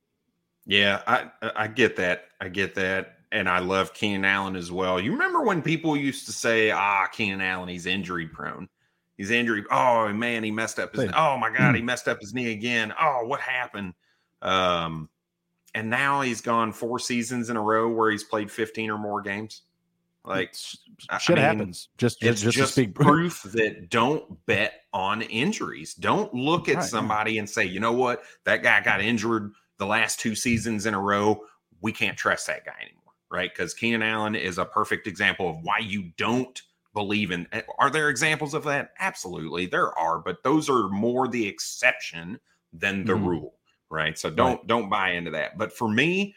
[0.65, 2.25] Yeah, I I get that.
[2.41, 3.16] I get that.
[3.31, 4.99] And I love Keenan Allen as well.
[4.99, 8.69] You remember when people used to say, ah, Keenan Allen, he's injury prone.
[9.17, 9.65] He's injury.
[9.71, 11.09] Oh man, he messed up his.
[11.15, 12.93] Oh my God, he messed up his knee again.
[12.99, 13.95] Oh, what happened?
[14.41, 15.09] Um,
[15.73, 19.21] and now he's gone four seasons in a row where he's played 15 or more
[19.21, 19.63] games.
[20.23, 20.79] Like shit
[21.09, 21.89] I mean, happens.
[21.97, 25.93] Just it's just, just speak proof that don't bet on injuries.
[25.93, 29.85] Don't look at right, somebody and say, you know what, that guy got injured the
[29.85, 31.41] last two seasons in a row.
[31.81, 33.51] We can't trust that guy anymore, right?
[33.53, 36.61] Because Keenan Allen is a perfect example of why you don't
[36.93, 37.47] believe in.
[37.51, 38.91] Eh, are there examples of that?
[38.99, 42.39] Absolutely, there are, but those are more the exception
[42.73, 43.27] than the mm-hmm.
[43.27, 43.53] rule,
[43.89, 44.17] right?
[44.17, 44.67] So don't right.
[44.67, 45.57] don't buy into that.
[45.57, 46.35] But for me,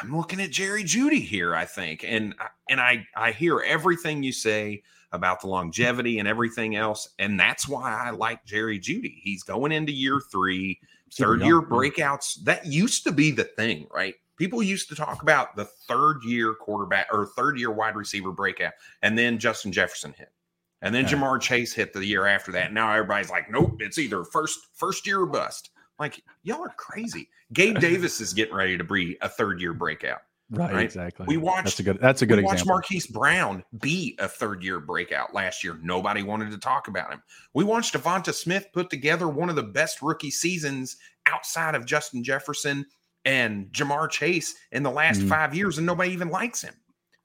[0.00, 2.04] I'm looking at Jerry Jeudy here, I think.
[2.06, 2.34] And
[2.68, 4.82] and I I hear everything you say
[5.12, 7.08] about the longevity and everything else.
[7.18, 9.20] And that's why I like Jerry Jeudy.
[9.22, 10.80] He's going into year three,
[11.12, 12.42] third year breakouts.
[12.44, 14.14] That used to be the thing, right?
[14.40, 18.72] People used to talk about the third year quarterback or third year wide receiver breakout.
[19.02, 20.32] And then Justin Jefferson hit.
[20.80, 22.72] And then Ja'Marr Chase hit the year after that.
[22.72, 25.68] Now everybody's like, nope, it's either first first year or bust.
[25.98, 27.28] Like, y'all are crazy.
[27.52, 30.20] Gabe Davis is getting ready to be a third year breakout.
[30.48, 31.26] Right, right, exactly.
[31.28, 32.56] We watched that's a good that's a good we example.
[32.56, 35.78] watched Marquise Brown be a third year breakout last year.
[35.82, 37.22] Nobody wanted to talk about him.
[37.52, 40.96] We watched Devonta Smith put together one of the best rookie seasons
[41.26, 42.86] outside of Justin Jefferson
[43.24, 45.28] and Ja'Marr Chase in the last mm-hmm.
[45.28, 46.74] five years, and nobody even likes him.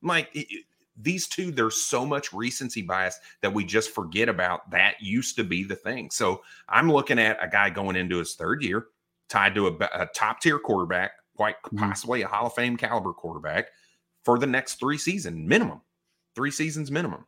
[0.02, 0.48] Like it,
[0.98, 4.70] these two, there's so much recency bias that we just forget about.
[4.72, 6.10] That used to be the thing.
[6.12, 8.88] So I'm looking at a guy going into his third year,
[9.30, 11.78] tied to a, a top tier quarterback, quite mm-hmm.
[11.78, 13.70] possibly a Hall of Fame caliber quarterback
[14.24, 15.82] for the next three seasons minimum,
[16.34, 17.26] three seasons minimum.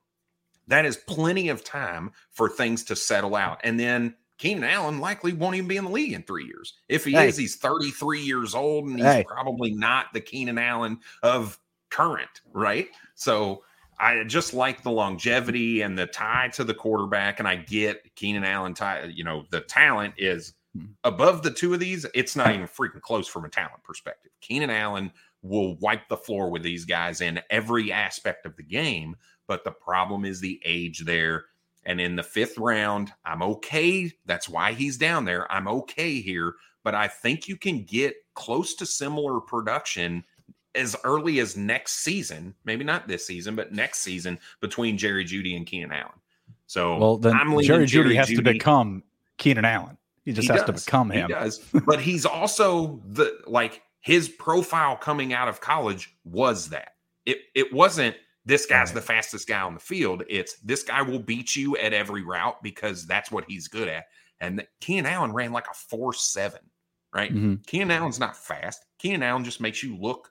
[0.67, 3.61] That is plenty of time for things to settle out.
[3.63, 6.73] And then Keenan Allen likely won't even be in the league in three years.
[6.87, 7.27] If he hey.
[7.27, 9.25] is, he's 33 years old and he's hey.
[9.27, 11.59] probably not the Keenan Allen of
[11.89, 12.87] current, right?
[13.15, 13.63] So
[13.99, 17.39] I just like the longevity and the tie to the quarterback.
[17.39, 20.85] And I get Keenan Allen tie, you know, the talent is hmm.
[21.03, 22.05] above the two of these.
[22.13, 24.31] It's not even freaking close from a talent perspective.
[24.41, 25.11] Keenan Allen
[25.41, 29.15] will wipe the floor with these guys in every aspect of the game.
[29.47, 31.45] But the problem is the age there.
[31.87, 34.11] And in the fifth round, I'm okay.
[34.25, 35.49] That's why he's down there.
[35.49, 36.55] I'm okay here.
[36.83, 40.25] But I think you can get close to similar production
[40.75, 45.55] as early as next season, maybe not this season, but next season between Jerry Jeudy
[45.55, 46.19] and Keenan Allen.
[46.67, 49.01] So well, then I'm Jerry, Jerry Jeudy has to become
[49.37, 49.97] Keenan Allen.
[50.25, 50.83] He just he has does.
[50.83, 51.27] to become him.
[51.27, 56.95] He does, but he's also the like his profile coming out of college was that
[57.25, 57.37] it.
[57.55, 58.17] It wasn't
[58.47, 58.95] this guy's right.
[58.95, 60.23] the fastest guy on the field.
[60.29, 64.05] It's this guy will beat you at every route because that's what he's good at.
[64.39, 66.61] And Keenan Allen ran like a four seven,
[67.13, 67.33] right?
[67.33, 67.55] Mm-hmm.
[67.67, 68.85] Keenan Allen's not fast.
[68.99, 70.29] Keenan Allen just makes you look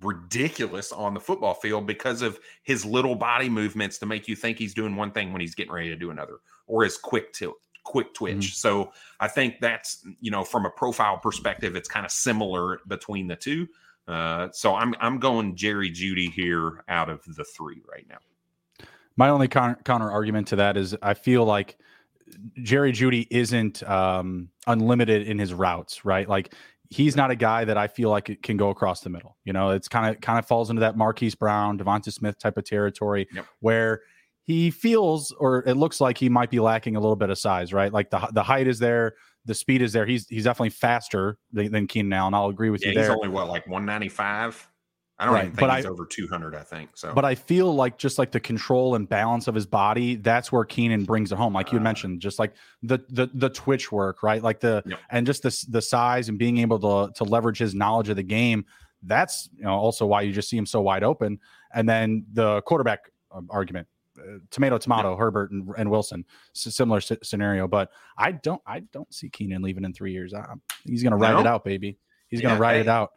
[0.00, 4.56] ridiculous on the football field because of his little body movements to make you think
[4.56, 7.56] he's doing one thing when he's getting ready to do another, or his quick tilt,
[7.82, 8.36] quick twitch.
[8.36, 8.52] Mm-hmm.
[8.52, 13.26] So I think that's you know from a profile perspective, it's kind of similar between
[13.26, 13.66] the two.
[14.08, 18.18] Uh, so I'm I'm going Jerry Jeudy here out of the three right now.
[19.16, 21.76] My only counter, counter argument to that is I feel like
[22.62, 26.28] Jerry Jeudy isn't um, unlimited in his routes, right?
[26.28, 26.54] Like
[26.88, 29.36] he's not a guy that I feel like it can go across the middle.
[29.44, 32.56] You know, it's kind of kind of falls into that Marquise Brown, Devonta Smith type
[32.56, 33.46] of territory yep.
[33.60, 34.00] where
[34.42, 37.74] he feels or it looks like he might be lacking a little bit of size,
[37.74, 37.92] right?
[37.92, 40.06] Like the the height is there, the speed is there.
[40.06, 42.34] He's he's definitely faster than, than Keenan Allen.
[42.34, 43.04] I'll agree with yeah, you there.
[43.04, 44.68] He's only what like 195.
[45.20, 45.40] I don't right.
[45.46, 46.54] even think but he's I, over 200.
[46.54, 47.12] I think so.
[47.12, 50.64] But I feel like just like the control and balance of his body, that's where
[50.64, 51.52] Keenan brings it home.
[51.52, 54.42] Like you uh, mentioned, just like the the the twitch work, right?
[54.42, 55.00] Like the yep.
[55.10, 58.22] and just the the size and being able to to leverage his knowledge of the
[58.22, 58.64] game.
[59.02, 61.40] That's you know also why you just see him so wide open.
[61.74, 63.88] And then the quarterback um, argument,
[64.20, 65.18] uh, tomato tomato, yep.
[65.18, 67.68] Herbert and, and Wilson, similar scenario.
[67.68, 70.34] But I don't I don't see Keenan leaving in three years.
[70.34, 70.54] I,
[70.84, 71.40] he's going to ride no.
[71.40, 71.98] it out, baby.
[72.28, 73.12] He's going to ride it out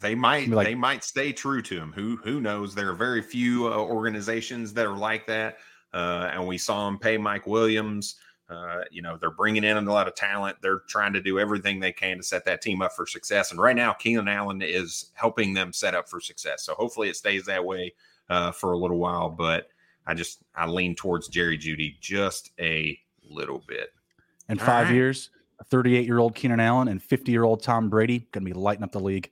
[0.00, 1.92] they might like, they might stay true to him.
[1.92, 2.74] Who who knows?
[2.74, 5.58] There are very few uh, organizations that are like that,
[5.92, 8.16] uh, and we saw him pay Mike Williams.
[8.48, 10.56] Uh, you know they're bringing in a lot of talent.
[10.62, 13.50] They're trying to do everything they can to set that team up for success.
[13.50, 16.64] And right now, Keenan Allen is helping them set up for success.
[16.64, 17.92] So hopefully, it stays that way
[18.30, 19.28] uh, for a little while.
[19.28, 19.68] But
[20.08, 22.98] I just I lean towards Jerry Jeudy just a
[23.30, 23.90] little bit.
[24.48, 24.94] In five right.
[24.94, 25.30] years,
[25.66, 28.82] 38 year old Keenan Allen and 50 year old Tom Brady going to be lighting
[28.82, 29.30] up the league.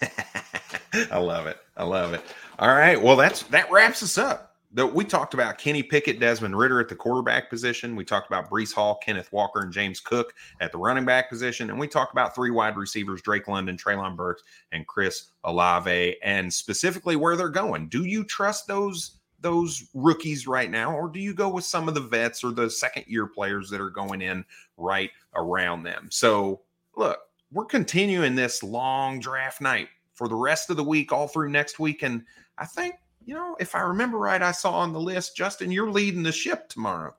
[1.10, 1.56] I love it.
[1.76, 2.22] I love it.
[2.58, 3.00] All right.
[3.00, 4.44] Well, that's that wraps us up.
[4.72, 7.96] That we talked about Kenny Pickett, Desmond Ridder at the quarterback position.
[7.96, 11.70] We talked about Breece Hall, Kenneth Walker, and James Cook at the running back position.
[11.70, 14.42] And we talked about three wide receivers, Drake London, Treylon Burks,
[14.72, 17.88] and Chris Olave, and specifically where they're going.
[17.88, 21.94] Do you trust those those rookies right now, or do you go with some of
[21.94, 24.44] the vets or the second year players that are going in
[24.76, 26.08] right around them?
[26.10, 26.62] So
[26.96, 27.20] look,
[27.52, 31.78] we're continuing this long draft night for the rest of the week, all through next
[31.78, 32.02] week.
[32.02, 32.24] And
[32.58, 35.90] I think, you know, if I remember right, I saw on the list, Justin, you're
[35.90, 37.14] leading the ship tomorrow.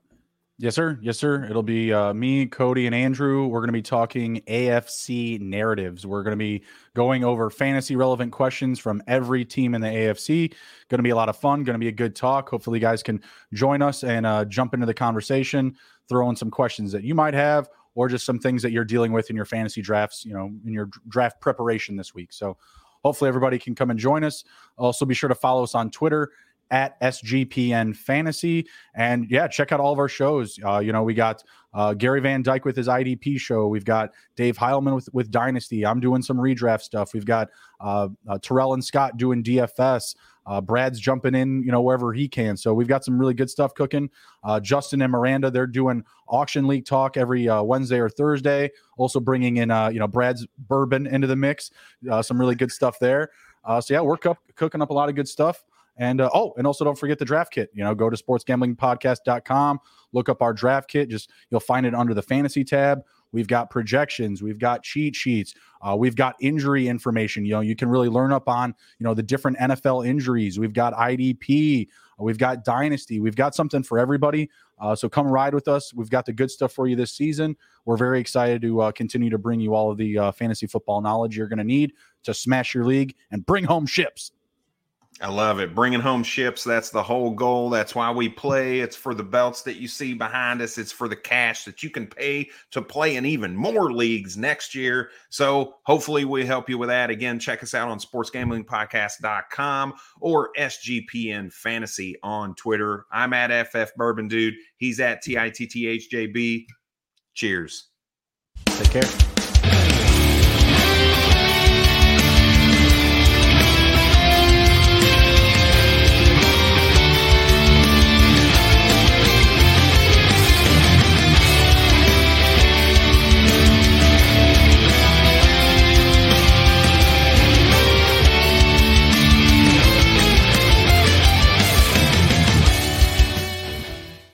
[0.62, 0.98] Yes, sir.
[1.00, 1.46] Yes, sir.
[1.48, 3.46] It'll be uh, me, Cody, and Andrew.
[3.46, 6.04] We're going to be talking AFC narratives.
[6.04, 10.52] We're going to be going over fantasy relevant questions from every team in the AFC.
[10.90, 11.64] Going to be a lot of fun.
[11.64, 12.50] Going to be a good talk.
[12.50, 13.22] Hopefully, you guys can
[13.54, 15.74] join us and uh, jump into the conversation,
[16.10, 19.12] throw in some questions that you might have, or just some things that you're dealing
[19.12, 22.34] with in your fantasy drafts, you know, in your draft preparation this week.
[22.34, 22.58] So
[23.02, 24.44] hopefully everybody can come and join us.
[24.76, 26.32] Also, be sure to follow us on Twitter
[26.70, 28.66] at SGPN Fantasy.
[28.94, 30.58] And yeah, check out all of our shows.
[30.64, 31.42] Uh, you know, we got
[31.74, 33.66] uh, Gary Van Dyke with his IDP show.
[33.68, 35.84] We've got Dave Heilman with, with Dynasty.
[35.84, 37.12] I'm doing some redraft stuff.
[37.12, 37.48] We've got
[37.80, 40.16] uh, uh Terrell and Scott doing DFS.
[40.46, 42.56] Uh, Brad's jumping in, you know, wherever he can.
[42.56, 44.10] So we've got some really good stuff cooking.
[44.42, 48.70] Uh, Justin and Miranda, they're doing auction league talk every Wednesday or Thursday.
[48.96, 51.70] Also bringing in, uh, you know, Brad's bourbon into the mix.
[52.22, 53.30] Some really good stuff there.
[53.80, 55.62] So yeah, we're cu- cooking up a lot of good stuff.
[56.00, 57.70] And uh, oh, and also don't forget the draft kit.
[57.74, 59.78] You know, go to sportsgamblingpodcast.com,
[60.12, 61.10] look up our draft kit.
[61.10, 63.02] Just you'll find it under the fantasy tab.
[63.32, 67.44] We've got projections, we've got cheat sheets, uh, we've got injury information.
[67.44, 70.58] You know, you can really learn up on you know the different NFL injuries.
[70.58, 71.86] We've got IDP,
[72.18, 74.50] we've got Dynasty, we've got something for everybody.
[74.80, 75.92] Uh, so come ride with us.
[75.92, 77.56] We've got the good stuff for you this season.
[77.84, 81.02] We're very excited to uh, continue to bring you all of the uh, fantasy football
[81.02, 81.92] knowledge you're going to need
[82.24, 84.32] to smash your league and bring home ships.
[85.22, 85.74] I love it.
[85.74, 86.64] Bringing home ships.
[86.64, 87.68] That's the whole goal.
[87.68, 88.80] That's why we play.
[88.80, 90.78] It's for the belts that you see behind us.
[90.78, 94.74] It's for the cash that you can pay to play in even more leagues next
[94.74, 95.10] year.
[95.28, 97.10] So hopefully we help you with that.
[97.10, 103.04] Again, check us out on sportsgamblingpodcast.com or SGPN Fantasy on Twitter.
[103.12, 104.54] I'm at FF Bourbon Dude.
[104.78, 106.64] He's at TITTHJB.
[107.34, 107.88] Cheers.
[108.64, 109.39] Take care.